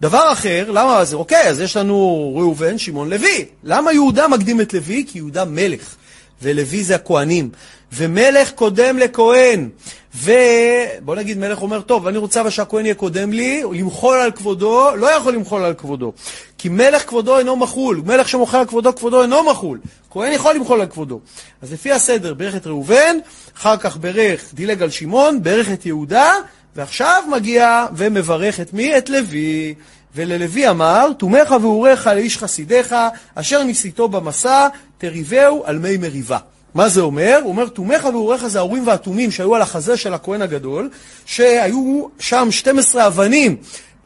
[0.02, 1.16] דבר אחר, למה זה?
[1.16, 3.46] אוקיי, אז יש לנו ראובן, שמעון, לוי.
[3.64, 5.06] למה יהודה מקדים את לוי?
[5.08, 5.96] כי יהודה מלך,
[6.42, 7.50] ולוי זה הכהנים.
[7.94, 9.70] ומלך קודם לכהן.
[10.16, 14.96] ובוא נגיד מלך אומר, טוב, אני רוצה אבל שהכהן יהיה קודם לי, למחול על כבודו,
[14.96, 16.14] לא יכול למחול על כבודו.
[16.58, 19.80] כי מלך כבודו אינו מחול, מלך שמוחל על כבודו, כבודו אינו מחול.
[20.10, 21.20] כהן יכול למחול על כבודו.
[21.62, 23.18] אז לפי הסדר, ברך את ראובן,
[23.58, 26.34] אחר כך ברך, דילג על שמעון, ברך את יהודה,
[26.76, 28.98] ועכשיו מגיע ומברך את מי?
[28.98, 29.74] את לוי.
[30.16, 32.96] וללוי אמר, תומך ואורך לאיש חסידיך,
[33.36, 34.68] אשר ניסיתו במסע,
[34.98, 36.38] תריבהו על מי מריבה.
[36.74, 37.40] מה זה אומר?
[37.44, 40.90] הוא אומר, תומך ואורך זה האורים והתומים שהיו על החזה של הכהן הגדול,
[41.26, 43.58] שהיו שם 12 אבנים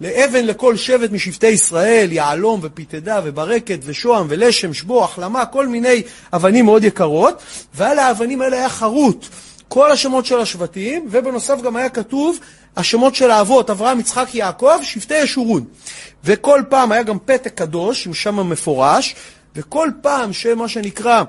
[0.01, 6.01] לאבן לכל שבט משבטי ישראל, יהלום ופיתדה וברקת ושוהם ולשם, שבו, החלמה, כל מיני
[6.33, 7.43] אבנים מאוד יקרות,
[7.75, 9.25] ועל האבנים האלה היה חרוט
[9.67, 12.39] כל השמות של השבטים, ובנוסף גם היה כתוב
[12.77, 15.65] השמות של האבות, אברהם, יצחק, יעקב, שבטי ישורון.
[16.23, 19.15] וכל פעם היה גם פתק קדוש, עם שם מפורש,
[19.55, 21.23] וכל פעם שמה שנקרא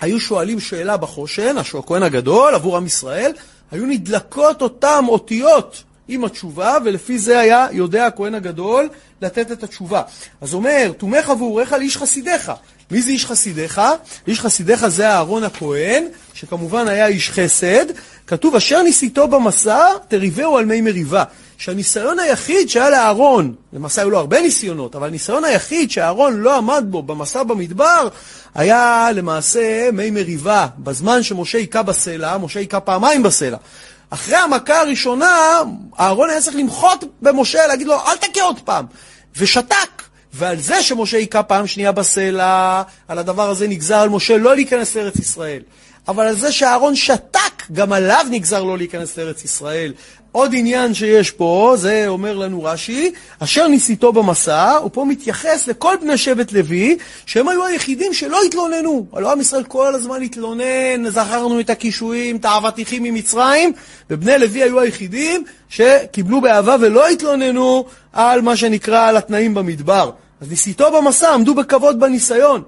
[0.00, 3.32] היו שואלים שאלה בחושן, הכהן הגדול, עבור עם ישראל,
[3.70, 8.88] היו נדלקות אותם אותיות עם התשובה, ולפי זה היה יודע הכהן הגדול
[9.22, 10.02] לתת את התשובה.
[10.40, 12.52] אז אומר, תומך עבורך לאיש חסידיך.
[12.90, 13.80] מי זה איש חסידיך?
[14.26, 17.84] איש חסידיך זה אהרון הכהן, שכמובן היה איש חסד.
[18.26, 21.24] כתוב, אשר ניסיתו במסע, תריבהו על מי מריבה.
[21.58, 26.84] שהניסיון היחיד שהיה לאהרון, למעשה היו לו הרבה ניסיונות, אבל הניסיון היחיד שאהרון לא עמד
[26.88, 28.08] בו במסע במדבר,
[28.54, 30.66] היה למעשה מי מריבה.
[30.78, 33.56] בזמן שמשה היכה בסלע, משה היכה פעמיים בסלע.
[34.10, 35.60] אחרי המכה הראשונה,
[36.00, 38.86] אהרון היה צריך למחות במשה, להגיד לו, אל תכה עוד פעם.
[39.36, 39.97] ושתק.
[40.34, 44.96] ועל זה שמשה היכה פעם שנייה בסלע, על הדבר הזה נגזר על משה לא להיכנס
[44.96, 45.62] לארץ ישראל.
[46.08, 49.92] אבל על זה שאהרון שתק, גם עליו נגזר לא להיכנס לארץ ישראל.
[50.32, 55.94] עוד עניין שיש פה, זה אומר לנו רש"י, אשר ניסיתו במסע, הוא פה מתייחס לכל
[56.00, 56.96] בני שבט לוי,
[57.26, 59.06] שהם היו היחידים שלא התלוננו.
[59.12, 63.72] הלוא עם ישראל כל הזמן התלונן, זכרנו את הקישואים, את האבטיחים ממצרים,
[64.10, 70.10] ובני לוי היו היחידים שקיבלו באהבה ולא התלוננו על מה שנקרא, על התנאים במדבר.
[70.40, 72.62] אז ניסיתו במסע, עמדו בכבוד בניסיון.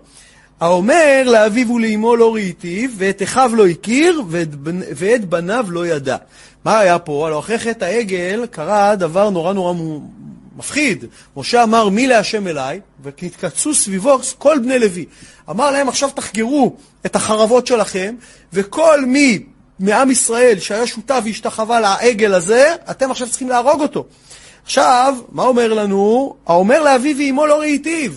[0.60, 4.48] האומר לאביו ולאמו לא ראיתיו, ואת אחיו לא הכיר, ואת,
[4.96, 6.16] ואת בניו לא ידע.
[6.64, 7.26] מה היה פה?
[7.26, 9.74] הלוא אחרי חטא העגל קרה דבר נורא נורא
[10.56, 11.04] מפחיד.
[11.36, 15.04] משה אמר מי להשם אליי, והתקצו סביבו כל בני לוי.
[15.50, 18.14] אמר להם עכשיו תחגרו את החרבות שלכם,
[18.52, 19.38] וכל מי
[19.78, 24.04] מעם ישראל שהיה שותף והשתחווה לעגל הזה, אתם עכשיו צריכים להרוג אותו.
[24.64, 26.34] עכשיו, מה אומר לנו?
[26.46, 28.12] האומר לאביו ואמו לא ראיתיו.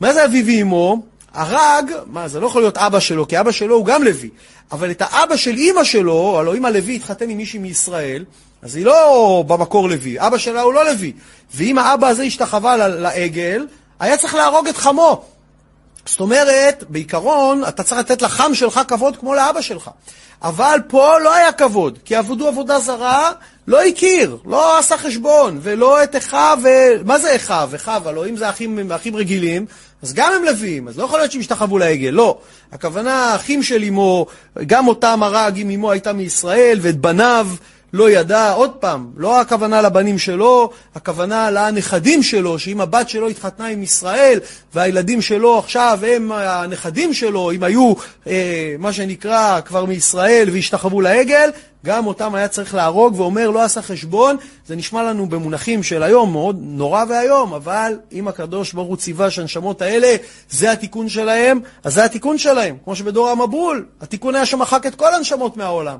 [0.00, 1.02] מה זה אביו ואמו?
[1.36, 4.30] הרג, מה, זה לא יכול להיות אבא שלו, כי אבא שלו הוא גם לוי.
[4.72, 8.24] אבל את האבא של אימא שלו, הלוא אימא לוי התחתן עם מישהי מישראל,
[8.62, 11.12] אז היא לא במקור לוי, אבא שלה הוא לא לוי.
[11.54, 13.66] ואם האבא הזה השתחווה לעגל,
[14.00, 15.24] היה צריך להרוג את חמו.
[16.06, 19.90] זאת אומרת, בעיקרון, אתה צריך לתת לחם שלך כבוד כמו לאבא שלך.
[20.42, 23.32] אבל פה לא היה כבוד, כי עבדו עבודה זרה,
[23.66, 26.68] לא הכיר, לא עשה חשבון, ולא את אחיו, ו...
[27.04, 27.70] מה זה אחיו?
[27.74, 29.66] אחיו, הלוא אם זה אחים, אחים רגילים,
[30.02, 32.38] אז גם הם לוויים, אז לא יכול להיות שהם השתחוו לעגל, לא.
[32.72, 34.26] הכוונה, אחים של אמו,
[34.66, 37.48] גם אותם הרג אם אמו הייתה מישראל, ואת בניו,
[37.92, 43.66] לא ידע, עוד פעם, לא הכוונה לבנים שלו, הכוונה לנכדים שלו, שאם הבת שלו התחתנה
[43.66, 44.40] עם ישראל,
[44.74, 47.92] והילדים שלו עכשיו הם הנכדים שלו, אם היו,
[48.26, 51.50] אה, מה שנקרא, כבר מישראל והשתחוו לעגל,
[51.86, 56.32] גם אותם היה צריך להרוג, ואומר לא עשה חשבון, זה נשמע לנו במונחים של היום
[56.32, 60.16] מאוד נורא ואיום, אבל אם הקדוש ברוך הוא ציווה שהנשמות האלה,
[60.50, 62.76] זה התיקון שלהם, אז זה התיקון שלהם.
[62.84, 65.98] כמו שבדור המבול, התיקון היה שמחק את כל הנשמות מהעולם.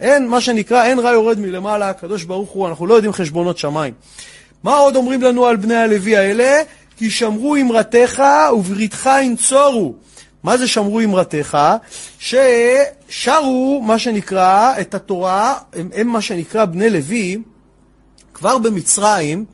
[0.00, 3.94] אין, מה שנקרא, אין רע יורד מלמעלה, הקדוש ברוך הוא, אנחנו לא יודעים חשבונות שמיים.
[4.62, 6.62] מה עוד אומרים לנו על בני הלוי האלה?
[6.96, 8.22] כי שמרו אמרתך
[8.56, 9.94] ובריתך ינצורו.
[10.42, 11.58] מה זה שמרו אמרתך?
[12.18, 17.38] ששרו, מה שנקרא, את התורה, הם, הם מה שנקרא בני לוי,
[18.34, 19.44] כבר במצרים,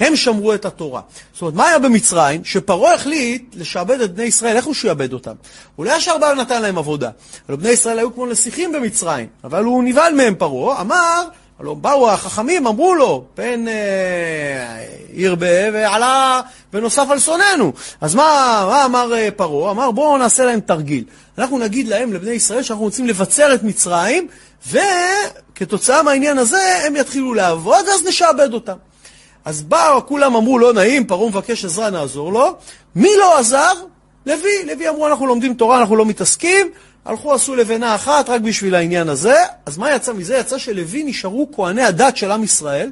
[0.00, 1.00] הם שמרו את התורה.
[1.32, 2.44] זאת אומרת, מה היה במצרים?
[2.44, 5.34] שפרעה החליט לשעבד את בני ישראל, איך הוא שיעבד אותם?
[5.76, 7.10] הוא לא ישר בא ונתן להם עבודה.
[7.48, 11.24] הלוא בני ישראל היו כמו נסיכים במצרים, אבל הוא נבהל מהם פרעה, אמר,
[11.60, 16.40] הלוא באו החכמים, אמרו לו, פן אה, ירבה ועלה
[16.72, 17.72] ונוסף על שונאינו.
[18.00, 19.70] אז מה, מה אמר אה, פרעה?
[19.70, 21.04] אמר בואו נעשה להם תרגיל.
[21.38, 24.28] אנחנו נגיד להם, לבני ישראל, שאנחנו רוצים לבצר את מצרים,
[24.70, 28.76] וכתוצאה מהעניין הזה הם יתחילו לעבוד, ואז נשעבד אותם.
[29.44, 32.56] אז באו, כולם אמרו, לא נעים, פרעה מבקש עזרה, נעזור לו.
[32.94, 33.72] מי לא עזר?
[34.26, 34.64] לוי.
[34.66, 36.70] לוי אמרו, אנחנו לומדים תורה, אנחנו לא מתעסקים.
[37.04, 39.34] הלכו, עשו לבנה אחת רק בשביל העניין הזה.
[39.66, 40.36] אז מה יצא מזה?
[40.36, 42.90] יצא שלוי נשארו כהני הדת של עם ישראל.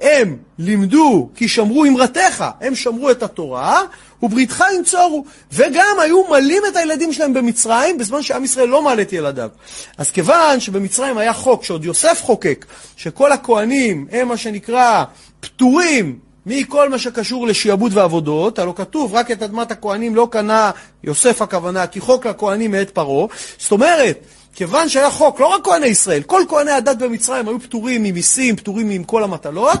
[0.00, 3.82] הם לימדו כי שמרו אמרתך, הם שמרו את התורה,
[4.22, 5.24] ובריתך ינצורו.
[5.52, 9.50] וגם היו מלאים את הילדים שלהם במצרים, בזמן שעם ישראל לא מעלה את ילדיו.
[9.98, 12.66] אז כיוון שבמצרים היה חוק שעוד יוסף חוקק,
[12.96, 15.04] שכל הכהנים הם מה שנקרא
[15.40, 20.70] פטורים מכל מה שקשור לשעבוד ועבודות, הלא כתוב, רק את אדמת הכהנים לא קנה
[21.04, 23.26] יוסף הכוונה, כי חוק לכהנים מאת פרעה.
[23.58, 24.18] זאת אומרת,
[24.54, 28.88] כיוון שהיה חוק, לא רק כהני ישראל, כל כהני הדת במצרים היו פטורים ממיסים, פטורים
[28.88, 29.78] מכל המטלות,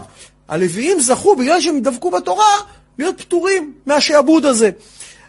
[0.48, 2.54] הלוויים זכו, בגלל שהם דבקו בתורה,
[3.00, 4.70] להיות פטורים מהשעבוד הזה.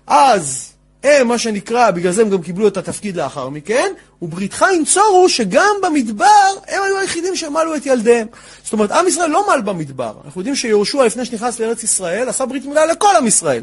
[0.07, 0.71] אז
[1.03, 3.91] הם, מה שנקרא, בגלל זה הם גם קיבלו את התפקיד לאחר מכן,
[4.21, 6.25] ובריתך ינצורו שגם במדבר
[6.67, 8.27] הם היו היחידים שמלו את ילדיהם.
[8.63, 10.13] זאת אומרת, עם ישראל לא מל במדבר.
[10.25, 13.61] אנחנו יודעים שיהושע, לפני שנכנס לארץ ישראל, עשה ברית מילה לכל עם ישראל.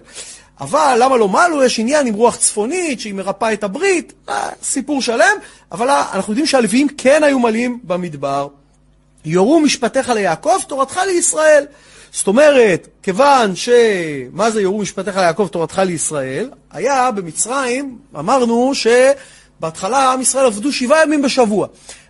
[0.61, 1.65] אבל למה לא מלו?
[1.65, 5.37] יש עניין עם רוח צפונית שהיא מרפאה את הברית, אה, סיפור שלם,
[5.73, 8.49] אבל אנחנו יודעים שהלוויים כן היו מלאים במדבר.
[9.25, 11.65] יורו משפטיך ליעקב, תורתך לישראל.
[12.13, 13.69] זאת אומרת, כיוון ש...
[14.33, 16.51] מה זה יורו משפטיך ליעקב תורתך לישראל?
[16.71, 21.67] היה במצרים, אמרנו שבהתחלה עם ישראל עבדו שבעה ימים בשבוע.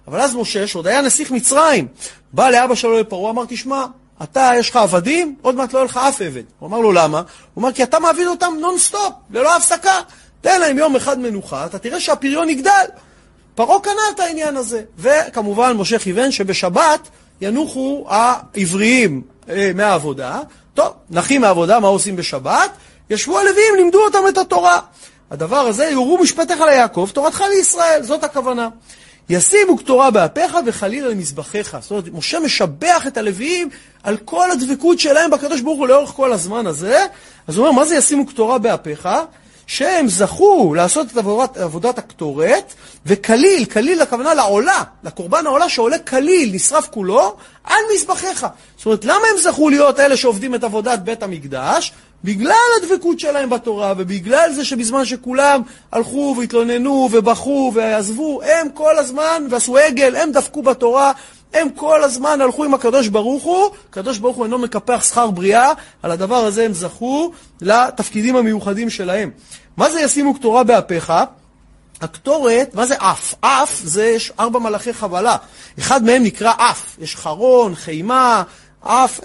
[0.09, 1.86] אבל אז משה, שעוד היה נסיך מצרים,
[2.32, 3.84] בא לאבא שלו לפרעה, אמר, תשמע,
[4.22, 6.42] אתה, יש לך עבדים, עוד מעט לא יהיה לך אף עבד.
[6.59, 7.22] הוא אמר לו, למה?
[7.55, 10.01] הוא אמר, כי אתה מעביד אותם נונסטופ, ללא הפסקה.
[10.40, 12.84] תן להם יום אחד מנוחה, אתה תראה שהפריון יגדל.
[13.55, 14.82] פרעה קנה את העניין הזה.
[14.99, 17.09] וכמובן, משה כיוון שבשבת
[17.40, 19.22] ינוחו העבריים
[19.74, 20.40] מהעבודה.
[20.74, 22.70] טוב, נחים מהעבודה, מה עושים בשבת?
[23.11, 24.80] ישבו הלווים, לימדו אותם את התורה.
[25.30, 28.68] הדבר הזה, יורו משפטיך ליעקב, תורתך לישראל, זאת הכוונה.
[29.28, 31.76] ישימו קטורה באפיך וחלילה למזבחיך.
[31.80, 33.68] זאת אומרת, משה משבח את הלוויים
[34.03, 37.07] על כל הדבקות שלהם בקדוש ברוך הוא לאורך כל הזמן הזה.
[37.46, 39.09] אז הוא אומר, מה זה ישימו קטורה באפיך?
[39.69, 42.75] שהם זכו לעשות את עבודת, עבודת הקטורת,
[43.07, 48.47] וכליל, כליל הכוונה לעולה, לקורבן העולה שעולה כליל, נשרף כולו, על מזבחיך.
[48.77, 51.93] זאת אומרת, למה הם זכו להיות אלה שעובדים את עבודת בית המקדש?
[52.25, 55.62] בגלל הדבקות שלהם בתורה, ובגלל זה שבזמן שכולם
[55.93, 61.12] הלכו והתלוננו ובכו ועזבו, הם כל הזמן, ועשו עגל, הם דפקו בתורה,
[61.55, 65.72] הם כל הזמן הלכו עם הקדוש ברוך הוא, הקדוש ברוך הוא אינו מקפח שכר בריאה,
[66.03, 69.30] על הדבר הזה הם זכו לתפקידים המיוחדים שלהם.
[69.76, 71.12] מה זה ישימו קטורה באפיך?
[72.01, 73.34] הקטורת, מה זה אף?
[73.40, 75.36] אף זה יש ארבע מלאכי חבלה.
[75.78, 76.96] אחד מהם נקרא אף.
[76.99, 78.42] יש חרון, חימה,
[78.83, 79.20] אף,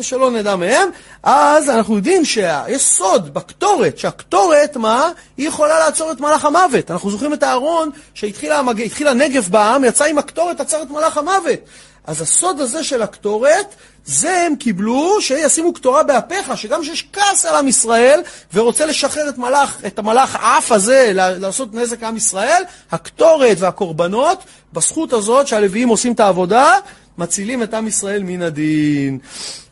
[0.00, 0.88] שלא נדע מהם.
[1.22, 5.10] אז אנחנו יודעים שיש סוד בקטורת, שהקטורת, מה?
[5.36, 6.90] היא יכולה לעצור את מלאך המוות.
[6.90, 11.60] אנחנו זוכרים את הארון שהתחיל הנגף בעם, יצא עם הקטורת, עצר את מלאך המוות.
[12.06, 13.74] אז הסוד הזה של הקטורת,
[14.04, 18.20] זה הם קיבלו שישימו קטורה באפיך, שגם שיש כעס על עם ישראל
[18.54, 25.12] ורוצה לשחרר את, מלאך, את המלאך האף הזה לעשות נזק לעם ישראל, הקטורת והקורבנות, בזכות
[25.12, 26.78] הזאת שהלוויים עושים את העבודה,
[27.18, 29.18] מצילים את עם ישראל מן הדין.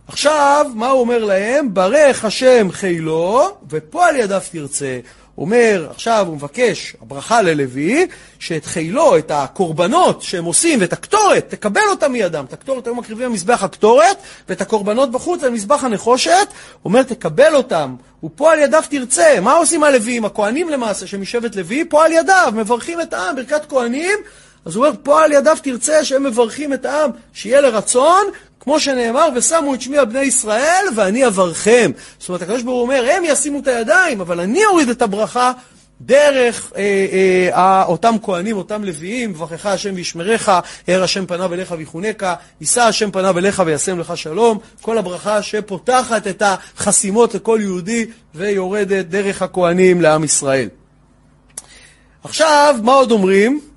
[0.09, 1.74] עכשיו, מה הוא אומר להם?
[1.74, 4.99] ברך השם חילו, ופועל ידיו תרצה.
[5.38, 8.07] אומר, עכשיו הוא מבקש, הברכה ללוי,
[8.38, 12.45] שאת חילו, את הקורבנות שהם עושים, ואת הקטורת, תקבל אותה מידם.
[12.49, 14.16] את הקטורת היו מקריבים במזבח הקטורת,
[14.49, 16.49] ואת הקורבנות בחוץ על מזבח הנחושת,
[16.84, 19.38] אומר, תקבל אותם, ופועל ידיו תרצה.
[19.43, 20.24] מה עושים הלווים?
[20.24, 24.18] הכהנים למעשה, שמשבט לוי, פועל ידיו, מברכים את העם, ברכת כהנים,
[24.65, 28.25] אז הוא אומר, פועל ידיו תרצה שהם מברכים את העם, שיהיה לרצון,
[28.61, 31.91] כמו שנאמר, ושמו את שמי על בני ישראל, ואני אברכם.
[32.19, 35.53] זאת אומרת, הקדוש ברוך הוא אומר, הם ישימו את הידיים, אבל אני אוריד את הברכה
[36.01, 40.49] דרך אה, אה, אותם כהנים, אותם לוויים, בברכך השם וישמרך,
[40.89, 44.59] הער השם פניו אליך ויחונקה, יישא השם פניו אליך וישם לך שלום.
[44.81, 50.69] כל הברכה שפותחת את החסימות לכל יהודי ויורדת דרך הכהנים לעם ישראל.
[52.25, 53.70] עכשיו, מה עוד אומרים?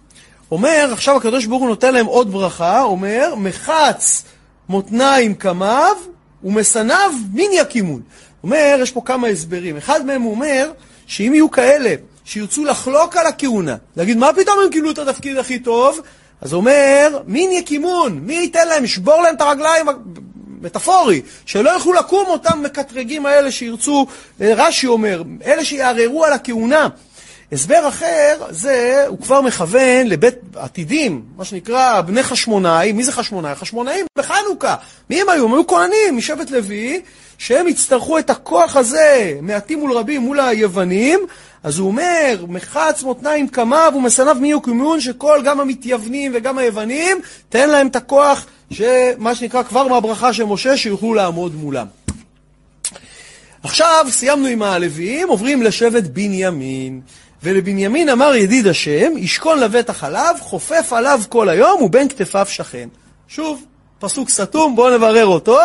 [0.53, 4.23] אומר, עכשיו הקדוש ברוך הוא נותן להם עוד ברכה, אומר, מחץ
[4.69, 5.95] מותניים קמיו
[6.43, 8.01] ומסניו מין יקימון.
[8.43, 9.77] אומר, יש פה כמה הסברים.
[9.77, 10.71] אחד מהם אומר,
[11.07, 11.95] שאם יהיו כאלה
[12.25, 15.99] שירצו לחלוק על הכהונה, להגיד, מה פתאום הם קיבלו את התפקיד הכי טוב?
[16.41, 19.85] אז אומר, מין יקימון, מי ייתן להם, ישבור להם את הרגליים,
[20.61, 24.05] מטאפורי, שלא יוכלו לקום אותם מקטרגים האלה שירצו,
[24.39, 26.87] רש"י אומר, אלה שיערערו על הכהונה.
[27.53, 32.91] הסבר אחר, זה, הוא כבר מכוון לבית עתידים, מה שנקרא בני חשמונאי.
[32.91, 33.55] מי זה חשמונאי?
[33.55, 34.75] חשמונאים בחנוכה.
[35.09, 35.45] מי הם היו?
[35.45, 37.01] הם היו כהנים משבט לוי,
[37.37, 41.19] שהם יצטרכו את הכוח הזה, מעטים מול רבים, מול היוונים.
[41.63, 47.17] אז הוא אומר, מחץ מותניים קמיו ומסניו מי וקמיון, שכל גם המתייוונים וגם היוונים,
[47.49, 51.87] תן להם את הכוח, שמה שנקרא כבר מהברכה של משה, שיוכלו לעמוד מולם.
[53.63, 57.01] עכשיו סיימנו עם הלוויים, עוברים לשבט בנימין.
[57.43, 62.89] ולבנימין אמר ידיד השם, ישכון לבית החלב, חופף עליו כל היום, ובין כתפיו שכן.
[63.27, 63.63] שוב,
[63.99, 65.57] פסוק סתום, בואו נברר אותו.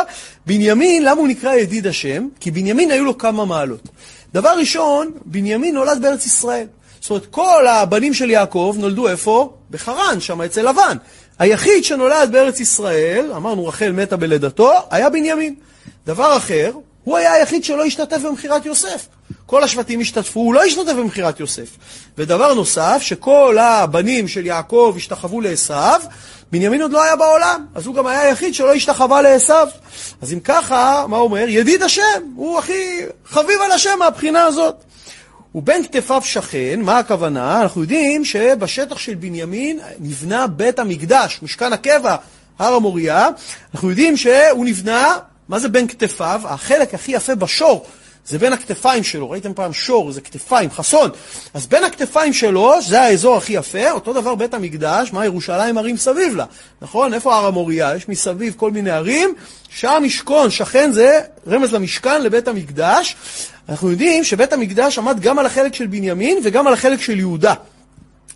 [0.46, 2.28] בנימין, למה הוא נקרא ידיד השם?
[2.40, 3.88] כי בנימין היו לו כמה מעלות.
[4.34, 6.66] דבר ראשון, בנימין נולד בארץ ישראל.
[7.00, 9.52] זאת אומרת, כל הבנים של יעקב נולדו איפה?
[9.70, 10.96] בחרן, שם אצל לבן.
[11.38, 15.54] היחיד שנולד בארץ ישראל, אמרנו רחל מתה בלידתו, היה בנימין.
[16.06, 16.72] דבר אחר,
[17.04, 19.06] הוא היה היחיד שלא השתתף במכירת יוסף.
[19.46, 21.68] כל השבטים השתתפו, הוא לא השתתף במכירת יוסף.
[22.18, 25.74] ודבר נוסף, שכל הבנים של יעקב השתחוו לעשו,
[26.52, 29.54] בנימין עוד לא היה בעולם, אז הוא גם היה היחיד שלא השתחווה לעשו.
[30.22, 31.44] אז אם ככה, מה הוא אומר?
[31.48, 32.02] ידיד השם,
[32.36, 34.74] הוא הכי חביב על השם מהבחינה הזאת.
[35.54, 37.62] ובין כתפיו שכן, מה הכוונה?
[37.62, 42.16] אנחנו יודעים שבשטח של בנימין נבנה בית המקדש, משכן הקבע,
[42.58, 43.28] הר המוריה.
[43.74, 45.16] אנחנו יודעים שהוא נבנה,
[45.48, 46.40] מה זה בין כתפיו?
[46.44, 47.86] החלק הכי יפה בשור
[48.28, 51.10] זה בין הכתפיים שלו, ראיתם פעם שור, זה כתפיים, חסון.
[51.54, 55.96] אז בין הכתפיים שלו, זה האזור הכי יפה, אותו דבר בית המקדש, מה ירושלים ערים
[55.96, 56.44] סביב לה,
[56.82, 57.14] נכון?
[57.14, 57.96] איפה הר המוריה?
[57.96, 59.34] יש מסביב כל מיני ערים,
[59.68, 63.16] שם משכון, שכן זה רמז למשכן, לבית המקדש.
[63.68, 67.54] אנחנו יודעים שבית המקדש עמד גם על החלק של בנימין וגם על החלק של יהודה.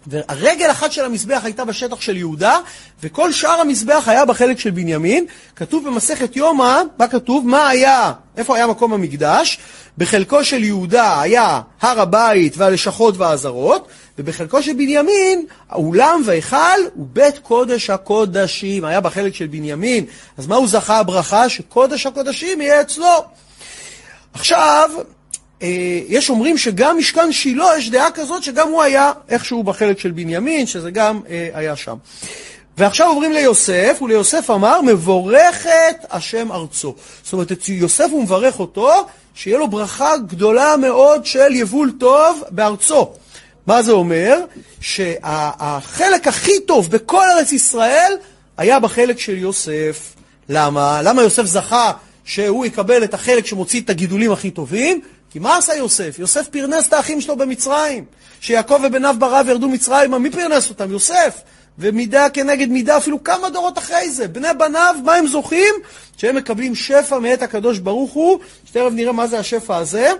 [0.07, 2.59] והרגל אחת של המזבח הייתה בשטח של יהודה,
[3.03, 5.27] וכל שאר המזבח היה בחלק של בנימין.
[5.57, 7.49] כתוב במסכת יומא, מה כתוב?
[7.49, 9.59] מה היה, איפה היה מקום המקדש?
[9.99, 13.89] בחלקו של יהודה היה הר הבית והלשכות והעזרות,
[14.19, 16.57] ובחלקו של בנימין, האולם והיכל
[16.97, 18.85] ובית קודש הקודשים.
[18.85, 20.05] היה בחלק של בנימין.
[20.39, 21.49] אז מה הוא זכה הברכה?
[21.49, 23.25] שקודש הקודשים יהיה אצלו.
[24.35, 24.91] עכשיו,
[26.09, 30.67] יש אומרים שגם משכן שילה, יש דעה כזאת שגם הוא היה איכשהו בחלק של בנימין,
[30.67, 31.97] שזה גם אה, היה שם.
[32.79, 36.95] ועכשיו עוברים ליוסף, וליוסף אמר, מבורכת השם ארצו.
[37.25, 38.91] זאת אומרת, יוסף הוא מברך אותו,
[39.35, 43.13] שיהיה לו ברכה גדולה מאוד של יבול טוב בארצו.
[43.67, 44.39] מה זה אומר?
[44.81, 48.13] שהחלק הכי טוב בכל ארץ ישראל
[48.57, 50.15] היה בחלק של יוסף.
[50.49, 51.01] למה?
[51.03, 51.93] למה יוסף זכה
[52.25, 55.01] שהוא יקבל את החלק שמוציא את הגידולים הכי טובים?
[55.33, 56.19] כי מה עשה יוסף?
[56.19, 58.05] יוסף פרנס את האחים שלו במצרים.
[58.41, 60.91] שיעקב ובניו ברב ירדו מצרימה, מי פרנס אותם?
[60.91, 61.41] יוסף.
[61.79, 64.29] ומידה כנגד מידה, אפילו כמה דורות אחרי זה.
[64.29, 65.75] בני בניו, מה הם זוכים?
[66.17, 70.13] שהם מקבלים שפע מאת הקדוש ברוך הוא, שתכף נראה מה זה השפע הזה.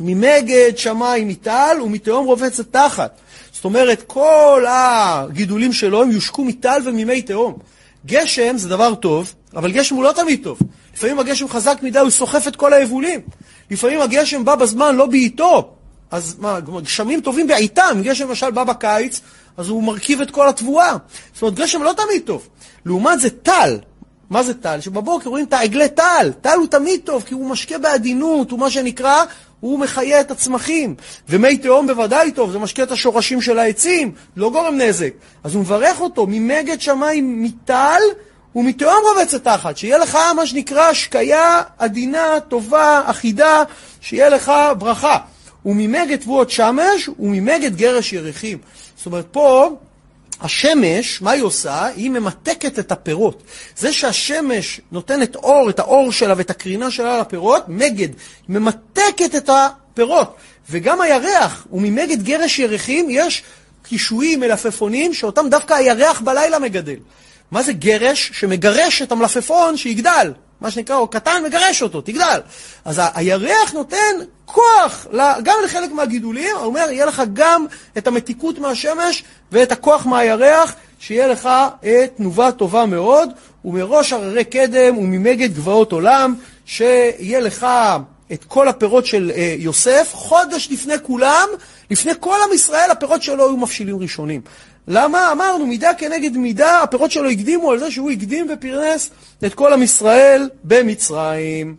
[0.00, 3.18] ממגד שמיים מטל ומתהום רובצת תחת.
[3.52, 7.58] זאת אומרת, כל הגידולים שלו הם יושקו מטל וממי תהום.
[8.06, 10.58] גשם זה דבר טוב, אבל גשם הוא לא תמיד טוב.
[10.94, 13.20] לפעמים הגשם חזק מדי, הוא סוחף את כל היבולים.
[13.70, 15.72] לפעמים הגשם בא בזמן, לא בעיתו.
[16.10, 19.20] אז מה, גשמים טובים בעיתם, גשם למשל בא בקיץ,
[19.56, 20.96] אז הוא מרכיב את כל התבואה.
[21.32, 22.48] זאת אומרת, גשם לא תמיד טוב.
[22.86, 23.78] לעומת זה טל.
[24.30, 24.80] מה זה טל?
[24.80, 26.32] שבבוקר רואים את העגלי טל.
[26.40, 29.24] טל הוא תמיד טוב, כי הוא משקה בעדינות, הוא מה שנקרא,
[29.60, 30.94] הוא מחיה את הצמחים.
[31.28, 35.12] ומי תהום בוודאי טוב, זה משקה את השורשים של העצים, לא גורם נזק.
[35.44, 38.00] אז הוא מברך אותו, ממגד שמיים מטל
[38.56, 43.62] ומתהום רובצת תחת, שיהיה לך מה שנקרא השקיה עדינה, טובה, אחידה,
[44.00, 45.18] שיהיה לך ברכה.
[45.66, 48.58] וממגד תבואות שמש וממגד גרש ירחים.
[48.96, 49.76] זאת אומרת, פה
[50.40, 51.86] השמש, מה היא עושה?
[51.86, 53.42] היא ממתקת את הפירות.
[53.76, 58.08] זה שהשמש נותנת אור, את האור שלה ואת הקרינה שלה על הפירות, מגד,
[58.48, 60.36] ממתקת את הפירות.
[60.70, 63.42] וגם הירח, וממגד גרש ירחים, יש
[63.82, 66.96] קישואים, מלפפונים, שאותם דווקא הירח בלילה מגדל.
[67.50, 68.30] מה זה גרש?
[68.34, 70.32] שמגרש את המלפפון שיגדל.
[70.60, 72.40] מה שנקרא, או קטן, מגרש אותו, תגדל.
[72.84, 75.06] אז הירח נותן כוח
[75.42, 77.66] גם לחלק מהגידולים, הוא אומר, יהיה לך גם
[77.98, 81.48] את המתיקות מהשמש ואת הכוח מהירח, שיהיה לך
[82.16, 83.30] תנובה טובה מאוד,
[83.64, 86.34] ומראש הררי קדם וממגד גבעות עולם,
[86.64, 87.66] שיהיה לך
[88.32, 91.48] את כל הפירות של יוסף, חודש לפני כולם,
[91.90, 94.40] לפני כל עם ישראל, הפירות שלו היו מבשילים ראשונים.
[94.88, 95.32] למה?
[95.32, 99.10] אמרנו, מידה כנגד מידה, הפירות שלו הקדימו על זה שהוא הקדים ופרנס
[99.46, 101.74] את כל עם ישראל במצרים.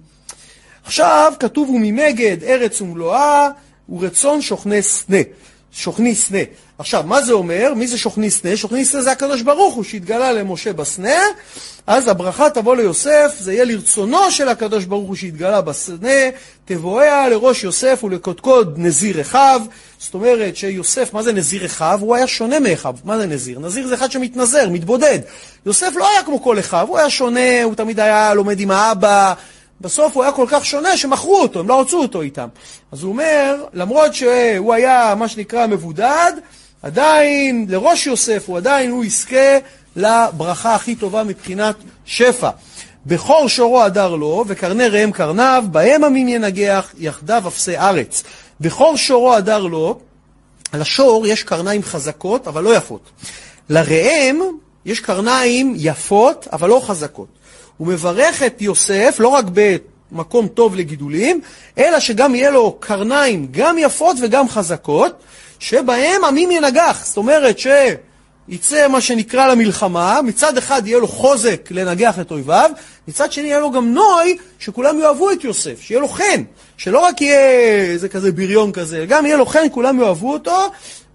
[0.84, 3.50] עכשיו כתוב וממגד ארץ ומלואה
[3.90, 5.18] ורצון שוכני סנה.
[5.72, 6.40] שוכני סנה.
[6.78, 7.74] עכשיו, מה זה אומר?
[7.76, 8.58] מי זה שוכני סנה?
[8.58, 11.20] שוכני סנה זה הקדוש ברוך הוא שהתגלה למשה בסנה,
[11.88, 16.30] אז הברכה תבוא ליוסף, זה יהיה לרצונו של הקדוש ברוך הוא שהתגלה בסנה,
[16.66, 19.62] תבואיה לראש יוסף ולקודקוד נזיר אחיו.
[20.00, 22.00] זאת אומרת שיוסף, מה זה נזיר אחיו?
[22.02, 22.96] הוא היה שונה מאחיו.
[23.04, 23.60] מה זה נזיר?
[23.60, 25.20] נזיר זה אחד שמתנזר, מתבודד.
[25.66, 29.34] יוסף לא היה כמו כל אחיו, הוא היה שונה, הוא תמיד היה לומד עם האבא.
[29.82, 32.48] בסוף הוא היה כל כך שונה שמכרו אותו, הם לא רצו אותו איתם.
[32.92, 36.32] אז הוא אומר, למרות שהוא היה מה שנקרא מבודד,
[36.82, 39.58] עדיין לראש יוסף הוא עדיין הוא יזכה
[39.96, 41.76] לברכה הכי טובה מבחינת
[42.06, 42.50] שפע.
[43.06, 48.24] בכור שורו הדר לו, וקרני ראם קרניו, בהם עמים ינגח, יחדיו אפסי ארץ.
[48.62, 50.00] בכור שורו הדר לו,
[50.74, 53.10] לשור יש קרניים חזקות, אבל לא יפות.
[53.70, 54.40] לראם
[54.86, 57.28] יש קרניים יפות, אבל לא חזקות.
[57.78, 59.46] הוא מברך את יוסף לא רק
[60.12, 61.42] במקום טוב לגידולים,
[61.78, 65.14] אלא שגם יהיה לו קרניים גם יפות וגם חזקות,
[65.60, 67.06] שבהם עמים ינגח.
[67.06, 67.60] זאת אומרת
[68.50, 72.72] שיצא מה שנקרא למלחמה, מצד אחד יהיה לו חוזק לנגח את אויביו,
[73.08, 76.44] מצד שני יהיה לו גם נוי שכולם יאהבו את יוסף, שיהיה לו חן,
[76.78, 77.50] שלא רק יהיה
[77.92, 80.72] איזה כזה בריון כזה, גם יהיה לו חן, כולם יאהבו אותו,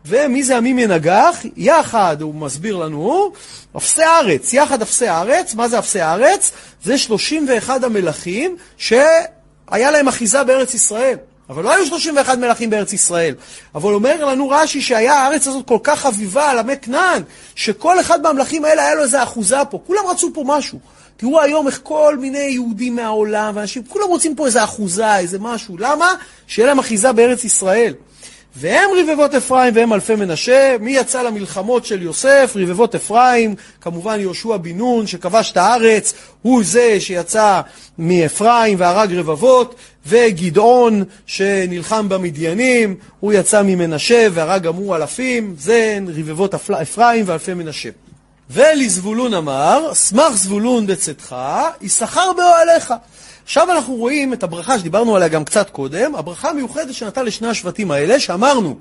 [0.07, 1.41] ומי זה עמים ינגח?
[1.57, 3.33] יחד, הוא מסביר לנו,
[3.76, 6.53] אפסי ארץ, יחד אפסי ארץ, מה זה אפסי ארץ?
[6.85, 11.16] זה 31 המלכים שהיה להם אחיזה בארץ ישראל.
[11.51, 13.34] אבל לא היו 31 מלכים בארץ ישראל.
[13.74, 17.22] אבל אומר לנו רש"י שהיה הארץ הזאת כל כך חביבה על עמי כנען,
[17.55, 19.78] שכל אחד מהמלכים האלה היה לו איזה אחוזה פה.
[19.86, 20.78] כולם רצו פה משהו.
[21.16, 25.76] תראו היום איך כל מיני יהודים מהעולם ואנשים, כולם רוצים פה איזה אחוזה, איזה משהו.
[25.78, 26.14] למה?
[26.47, 27.95] שיהיה להם אחיזה בארץ ישראל.
[28.57, 30.76] והם רבבות אפרים והם אלפי מנשה.
[30.80, 32.53] מי יצא למלחמות של יוסף?
[32.57, 36.12] רבבות אפרים, כמובן יהושע בן נון שכבש את הארץ,
[36.43, 37.61] הוא זה שיצא
[37.99, 39.74] מאפרים והרג רבבות,
[40.07, 47.89] וגדעון שנלחם במדיינים, הוא יצא ממנשה והרג גם הוא אלפים, זה רבבות אפרים ואלפי מנשה.
[48.51, 51.37] ולזבולון אמר, שמח זבולון בצאתך,
[51.81, 52.95] יששכר באוהליך.
[53.45, 57.91] עכשיו אנחנו רואים את הברכה שדיברנו עליה גם קצת קודם, הברכה המיוחדת שנתן לשני השבטים
[57.91, 58.77] האלה, שאמרנו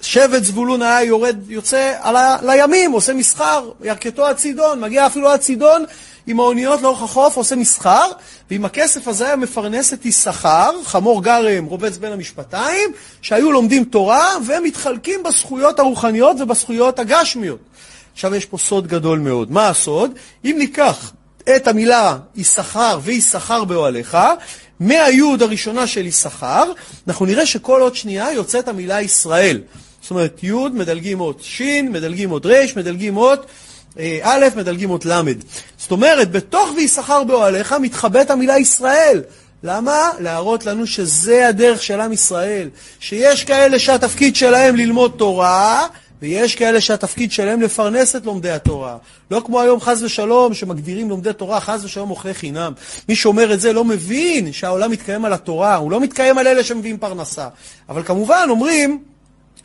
[0.00, 2.36] ששבט זבולון היה יורד, יוצא על ה...
[2.42, 5.84] לימים, עושה מסחר, ירכתו עד צידון, מגיע אפילו עד צידון
[6.26, 8.10] עם האוניות לאורך החוף, עושה מסחר,
[8.50, 12.90] ועם הכסף הזה היה מפרנס את יששכר, חמור גרם רובץ בין המשפטיים,
[13.22, 17.58] שהיו לומדים תורה ומתחלקים בזכויות הרוחניות ובזכויות הגשמיות.
[18.12, 19.52] עכשיו יש פה סוד גדול מאוד.
[19.52, 20.10] מה הסוד?
[20.44, 21.12] אם ניקח
[21.56, 24.16] את המילה יששכר ויששכר באוהליך,
[24.80, 26.72] מהיוד הראשונה של יששכר,
[27.08, 29.60] אנחנו נראה שכל עוד שנייה יוצאת המילה ישראל.
[30.02, 33.46] זאת אומרת, יוד מדלגים אות שין, מדלגים אות רש, מדלגים אות
[33.98, 35.22] אה, א', מדלגים אות ל'.
[35.78, 39.22] זאת אומרת, בתוך ויששכר באוהליך מתחבאת המילה ישראל.
[39.62, 40.10] למה?
[40.20, 42.68] להראות לנו שזה הדרך של עם ישראל.
[43.00, 45.86] שיש כאלה שהתפקיד שלהם ללמוד תורה,
[46.22, 48.96] ויש כאלה שהתפקיד שלהם לפרנס את לומדי התורה.
[49.30, 52.72] לא כמו היום חס ושלום, שמגדירים לומדי תורה חס ושלום אוכלי חינם.
[53.08, 56.64] מי שאומר את זה לא מבין שהעולם מתקיים על התורה, הוא לא מתקיים על אלה
[56.64, 57.48] שמביאים פרנסה.
[57.88, 59.02] אבל כמובן אומרים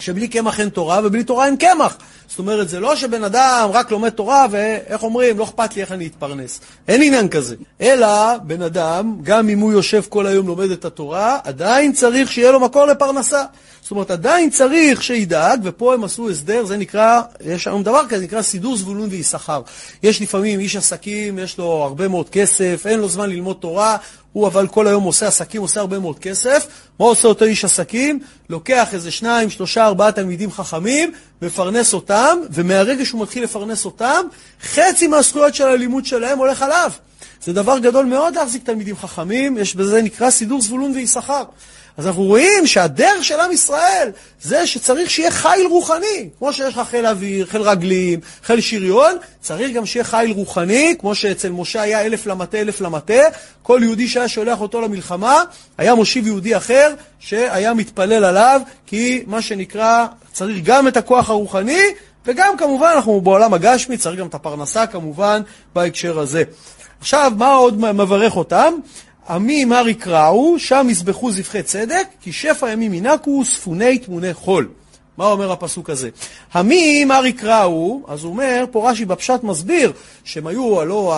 [0.02, 1.97] שבלי קמח אין תורה ובלי תורה אין קמח.
[2.28, 5.91] זאת אומרת, זה לא שבן אדם רק לומד תורה ואיך אומרים, לא אכפת לי איך
[5.91, 6.60] אני אתפרנס.
[6.88, 7.56] אין עניין כזה.
[7.82, 12.52] אלא, בן אדם, גם אם הוא יושב כל היום לומד את התורה, עדיין צריך שיהיה
[12.52, 13.43] לו מקור לפרנסה.
[13.82, 18.24] זאת אומרת, עדיין צריך שידאג, ופה הם עשו הסדר, זה נקרא, יש היום דבר כזה,
[18.24, 19.62] נקרא סידור זבולון ויששכר.
[20.04, 23.97] יש לפעמים איש עסקים, יש לו הרבה מאוד כסף, אין לו זמן ללמוד תורה,
[24.34, 26.67] הוא אבל כל היום עושה עסקים, עושה הרבה מאוד כסף.
[26.99, 28.19] מה עושה אותו איש עסקים?
[28.49, 31.11] לוקח איזה שניים, שלושה, ארבעה תלמידים חכמים,
[31.41, 34.25] מפרנס אותם, ומהרגע שהוא מתחיל לפרנס אותם,
[34.61, 36.91] חצי מהזכויות של הלימוד שלהם הולך עליו.
[37.43, 41.43] זה דבר גדול מאוד להחזיק תלמידים חכמים, יש בזה נקרא סידור זבולון ויששכר.
[41.97, 44.09] אז אנחנו רואים שהדרך של עם ישראל
[44.41, 46.29] זה שצריך שיהיה חיל רוחני.
[46.39, 51.15] כמו שיש לך חיל אוויר, חיל רגלים, חיל שריון, צריך גם שיהיה חיל רוחני, כמו
[51.15, 53.21] שאצל משה היה אלף למטה, אלף למטה.
[53.63, 55.43] כל יהודי שהיה שולח אותו למלחמה,
[55.77, 61.83] היה מושיב יהודי אחר שהיה מתפלל עליו, כי מה שנקרא צריך גם את הכוח הרוחני,
[62.25, 65.41] וגם כמובן אנחנו בעולם הגשמי, צריך גם את הפרנסה כמובן
[65.75, 66.43] בהקשר הזה.
[66.99, 68.73] עכשיו, מה עוד מברך אותם?
[69.30, 74.69] עמי מר יקראו, שם יזבחו זבחי צדק, כי שפע ימים ינקו ספוני תמוני חול.
[75.17, 76.09] מה אומר הפסוק הזה?
[76.53, 79.91] המי מר יקראו, אז הוא אומר, פה רש"י בפשט מסביר,
[80.24, 81.15] שהם היו, הלא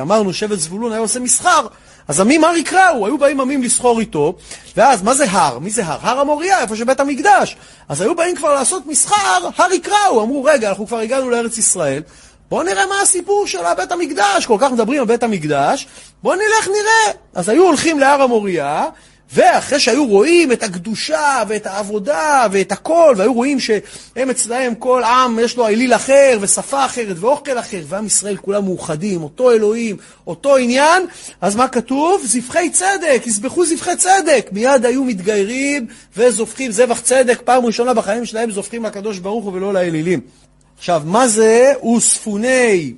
[0.00, 1.66] אמרנו שבט זבולון היה עושה מסחר,
[2.08, 4.34] אז עמים הר יקראו, היו באים עמים לסחור איתו,
[4.76, 5.58] ואז מה זה הר?
[5.58, 5.98] מי זה הר?
[6.02, 7.56] הר המוריה, איפה שבית המקדש.
[7.88, 12.02] אז היו באים כבר לעשות מסחר, הר יקראו, אמרו, רגע, אנחנו כבר הגענו לארץ ישראל,
[12.48, 15.86] בואו נראה מה הסיפור של בית המקדש, כל כך מדברים על בית המקדש,
[16.22, 17.12] בואו נלך נראה.
[17.34, 18.84] אז היו הולכים להר המוריה,
[19.32, 25.38] ואחרי שהיו רואים את הקדושה ואת העבודה ואת הכל, והיו רואים שהם אצלהם כל עם
[25.38, 30.56] יש לו אליל אחר ושפה אחרת ואוכל אחר, ועם ישראל כולם מאוחדים, אותו אלוהים, אותו
[30.56, 31.06] עניין,
[31.40, 32.22] אז מה כתוב?
[32.24, 34.48] זבחי צדק, יזבחו זבחי צדק.
[34.52, 35.86] מיד היו מתגיירים
[36.16, 40.20] וזובחים זבח צדק, פעם ראשונה בחיים שלהם זובחים לקדוש ברוך הוא ולא לאלילים.
[40.78, 42.94] עכשיו, מה זה וספוני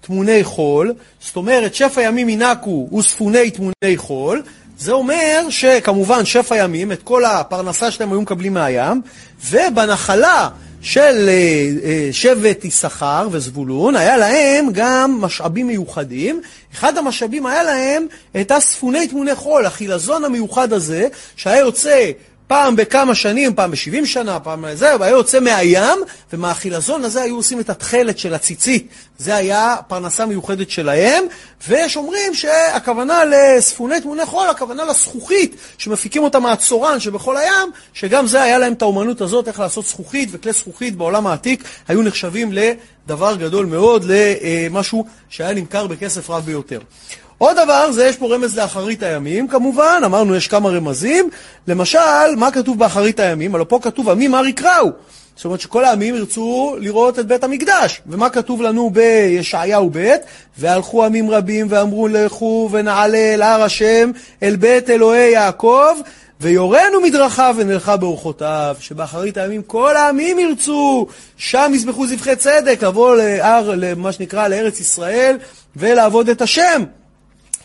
[0.00, 0.94] תמוני חול?
[1.20, 4.42] זאת אומרת, שפע ימים ינקו וספוני תמוני חול.
[4.78, 9.02] זה אומר שכמובן שפע ימים, את כל הפרנסה שלהם היו מקבלים מהים,
[9.50, 10.48] ובנחלה
[10.82, 16.40] של אה, אה, שבט יששכר וזבולון, היה להם גם משאבים מיוחדים.
[16.74, 18.06] אחד המשאבים היה להם
[18.40, 22.10] את הספוני תמוני חול, החילזון המיוחד הזה, שהיה יוצא
[22.50, 25.98] פעם בכמה שנים, פעם בשבעים שנה, פעם זה, היה יוצא מהים,
[26.32, 28.88] ומהחילזון הזה היו עושים את התכלת של הציצית.
[29.18, 31.24] זה היה פרנסה מיוחדת שלהם,
[31.68, 38.42] ויש אומרים שהכוונה לספוני תמוני חול, הכוונה לזכוכית, שמפיקים אותה מהצורן שבכל הים, שגם זה
[38.42, 43.36] היה להם את האומנות הזאת, איך לעשות זכוכית, וכלי זכוכית בעולם העתיק היו נחשבים לדבר
[43.36, 46.80] גדול מאוד, למשהו שהיה נמכר בכסף רב ביותר.
[47.40, 51.30] עוד דבר, זה יש פה רמז לאחרית הימים, כמובן, אמרנו יש כמה רמזים.
[51.68, 53.54] למשל, מה כתוב באחרית הימים?
[53.54, 54.90] הלוא פה כתוב עמים מר יקראו.
[55.36, 58.02] זאת אומרת שכל העמים ירצו לראות את בית המקדש.
[58.06, 60.14] ומה כתוב לנו בישעיהו ב'?
[60.58, 64.10] והלכו עמים רבים ואמרו לכו ונעלה אל הר השם,
[64.42, 65.94] אל בית אלוהי יעקב,
[66.40, 73.74] ויורנו מדרכיו ונלכה באורחותיו, שבאחרית הימים כל העמים ירצו, שם יזבחו זבחי צדק, לבוא להר,
[73.76, 75.38] למה שנקרא, לארץ ישראל,
[75.76, 76.84] ולעבוד את השם.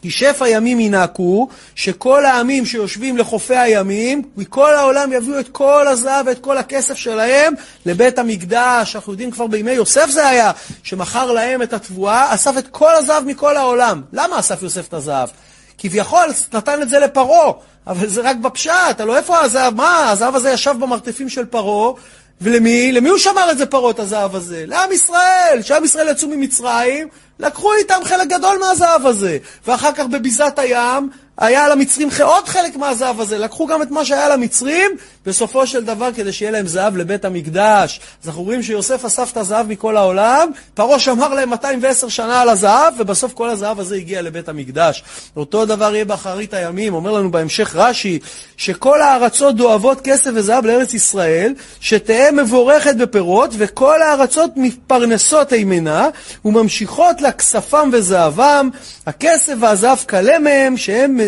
[0.05, 6.27] כי שפע ימים ינקו, שכל העמים שיושבים לחופי הימים, מכל העולם יביאו את כל הזהב
[6.27, 7.53] ואת כל הכסף שלהם
[7.85, 8.95] לבית המקדש.
[8.95, 10.51] אנחנו יודעים כבר בימי יוסף זה היה,
[10.83, 14.01] שמכר להם את התבואה, אסף את כל הזהב מכל העולם.
[14.13, 15.29] למה אסף יוסף את הזהב?
[15.77, 17.51] כביכול נתן את זה לפרעה,
[17.87, 19.75] אבל זה רק בפשט, הלוא איפה הזהב?
[19.75, 21.93] מה, הזהב הזה ישב במרתפים של פרעה,
[22.41, 22.91] ולמי?
[22.91, 24.63] למי הוא שמר את זה פרעה, את הזהב הזה?
[24.67, 25.59] לעם ישראל.
[25.61, 27.07] כשעם ישראל יצאו ממצרים,
[27.39, 29.37] לקחו איתם חלק גדול מהזהב הזה.
[29.67, 34.29] ואחר כך בביזת הים, היה למצרים עוד חלק מהזהב הזה, לקחו גם את מה שהיה
[34.29, 34.91] למצרים,
[35.25, 37.99] בסופו של דבר כדי שיהיה להם זהב לבית המקדש.
[38.23, 42.49] אז אנחנו רואים שיוסף אסף את הזהב מכל העולם, פרעה שמר להם 210 שנה על
[42.49, 45.03] הזהב, ובסוף כל הזהב הזה הגיע לבית המקדש.
[45.37, 48.19] אותו דבר יהיה באחרית הימים, אומר לנו בהמשך רש"י,
[48.57, 56.09] שכל הארצות דואבות כסף וזהב לארץ ישראל, שתהא מבורכת בפירות, וכל הארצות מתפרנסות אימנה,
[56.45, 58.69] וממשיכות לה כספם וזהבם,
[59.05, 61.19] הכסף והזהב קלה מהם, שהם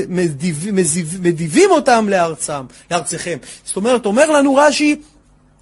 [1.20, 3.38] מדיבים אותם לארצם, לארציכם.
[3.66, 4.95] זאת אומרת, אומר לנו רש"י,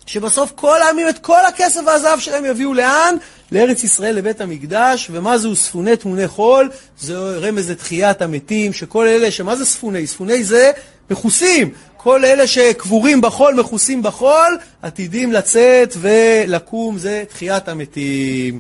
[0.05, 3.15] שבסוף כל העמים את כל הכסף והזהב שלהם יביאו לאן?
[3.51, 6.69] לארץ ישראל, לבית המקדש, ומה זה ספוני תמוני חול?
[6.99, 10.07] זה רמז לתחיית המתים, שכל אלה, שמה זה ספוני?
[10.07, 10.71] ספוני זה
[11.09, 11.69] מכוסים.
[12.05, 18.59] כל אלה שקבורים בחול, מכוסים בחול, עתידים לצאת ולקום, זה תחיית המתים.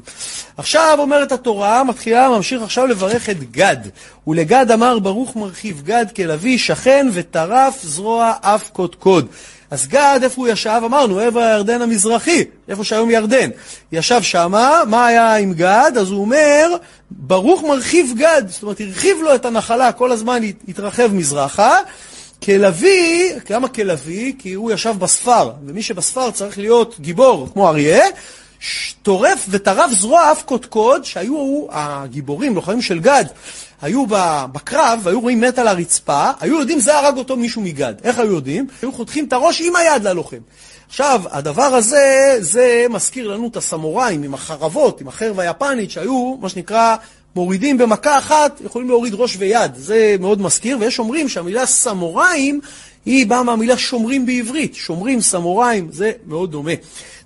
[0.57, 3.77] עכשיו אומרת התורה, מתחילה, ממשיך עכשיו לברך את גד.
[4.27, 9.27] ולגד אמר ברוך מרחיב גד כלביא שכן וטרף זרוע אף קודקוד.
[9.71, 10.81] אז גד, איפה הוא ישב?
[10.85, 13.49] אמרנו, עבר הירדן המזרחי, איפה שהיום ירדן.
[13.91, 15.91] ישב שמה, מה היה עם גד?
[15.99, 16.75] אז הוא אומר,
[17.09, 21.77] ברוך מרחיב גד, זאת אומרת, הרחיב לו את הנחלה, כל הזמן התרחב מזרחה.
[22.45, 24.33] כלביא, למה כלביא?
[24.39, 28.05] כי הוא ישב בספר, ומי שבספר צריך להיות גיבור, כמו אריה,
[29.01, 33.25] טורף וטרף זרוע אף קודקוד, שהיו הגיבורים, לוחמים של גד,
[33.81, 34.05] היו
[34.51, 37.93] בקרב, והיו רואים מת על הרצפה, היו יודעים זה הרג אותו מישהו מגד.
[38.03, 38.67] איך היו יודעים?
[38.81, 40.37] היו חותכים את הראש עם היד ללוחם.
[40.87, 46.49] עכשיו, הדבר הזה, זה מזכיר לנו את הסמוראים עם החרבות, עם החרב היפנית, שהיו, מה
[46.49, 46.95] שנקרא,
[47.35, 49.71] מורידים במכה אחת, יכולים להוריד ראש ויד.
[49.75, 52.61] זה מאוד מזכיר, ויש אומרים שהמילה סמוראים
[53.05, 54.75] היא באה מהמילה שומרים בעברית.
[54.75, 56.71] שומרים, סמוראים, זה מאוד דומה.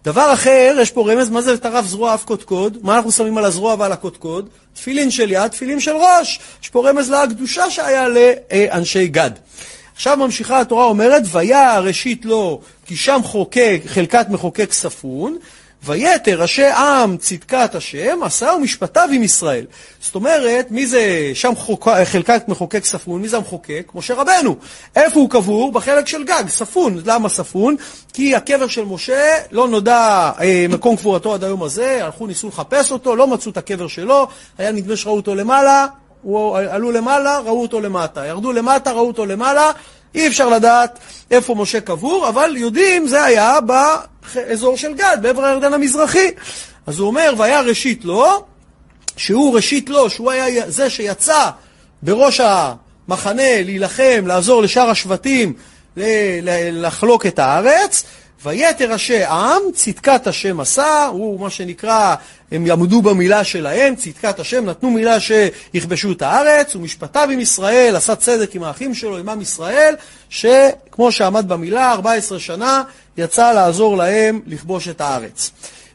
[0.06, 2.78] דבר אחר, יש פה רמז, מה זה טרף זרוע אף קודקוד?
[2.82, 4.50] מה אנחנו שמים על הזרוע ועל הקודקוד?
[4.74, 6.40] תפילין של יד, תפילין של ראש.
[6.64, 9.32] יש פה רמז לקדושה שהיה לאנשי גד.
[9.96, 15.38] עכשיו ממשיכה התורה אומרת, ויה ראשית לו, כי שם חוקק, חלקת מחוקק ספון,
[15.84, 19.66] ויתר ראשי עם צדקת השם, עשה ומשפטיו עם ישראל.
[20.02, 23.22] זאת אומרת, מי זה שם חוק, חלקת מחוקק ספון?
[23.22, 23.92] מי זה המחוקק?
[23.96, 24.56] משה רבנו.
[24.96, 25.72] איפה הוא קבור?
[25.72, 27.02] בחלק של גג, ספון.
[27.06, 27.76] למה ספון?
[28.14, 32.92] כי הקבר של משה לא נודע אה, מקום קבורתו עד היום הזה, הלכו ניסו לחפש
[32.92, 34.28] אותו, לא מצאו את הקבר שלו,
[34.58, 35.86] היה נדמה שראו אותו למעלה,
[36.22, 39.72] הוא, עלו למעלה, ראו אותו למטה, ירדו למטה, ראו אותו למעלה,
[40.16, 41.00] אי אפשר לדעת
[41.32, 43.62] איפה משה קבור, אבל יודעים, זה היה
[44.36, 46.32] באזור של גד, בעבר הירדן המזרחי.
[46.88, 48.46] אז הוא אומר, והיה ראשית לו,
[49.18, 51.50] שהוא ראשית לו, שהוא היה זה שיצא
[52.02, 55.54] בראש המחנה להילחם, לעזור לשאר השבטים
[56.72, 58.04] לחלוק את הארץ,
[58.44, 62.16] ויתר ראשי עם, צדקת השם עשה, הוא מה שנקרא,
[62.52, 68.16] הם יעמדו במילה שלהם, צדקת השם, נתנו מילה שיכבשו את הארץ, ומשפטיו עם ישראל, עשה
[68.16, 69.96] צדק עם האחים שלו, עם עם ישראל,
[70.30, 72.84] שכמו שעמד במילה, 14 שנה,
[73.18, 75.52] יצא לעזור להם לכבוש את הארץ.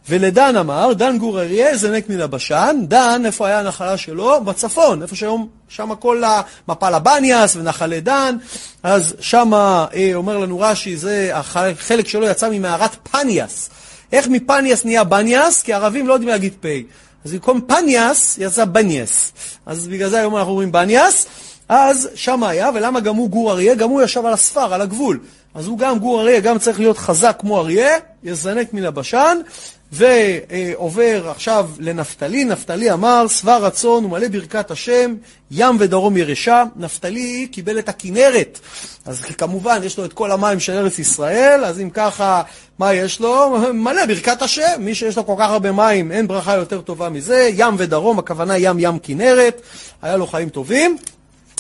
[0.09, 4.41] ולדן אמר, דן גור אריה זנק מן הבשן, דן, איפה היה הנחלה שלו?
[4.45, 6.23] בצפון, איפה שהיום, שם כל
[6.69, 8.37] מפל הבניאס ונחלי דן,
[8.83, 13.71] אז שם אה, אומר לנו רש"י, זה החלק שלו יצא ממערת פניאס.
[14.13, 15.63] איך מפניאס נהיה בניאס?
[15.63, 16.67] כי ערבים לא יודעים להגיד פ'.
[17.25, 19.33] אז במקום פניאס יצא בניאס.
[19.67, 21.27] אז בגלל זה היום אנחנו אומרים בניאס.
[21.69, 23.75] אז שם היה, ולמה גם הוא גור אריה?
[23.75, 25.21] גם הוא ישב על הספר, על הגבול.
[25.55, 29.39] אז הוא גם גור אריה, גם צריך להיות חזק כמו אריה, יזנק מן הבשן,
[29.95, 35.15] ועובר עכשיו לנפתלי, נפתלי אמר, שבע רצון ומלא ברכת השם,
[35.51, 36.65] ים ודרום ירשה.
[36.77, 38.61] נפתלי קיבל את הכנרת,
[39.07, 42.43] אז כמובן יש לו את כל המים של ארץ ישראל, אז אם ככה,
[42.79, 43.57] מה יש לו?
[43.75, 47.51] מלא ברכת השם, מי שיש לו כל כך הרבה מים, אין ברכה יותר טובה מזה,
[47.55, 49.63] ים ודרום, הכוונה ים ים כנרת,
[50.03, 50.97] היה לו חיים טובים.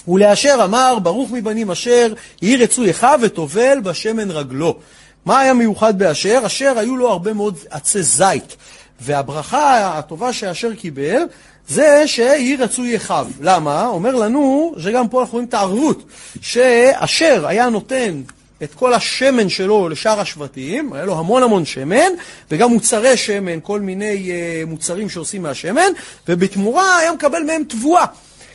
[0.08, 2.12] ולאשר אמר, ברוך מבנים אשר,
[2.42, 4.78] יהי רצוי אחיו וטובל בשמן רגלו.
[5.24, 6.40] מה היה מיוחד באשר?
[6.46, 8.56] אשר היו לו הרבה מאוד עצי זית.
[9.00, 11.22] והברכה הטובה שאשר קיבל,
[11.68, 13.26] זה שיהי רצוי אחיו.
[13.40, 13.86] למה?
[13.86, 16.04] אומר לנו, שגם פה אנחנו רואים את הערבות,
[16.40, 18.22] שאשר היה נותן
[18.62, 22.12] את כל השמן שלו לשאר השבטים, היה לו המון המון שמן,
[22.50, 25.92] וגם מוצרי שמן, כל מיני uh, מוצרים שעושים מהשמן,
[26.28, 28.04] ובתמורה היה מקבל מהם תבואה.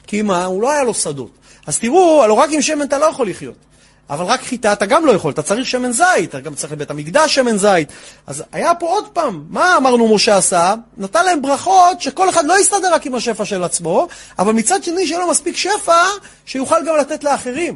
[0.08, 0.46] כי מה?
[0.46, 1.32] הוא לא היה לו שדות.
[1.68, 3.69] אז תראו, הלוא רק עם שמן אתה לא יכול לחיות.
[4.10, 6.92] אבל רק חיטה אתה גם לא יכול, אתה צריך שמן זית, אתה גם צריך לבית
[6.92, 7.90] המקדש שמן זית.
[8.28, 10.74] אז היה פה עוד פעם, מה אמרנו משה עשה?
[10.98, 14.08] נתן להם ברכות שכל אחד לא יסתדר רק עם השפע של עצמו,
[14.40, 16.04] אבל מצד שני שיהיה לו מספיק שפע,
[16.46, 17.76] שיוכל גם לתת לאחרים.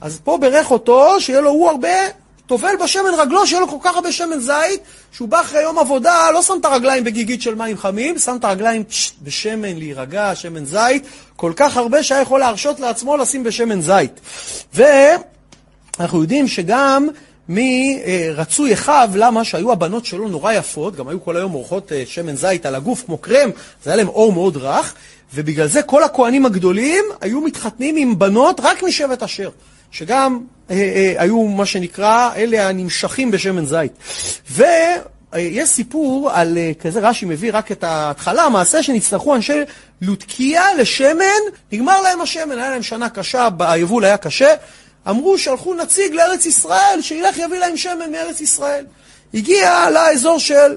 [0.00, 1.88] אז פה ברך אותו, שיהיה לו הוא הרבה,
[2.46, 4.80] טובל בשמן רגלו, שיהיה לו כל כך הרבה שמן זית,
[5.12, 8.44] שהוא בא אחרי יום עבודה, לא שם את הרגליים בגיגית של מים חמים, שם את
[8.44, 8.84] הרגליים
[9.22, 11.06] בשמן להירגע, שמן זית,
[11.36, 14.20] כל כך הרבה שהיה יכול להרשות לעצמו לשים בשמן זית.
[14.74, 14.82] ו...
[16.00, 17.08] אנחנו יודעים שגם
[17.48, 19.44] מרצוי אחיו, למה?
[19.44, 23.04] שהיו הבנות שלו נורא יפות, גם היו כל היום אורחות אה, שמן זית על הגוף
[23.06, 23.50] כמו קרם,
[23.84, 24.94] זה היה להם אור מאוד רך,
[25.34, 29.50] ובגלל זה כל הכוהנים הגדולים היו מתחתנים עם בנות רק משבט אשר,
[29.90, 30.40] שגם
[30.70, 33.92] אה, אה, היו מה שנקרא, אלה הנמשכים בשמן זית.
[34.50, 34.64] ו...
[35.36, 39.60] יש סיפור על כזה, רש"י מביא רק את ההתחלה, המעשה שנצטרכו אנשי
[40.02, 44.54] לוטקיה לשמן, נגמר להם השמן, היה להם שנה קשה, היבול היה קשה,
[45.10, 48.84] אמרו שלחו נציג לארץ ישראל, שילך יביא להם שמן מארץ ישראל.
[49.34, 50.76] הגיע לאזור של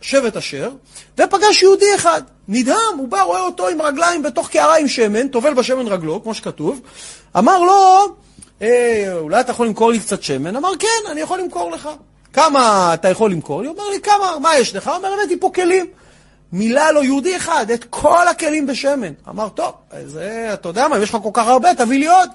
[0.00, 0.70] שבט אשר,
[1.18, 2.22] ופגש יהודי אחד.
[2.48, 6.34] נדהם, הוא בא, רואה אותו עם רגליים בתוך קערה עם שמן, טובל בשמן רגלו, כמו
[6.34, 6.80] שכתוב.
[7.38, 8.06] אמר לו,
[8.62, 10.56] אה, אולי אתה יכול למכור לי קצת שמן?
[10.56, 11.88] אמר, כן, אני יכול למכור לך.
[12.32, 13.68] כמה אתה יכול למכור לי?
[13.68, 14.88] הוא אומר לי, כמה, מה יש לך?
[14.88, 15.86] הוא אומר, הבאתי פה כלים.
[16.52, 19.12] מילא לו יהודי אחד את כל הכלים בשמן.
[19.28, 19.72] אמר, טוב,
[20.04, 22.28] זה, אתה יודע מה, אם יש לך כל כך הרבה, תביא לי עוד.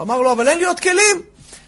[0.00, 1.22] אמר לו, אבל אין לי עוד כלים.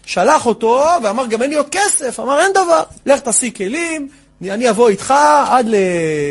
[0.05, 2.19] שלח אותו ואמר, גם אין לי עוד כסף.
[2.19, 4.07] אמר, אין דבר, לך תשיג כלים,
[4.41, 5.13] אני אבוא איתך
[5.47, 5.65] עד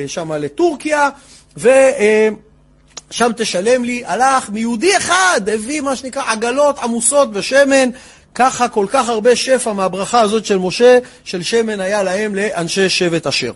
[0.07, 1.09] שם לטורקיה,
[1.57, 4.03] ושם תשלם לי.
[4.07, 7.91] הלך מיהודי אחד, הביא מה שנקרא עגלות עמוסות בשמן.
[8.35, 13.27] ככה כל כך הרבה שפע מהברכה הזאת של משה, של שמן היה להם לאנשי שבט
[13.27, 13.53] אשר.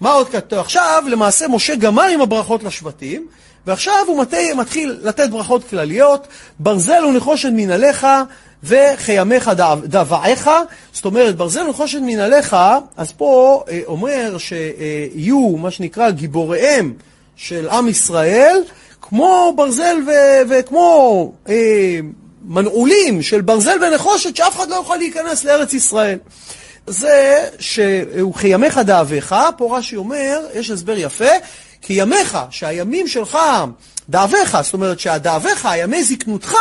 [0.00, 0.58] מה עוד כתוב?
[0.58, 3.26] עכשיו, למעשה משה גמר עם הברכות לשבטים,
[3.68, 4.24] ועכשיו הוא
[4.56, 6.26] מתחיל לתת ברכות כלליות,
[6.58, 8.06] ברזל ונחושת מנעליך
[8.64, 9.50] וחיימיך
[9.84, 10.50] דבעיך,
[10.92, 12.56] זאת אומרת, ברזל ונחושת מנעליך,
[12.96, 16.94] אז פה אה, אומר שיהיו מה שנקרא גיבוריהם
[17.36, 18.62] של עם ישראל,
[19.02, 21.98] כמו ברזל ו- וכמו אה,
[22.44, 26.18] מנעולים של ברזל ונחושת, שאף אחד לא יוכל להיכנס לארץ ישראל.
[26.86, 31.32] זה שהוא חיימיך דאביך, פה רש"י אומר, יש הסבר יפה,
[31.88, 33.38] כי ימיך, שהימים שלך,
[34.10, 36.54] דאביך, זאת אומרת שהדאביך, ימי זקנותך,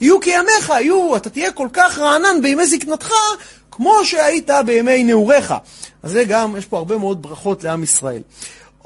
[0.00, 3.10] יהיו כימיך, יהיו, אתה תהיה כל כך רענן בימי זקנתך,
[3.70, 5.54] כמו שהיית בימי נעוריך.
[6.02, 8.22] אז זה גם, יש פה הרבה מאוד ברכות לעם ישראל.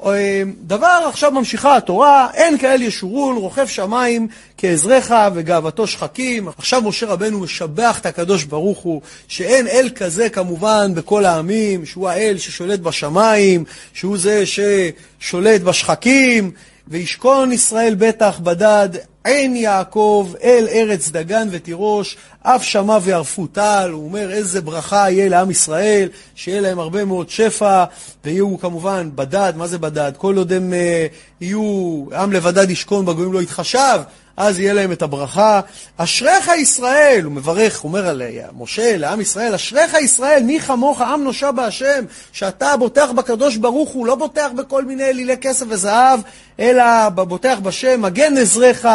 [0.05, 4.27] אה, דבר עכשיו ממשיכה התורה, אין כאל ישורון, רוכב שמיים
[4.57, 6.47] כעזריך וגאוותו שחקים.
[6.47, 12.09] עכשיו משה רבנו משבח את הקדוש ברוך הוא, שאין אל כזה כמובן בכל העמים, שהוא
[12.09, 13.63] האל ששולט בשמיים,
[13.93, 16.51] שהוא זה ששולט בשחקים,
[16.87, 18.89] וישכון ישראל בטח בדד,
[19.23, 25.29] עין יעקב אל ארץ דגן ותירוש, אף שמע ויערפו טל, הוא אומר איזה ברכה יהיה
[25.29, 27.83] לעם ישראל, שיהיה להם הרבה מאוד שפע,
[28.25, 30.11] ויהיו כמובן בדד, מה זה בדד?
[30.17, 33.99] כל עוד הם uh, יהיו, עם לבדד ישכון בגויים לא יתחשב,
[34.39, 35.61] אז יהיה להם את הברכה.
[35.97, 38.21] אשריך ישראל, הוא מברך, אומר על
[38.57, 44.05] משה, לעם ישראל, אשריך ישראל, מי כמוך עם נושע בהשם, שאתה בוטח בקדוש ברוך הוא,
[44.05, 46.19] לא בוטח בכל מיני אלילי כסף וזהב,
[46.59, 48.87] אלא בוטח בשם, מגן עזריך,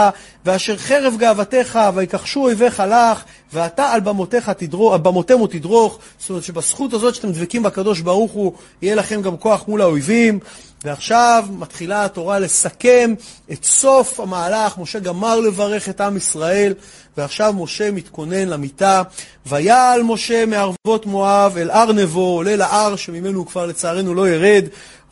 [0.45, 3.23] ואשר חרב גאוותך, ויקחשו אויביך לך,
[3.53, 5.99] ואתה על במותיך תדרוך, במותימו תדרוך.
[6.19, 10.39] זאת אומרת שבזכות הזאת שאתם דבקים בקדוש ברוך הוא, יהיה לכם גם כוח מול האויבים.
[10.85, 13.15] ועכשיו מתחילה התורה לסכם
[13.53, 16.75] את סוף המהלך, משה גמר לברך את עם ישראל,
[17.17, 19.03] ועכשיו משה מתכונן למיטה.
[19.47, 24.65] ויעל משה מערבות מואב אל הר נבו, עולה להר שממנו הוא כבר לצערנו לא ירד,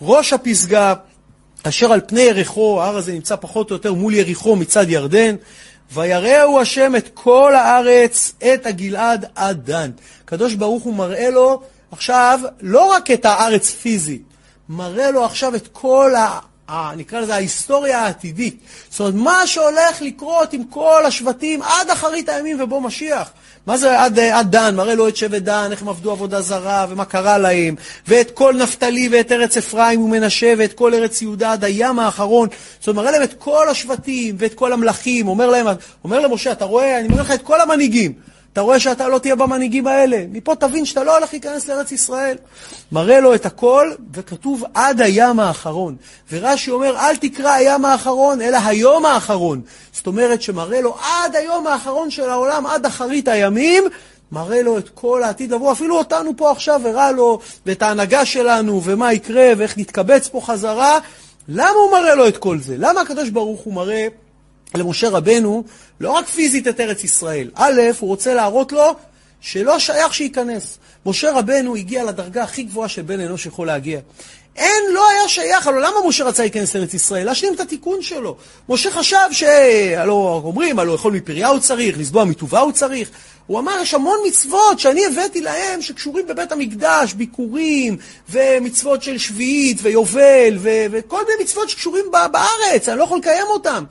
[0.02, 0.94] ראש הפסגה,
[1.62, 5.36] אשר על פני יריחו, ההר הזה נמצא פחות או יותר מול יריחו מצד ירדן,
[5.92, 9.90] ויראהו השם את כל הארץ, את הגלעד עד דן.
[10.24, 14.22] הקדוש ברוך הוא מראה לו עכשיו לא רק את הארץ פיזית,
[14.68, 16.14] מראה לו עכשיו את כל
[16.96, 18.56] נקרא לזה ההיסטוריה העתידית.
[18.90, 23.30] זאת אומרת, מה שהולך לקרות עם כל השבטים עד אחרית הימים ובו משיח.
[23.66, 24.76] מה זה עד, עד דן?
[24.76, 27.74] מראה לו את שבט דן, איך הם עבדו עבודה זרה ומה קרה להם,
[28.08, 32.48] ואת כל נפתלי ואת ארץ אפרים ומנשה ואת כל ארץ יהודה עד הים האחרון.
[32.78, 35.66] זאת אומרת, מראה להם את כל השבטים ואת כל המלכים, אומר להם,
[36.04, 38.31] אומר למשה, אתה רואה, אני מראה לך את כל המנהיגים.
[38.52, 40.24] אתה רואה שאתה לא תהיה במנהיגים האלה.
[40.32, 42.36] מפה תבין שאתה לא הולך להיכנס לארץ ישראל.
[42.92, 45.96] מראה לו את הכל, וכתוב עד הים האחרון.
[46.32, 49.60] ורש"י אומר, אל תקרא הים האחרון, אלא היום האחרון.
[49.92, 53.84] זאת אומרת שמראה לו עד היום האחרון של העולם, עד אחרית הימים,
[54.32, 58.80] מראה לו את כל העתיד לבוא, אפילו אותנו פה עכשיו הראה לו, ואת ההנהגה שלנו,
[58.84, 60.98] ומה יקרה, ואיך נתקבץ פה חזרה.
[61.48, 62.74] למה הוא מראה לו את כל זה?
[62.78, 64.06] למה הקדוש ברוך הוא מראה
[64.74, 65.64] למשה רבנו
[66.00, 67.50] לא רק פיזית את ארץ ישראל.
[67.54, 68.94] א', הוא רוצה להראות לו
[69.40, 70.78] שלא שייך שייכנס.
[71.06, 74.00] משה רבנו הגיע לדרגה הכי גבוהה של בן אנוש יכול להגיע.
[74.56, 77.26] אין, לא היה שייך, הלוא למה משה רצה להיכנס לארץ ישראל?
[77.26, 78.36] להשלים את התיקון שלו.
[78.68, 79.42] משה חשב ש...
[79.96, 83.10] הלוא אומרים, הלוא יכול מפריה הוא צריך, לסבוע מטובה הוא צריך.
[83.46, 87.96] הוא אמר, יש המון מצוות שאני הבאתי להם שקשורים בבית המקדש, ביקורים,
[88.30, 90.58] ומצוות של שביעית, ויובל.
[90.62, 93.84] וכל מיני מצוות שקשורים בארץ, אני לא יכול לקיים אותם.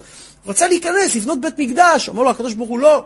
[0.48, 2.10] רצה להיכנס, לבנות בית מקדש.
[2.10, 3.04] אמר לו הקדוש ברוך הוא, לא.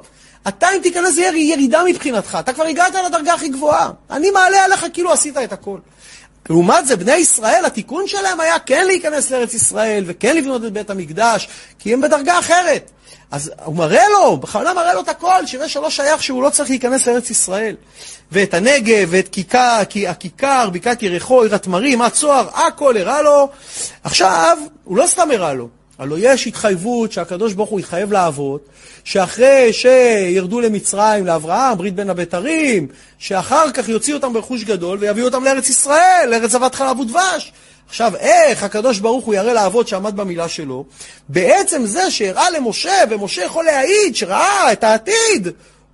[0.47, 3.89] אתה אם תיכנס זה יהיה ירידה מבחינתך, אתה כבר הגעת לדרגה הכי גבוהה.
[4.11, 5.77] אני מעלה עליך כאילו עשית את הכל.
[6.49, 10.89] לעומת זה, בני ישראל, התיקון שלהם היה כן להיכנס לארץ ישראל וכן לבנות את בית
[10.89, 11.47] המקדש,
[11.79, 12.91] כי הם בדרגה אחרת.
[13.31, 16.69] אז הוא מראה לו, בכוונה מראה לו את הכל, שיראה שלא שייך שהוא לא צריך
[16.69, 17.75] להיכנס לארץ ישראל.
[18.31, 23.49] ואת הנגב, ואת כיכר, הכיכר, בקעת יריחו, עיר התמרים, הצוהר, הכל הראה לו.
[24.03, 25.67] עכשיו, הוא לא סתם הראה לו,
[25.99, 28.61] הלוא יש התחייבות שהקדוש ברוך הוא התחייב לאבות,
[29.03, 35.43] שאחרי שירדו למצרים, לאברהם, ברית בין הבתרים, שאחר כך יוציאו אותם ברכוש גדול ויביאו אותם
[35.43, 37.51] לארץ ישראל, לארץ זבת חלב ודבש.
[37.89, 40.85] עכשיו, איך הקדוש ברוך הוא יראה לאבות שעמד במילה שלו?
[41.29, 45.47] בעצם זה שהראה למשה, ומשה יכול להעיד שראה את העתיד,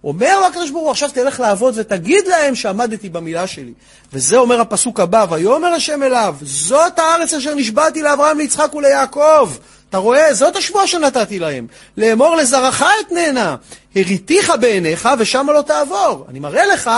[0.04, 3.74] אומר לו הקדוש ברוך הוא, עכשיו תלך לעבוד ותגיד להם שעמדתי במילה שלי.
[4.14, 9.50] וזה אומר הפסוק הבא, ויאמר השם אליו, זאת הארץ אשר נשבעתי לאברהם, ליצחק וליעקב.
[9.92, 10.34] אתה רואה?
[10.34, 11.68] זאת השבועה שנתתי להם.
[11.98, 13.56] לאמור לזרעך אתננה,
[13.96, 16.26] הריתיך בעיניך ושמה לא תעבור.
[16.30, 16.92] אני מראה לך,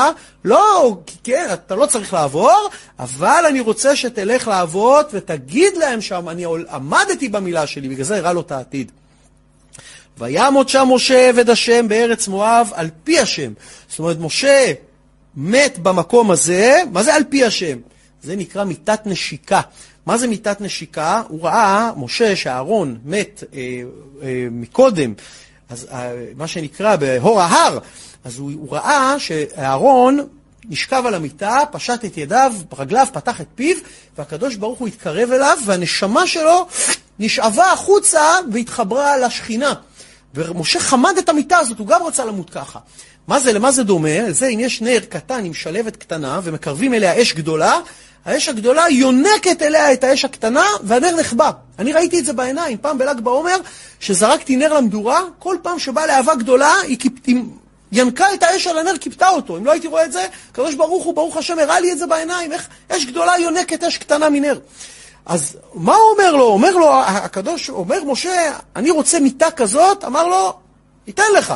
[0.46, 6.46] לא, כן, אתה לא צריך לעבור, אבל אני רוצה שתלך לעבוד ותגיד להם שם, אני
[6.72, 8.92] עמדתי במילה שלי, בגלל זה הראה לו את העתיד.
[10.18, 13.54] וימות שם משה עבד השם בארץ מואב על פי השם.
[13.90, 14.74] זאת אומרת, משה
[15.36, 17.78] מת במקום הזה, מה זה על פי השם?
[18.24, 19.62] זה נקרא מיתת נשיקה.
[20.06, 21.22] מה זה מיתת נשיקה?
[21.28, 23.60] הוא ראה, משה, שאהרון מת אה,
[24.24, 25.14] אה, מקודם,
[25.70, 27.78] אז אה, מה שנקרא בהור ההר,
[28.24, 30.20] אז הוא, הוא ראה שאהרון
[30.70, 33.78] נשכב על המיטה, פשט את ידיו, רגליו, פתח את פיו,
[34.18, 36.68] והקדוש ברוך הוא התקרב אליו, והנשמה שלו
[37.20, 38.22] נשאבה החוצה
[38.52, 39.74] והתחברה לשכינה.
[40.36, 42.80] ומשה חמד את המיטה הזאת, הוא גם רצה למות ככה.
[43.28, 44.32] מה זה, למה זה דומה?
[44.32, 47.80] זה אם יש נר קטן עם שלבת קטנה ומקרבים אליה אש גדולה,
[48.26, 51.52] האש הגדולה יונקת אליה את האש הקטנה, והנר נחבא.
[51.80, 53.58] אני ראיתי את זה בעיניים, פעם בל"ג בעומר,
[54.00, 56.98] שזרקתי נר למדורה, כל פעם שבאה להבה גדולה, היא,
[57.28, 57.44] היא
[57.92, 59.58] ינקה את האש על הנר, כיבתה אותו.
[59.58, 62.08] אם לא הייתי רואה את זה, הקדוש ברוך הוא, ברוך השם, הראה לי את זה
[62.08, 64.60] בעיניים, איך אש גדולה יונקת אש קטנה מנר.
[65.26, 66.46] אז מה הוא אומר לו?
[66.46, 70.54] אומר לו, הקדוש, אומר משה, אני רוצה מיטה כזאת, אמר לו,
[71.08, 71.54] ייתן לך.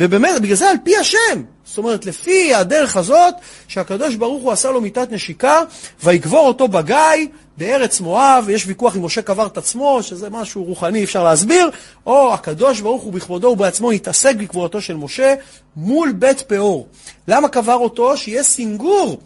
[0.00, 1.42] ובאמת, בגלל זה על פי השם.
[1.64, 3.34] זאת אומרת, לפי הדרך הזאת,
[3.68, 5.60] שהקדוש ברוך הוא עשה לו מיטת נשיקה,
[6.04, 11.04] ויקבור אותו בגיא, בארץ מואב, יש ויכוח אם משה קבר את עצמו, שזה משהו רוחני,
[11.04, 11.70] אפשר להסביר,
[12.06, 15.34] או הקדוש ברוך הוא בכבודו ובעצמו התעסק בקבורתו של משה
[15.76, 16.88] מול בית פאור.
[17.28, 18.16] למה קבר אותו?
[18.16, 19.20] שיהיה סינגור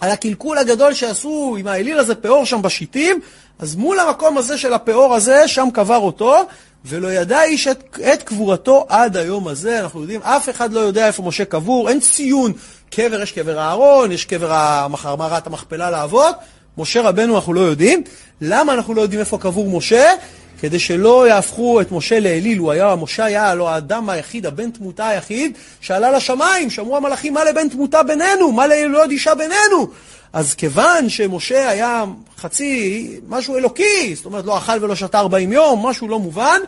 [0.00, 3.20] על הקלקול הגדול שעשו עם האליל הזה פאור שם בשיטים,
[3.58, 6.36] אז מול המקום הזה של הפאור הזה, שם קבר אותו,
[6.84, 9.80] ולא ידע איש את, את קבורתו עד היום הזה.
[9.80, 12.52] אנחנו יודעים, אף אחד לא יודע איפה משה קבור, אין ציון.
[12.90, 14.86] קבר, יש קבר אהרון, יש קבר
[15.18, 16.36] מערת המכפלה לאבות.
[16.78, 18.02] משה רבנו אנחנו לא יודעים.
[18.40, 20.12] למה אנחנו לא יודעים איפה קבור משה?
[20.60, 25.08] כדי שלא יהפכו את משה לאליל, הוא היה, משה היה הלא האדם היחיד, הבן תמותה
[25.08, 28.52] היחיד, שעלה לשמיים, שאמרו המלאכים, מה לבן תמותה בינינו?
[28.52, 29.88] מה לילוד אישה בינינו?
[30.32, 32.04] אז כיוון שמשה היה
[32.38, 36.60] חצי, משהו אלוקי, זאת אומרת לא אכל ולא שתה 40 יום, משהו לא מובן,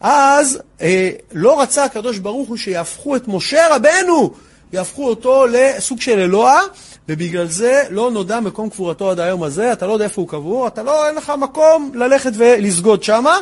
[0.00, 4.34] אז אה, לא רצה הקדוש ברוך הוא שיהפכו את משה רבנו,
[4.72, 6.60] יהפכו אותו לסוג של אלוה,
[7.08, 10.66] ובגלל זה לא נודע מקום קבורתו עד היום הזה, אתה לא יודע איפה הוא קבור,
[10.66, 13.38] אתה לא, אין לך מקום ללכת ולסגוד שמה.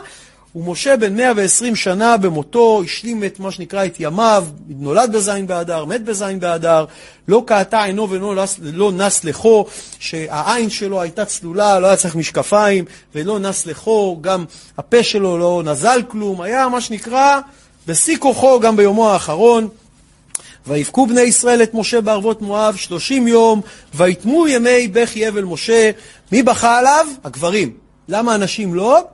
[0.57, 6.05] ומשה בן 120 שנה במותו השלים את מה שנקרא את ימיו, נולד בזין באדר, מת
[6.05, 6.85] בזין באדר,
[7.29, 9.67] לא קעתה עינו ולא נס, לא נס לחו,
[9.99, 12.85] שהעין שלו הייתה צלולה, לא היה צריך משקפיים,
[13.15, 14.45] ולא נס לחו, גם
[14.79, 17.41] הפה שלו לא נזל כלום, היה מה שנקרא
[17.87, 19.69] בשיא כוחו גם ביומו האחרון.
[20.67, 23.61] ויבכו בני ישראל את משה בערבות מואב שלושים יום,
[23.95, 25.91] ויתמו ימי בכי אבל משה.
[26.33, 27.07] מי בכה עליו?
[27.25, 27.73] הגברים.
[28.09, 29.05] למה הנשים לא?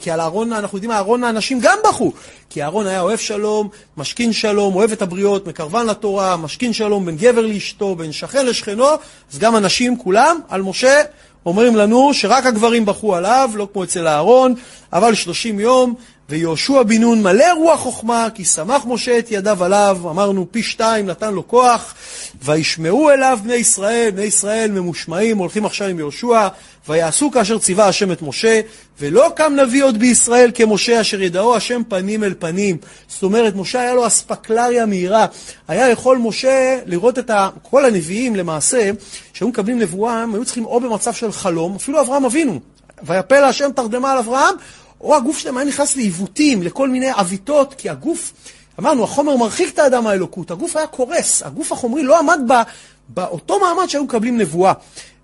[0.00, 2.12] כי על אהרון, אנחנו יודעים, אהרון האנשים גם בכו.
[2.50, 7.16] כי אהרון היה אוהב שלום, משכין שלום, אוהב את הבריות, מקרבן לתורה, משכין שלום בין
[7.16, 8.86] גבר לאשתו, בין שכן לשכנו,
[9.32, 11.00] אז גם הנשים כולם, על משה,
[11.46, 14.54] אומרים לנו שרק הגברים בכו עליו, לא כמו אצל אהרון,
[14.92, 15.94] אבל שלושים יום,
[16.30, 21.06] ויהושע בן נון מלא רוח חוכמה, כי שמח משה את ידיו עליו, אמרנו פי שתיים
[21.06, 21.94] נתן לו כוח,
[22.42, 26.48] וישמעו אליו בני ישראל, בני ישראל ממושמעים, הולכים עכשיו עם יהושע,
[26.88, 28.60] ויעשו כאשר ציווה השם את משה,
[29.00, 32.76] ולא קם נביא עוד בישראל כמשה, אשר ידעו השם פנים אל פנים.
[33.08, 35.26] זאת אומרת, משה היה לו אספקלריה מהירה.
[35.68, 37.48] היה יכול משה לראות את ה...
[37.62, 38.90] כל הנביאים למעשה,
[39.32, 42.60] שהיו מקבלים נבואה, הם היו צריכים או במצב של חלום, אפילו אברהם אבינו.
[43.02, 44.54] ויפל השם תרדמה על אברהם,
[45.00, 48.32] או הגוף שלהם היה נכנס לעיוותים, לכל מיני עוויתות, כי הגוף,
[48.80, 52.62] אמרנו, החומר מרחיק את האדם מהאלוקות, הגוף היה קורס, הגוף החומרי לא עמד בא,
[53.08, 54.72] באותו מעמד שהיו מקבלים נבואה.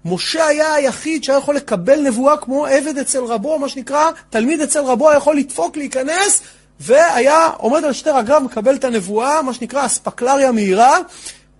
[0.04, 4.80] משה היה היחיד שהיה יכול לקבל נבואה כמו עבד אצל רבו, מה שנקרא, תלמיד אצל
[4.80, 6.40] רבו היה יכול לדפוק, להיכנס,
[6.80, 10.98] והיה עומד על שתי רגליו, מקבל את הנבואה, מה שנקרא אספקלריה מהירה,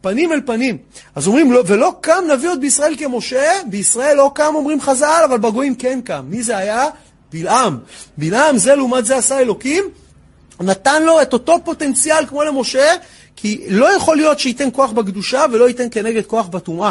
[0.00, 0.78] פנים אל פנים.
[1.14, 5.38] אז אומרים, לא, ולא קם נביא עוד בישראל כמשה, בישראל לא קם, אומרים חז"ל, אבל
[5.38, 6.24] בגויים כן קם.
[6.28, 6.86] מי זה היה?
[7.32, 7.78] בלעם.
[8.18, 9.84] בלעם זה לעומת זה עשה אלוקים,
[10.60, 12.94] נתן לו את אותו פוטנציאל כמו למשה,
[13.36, 16.90] כי לא יכול להיות שייתן כוח בקדושה ולא ייתן כנגד כוח בטומאה.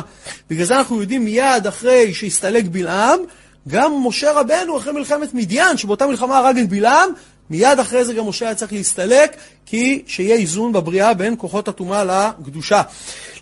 [0.50, 3.20] בגלל זה אנחנו יודעים מיד אחרי שהסתלק בלעם,
[3.68, 7.10] גם משה רבנו אחרי מלחמת מדיין, שבאותה מלחמה הרג את בלעם,
[7.50, 9.36] מיד אחרי זה גם משה היה צריך להסתלק,
[9.66, 12.82] כי שיהיה איזון בבריאה בין כוחות הטומאה לקדושה.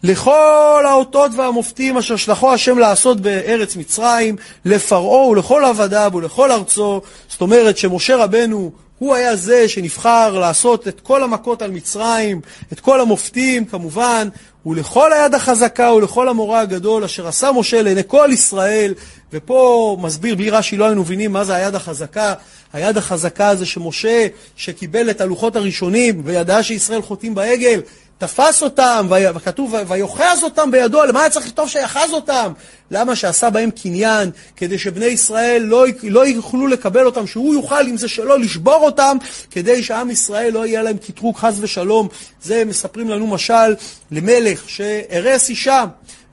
[0.04, 4.36] לכל האותות והמופתים אשר שלחו השם לעשות בארץ מצרים,
[4.66, 8.72] לפרעה ולכל עבדיו ולכל ארצו, זאת אומרת שמשה רבנו
[9.04, 12.42] הוא היה זה שנבחר לעשות את כל המכות על מצרים,
[12.74, 14.28] את כל המופתים כמובן,
[14.66, 18.94] ולכל היד החזקה ולכל המורא הגדול אשר עשה משה לעיני כל ישראל,
[19.34, 22.34] ופה מסביר בלי רש"י לא היינו מבינים מה זה היד החזקה.
[22.74, 27.82] היד החזקה זה שמשה, שקיבל את הלוחות הראשונים וידע שישראל חוטאים בעגל,
[28.18, 32.54] תפס אותם, וכתוב, ויוחז אותם בידו, למה היה צריך לכתוב שיחז אותם?
[32.92, 37.98] למה שעשה בהם קניין, כדי שבני ישראל לא, לא יוכלו לקבל אותם, שהוא יוכל, אם
[37.98, 39.18] זה שלו, לשבור אותם,
[39.52, 42.08] כדי שעם ישראל לא יהיה להם קטרוג חס ושלום.
[42.44, 43.76] זה מספרים לנו משל
[44.12, 45.86] למלך שהרס אישה.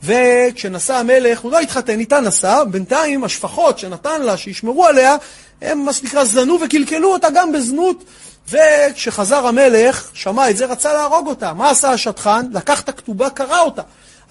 [0.03, 5.17] וכשנסע המלך, הוא לא התחתן איתה, נסע, בינתיים השפחות שנתן לה, שישמרו עליה,
[5.63, 8.05] הם מה שנקרא זנו וקלקלו אותה גם בזנות.
[8.51, 11.53] וכשחזר המלך, שמע את זה, רצה להרוג אותה.
[11.53, 12.47] מה עשה השטחן?
[12.53, 13.83] לקח את הכתובה, קרא אותה.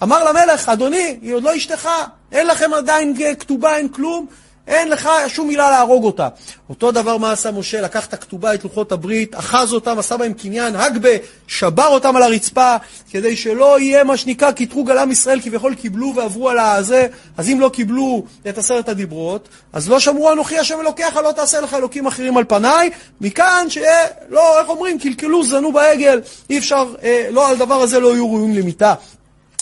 [0.02, 1.88] אמר למלך, אדוני, היא עוד לא אשתך,
[2.32, 4.26] אין לכם עדיין כתובה, אין כלום,
[4.70, 6.28] אין לך שום מילה להרוג אותה.
[6.68, 10.32] אותו דבר מה עשה משה, לקח את הכתובה, את לוחות הברית, אחז אותם, עשה בהם
[10.32, 11.08] קניין, הגבה,
[11.46, 12.76] שבר אותם על הרצפה,
[13.10, 17.06] כדי שלא יהיה מה שנקרא קטרוג על עם ישראל, כביכול קיבלו ועברו על הזה,
[17.36, 21.60] אז אם לא קיבלו את עשרת הדיברות, אז לא שמרו אנוכי השם אלוקיך, לא תעשה
[21.60, 22.90] לך אלוקים אחרים על פניי,
[23.20, 26.20] מכאן שלא, איך אומרים, קלקלו, זנו בעגל,
[26.50, 28.94] אי אפשר, אה, לא, על דבר הזה לא יהיו ראויים למיתה.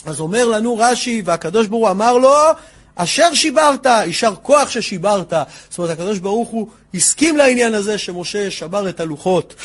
[0.05, 2.35] אז אומר לנו רש"י, והקדוש ברוך הוא אמר לו,
[3.01, 5.33] אשר שיברת, יישר כוח ששיברת.
[5.69, 9.55] זאת אומרת, הקדוש ברוך הוא הסכים לעניין הזה שמשה שבר את הלוחות.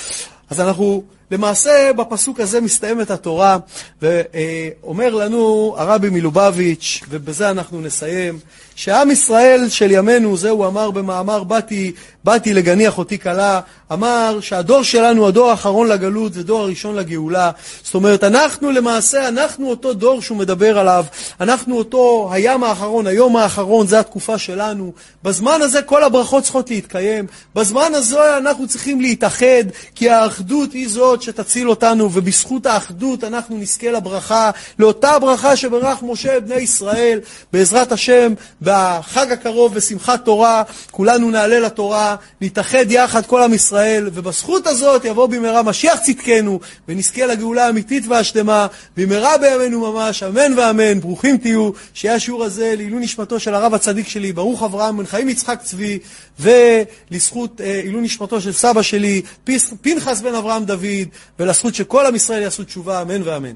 [0.50, 1.02] אז אנחנו,
[1.34, 3.58] למעשה, בפסוק הזה מסתיימת התורה,
[4.02, 8.38] ואומר לנו הרבי מלובביץ', ובזה אנחנו נסיים,
[8.76, 11.92] שעם ישראל של ימינו, זה הוא אמר במאמר באתי,
[12.24, 13.60] באתי לגניח אותי כלה,
[13.92, 17.50] אמר שהדור שלנו, הדור האחרון לגלות ודור הראשון לגאולה.
[17.82, 21.04] זאת אומרת, אנחנו למעשה, אנחנו אותו דור שהוא מדבר עליו,
[21.40, 24.92] אנחנו אותו הים האחרון, היום האחרון, זה התקופה שלנו.
[25.22, 31.22] בזמן הזה כל הברכות צריכות להתקיים, בזמן הזה אנחנו צריכים להתאחד, כי האחדות היא זאת
[31.24, 37.20] שתציל אותנו, ובזכות האחדות אנחנו נזכה לברכה, לאותה ברכה שברך משה בני ישראל,
[37.52, 38.34] בעזרת השם.
[38.62, 45.26] בחג הקרוב, בשמחת תורה, כולנו נעלה לתורה, נתאחד יחד כל עם ישראל, ובזכות הזאת יבוא
[45.26, 52.14] במהרה משיח צדקנו, ונזכה לגאולה האמיתית והשלמה, במהרה בימינו ממש, אמן ואמן, ברוכים תהיו, שיהיה
[52.14, 55.98] השיעור הזה לעילוי נשמתו של הרב הצדיק שלי, ברוך אברהם בן חיים יצחק צבי,
[56.40, 59.22] ולזכות אה, עילוי נשמתו של סבא שלי,
[59.82, 61.08] פנחס בן אברהם דוד,
[61.38, 63.54] ולזכות שכל עם ישראל יעשו תשובה, אמן ואמן.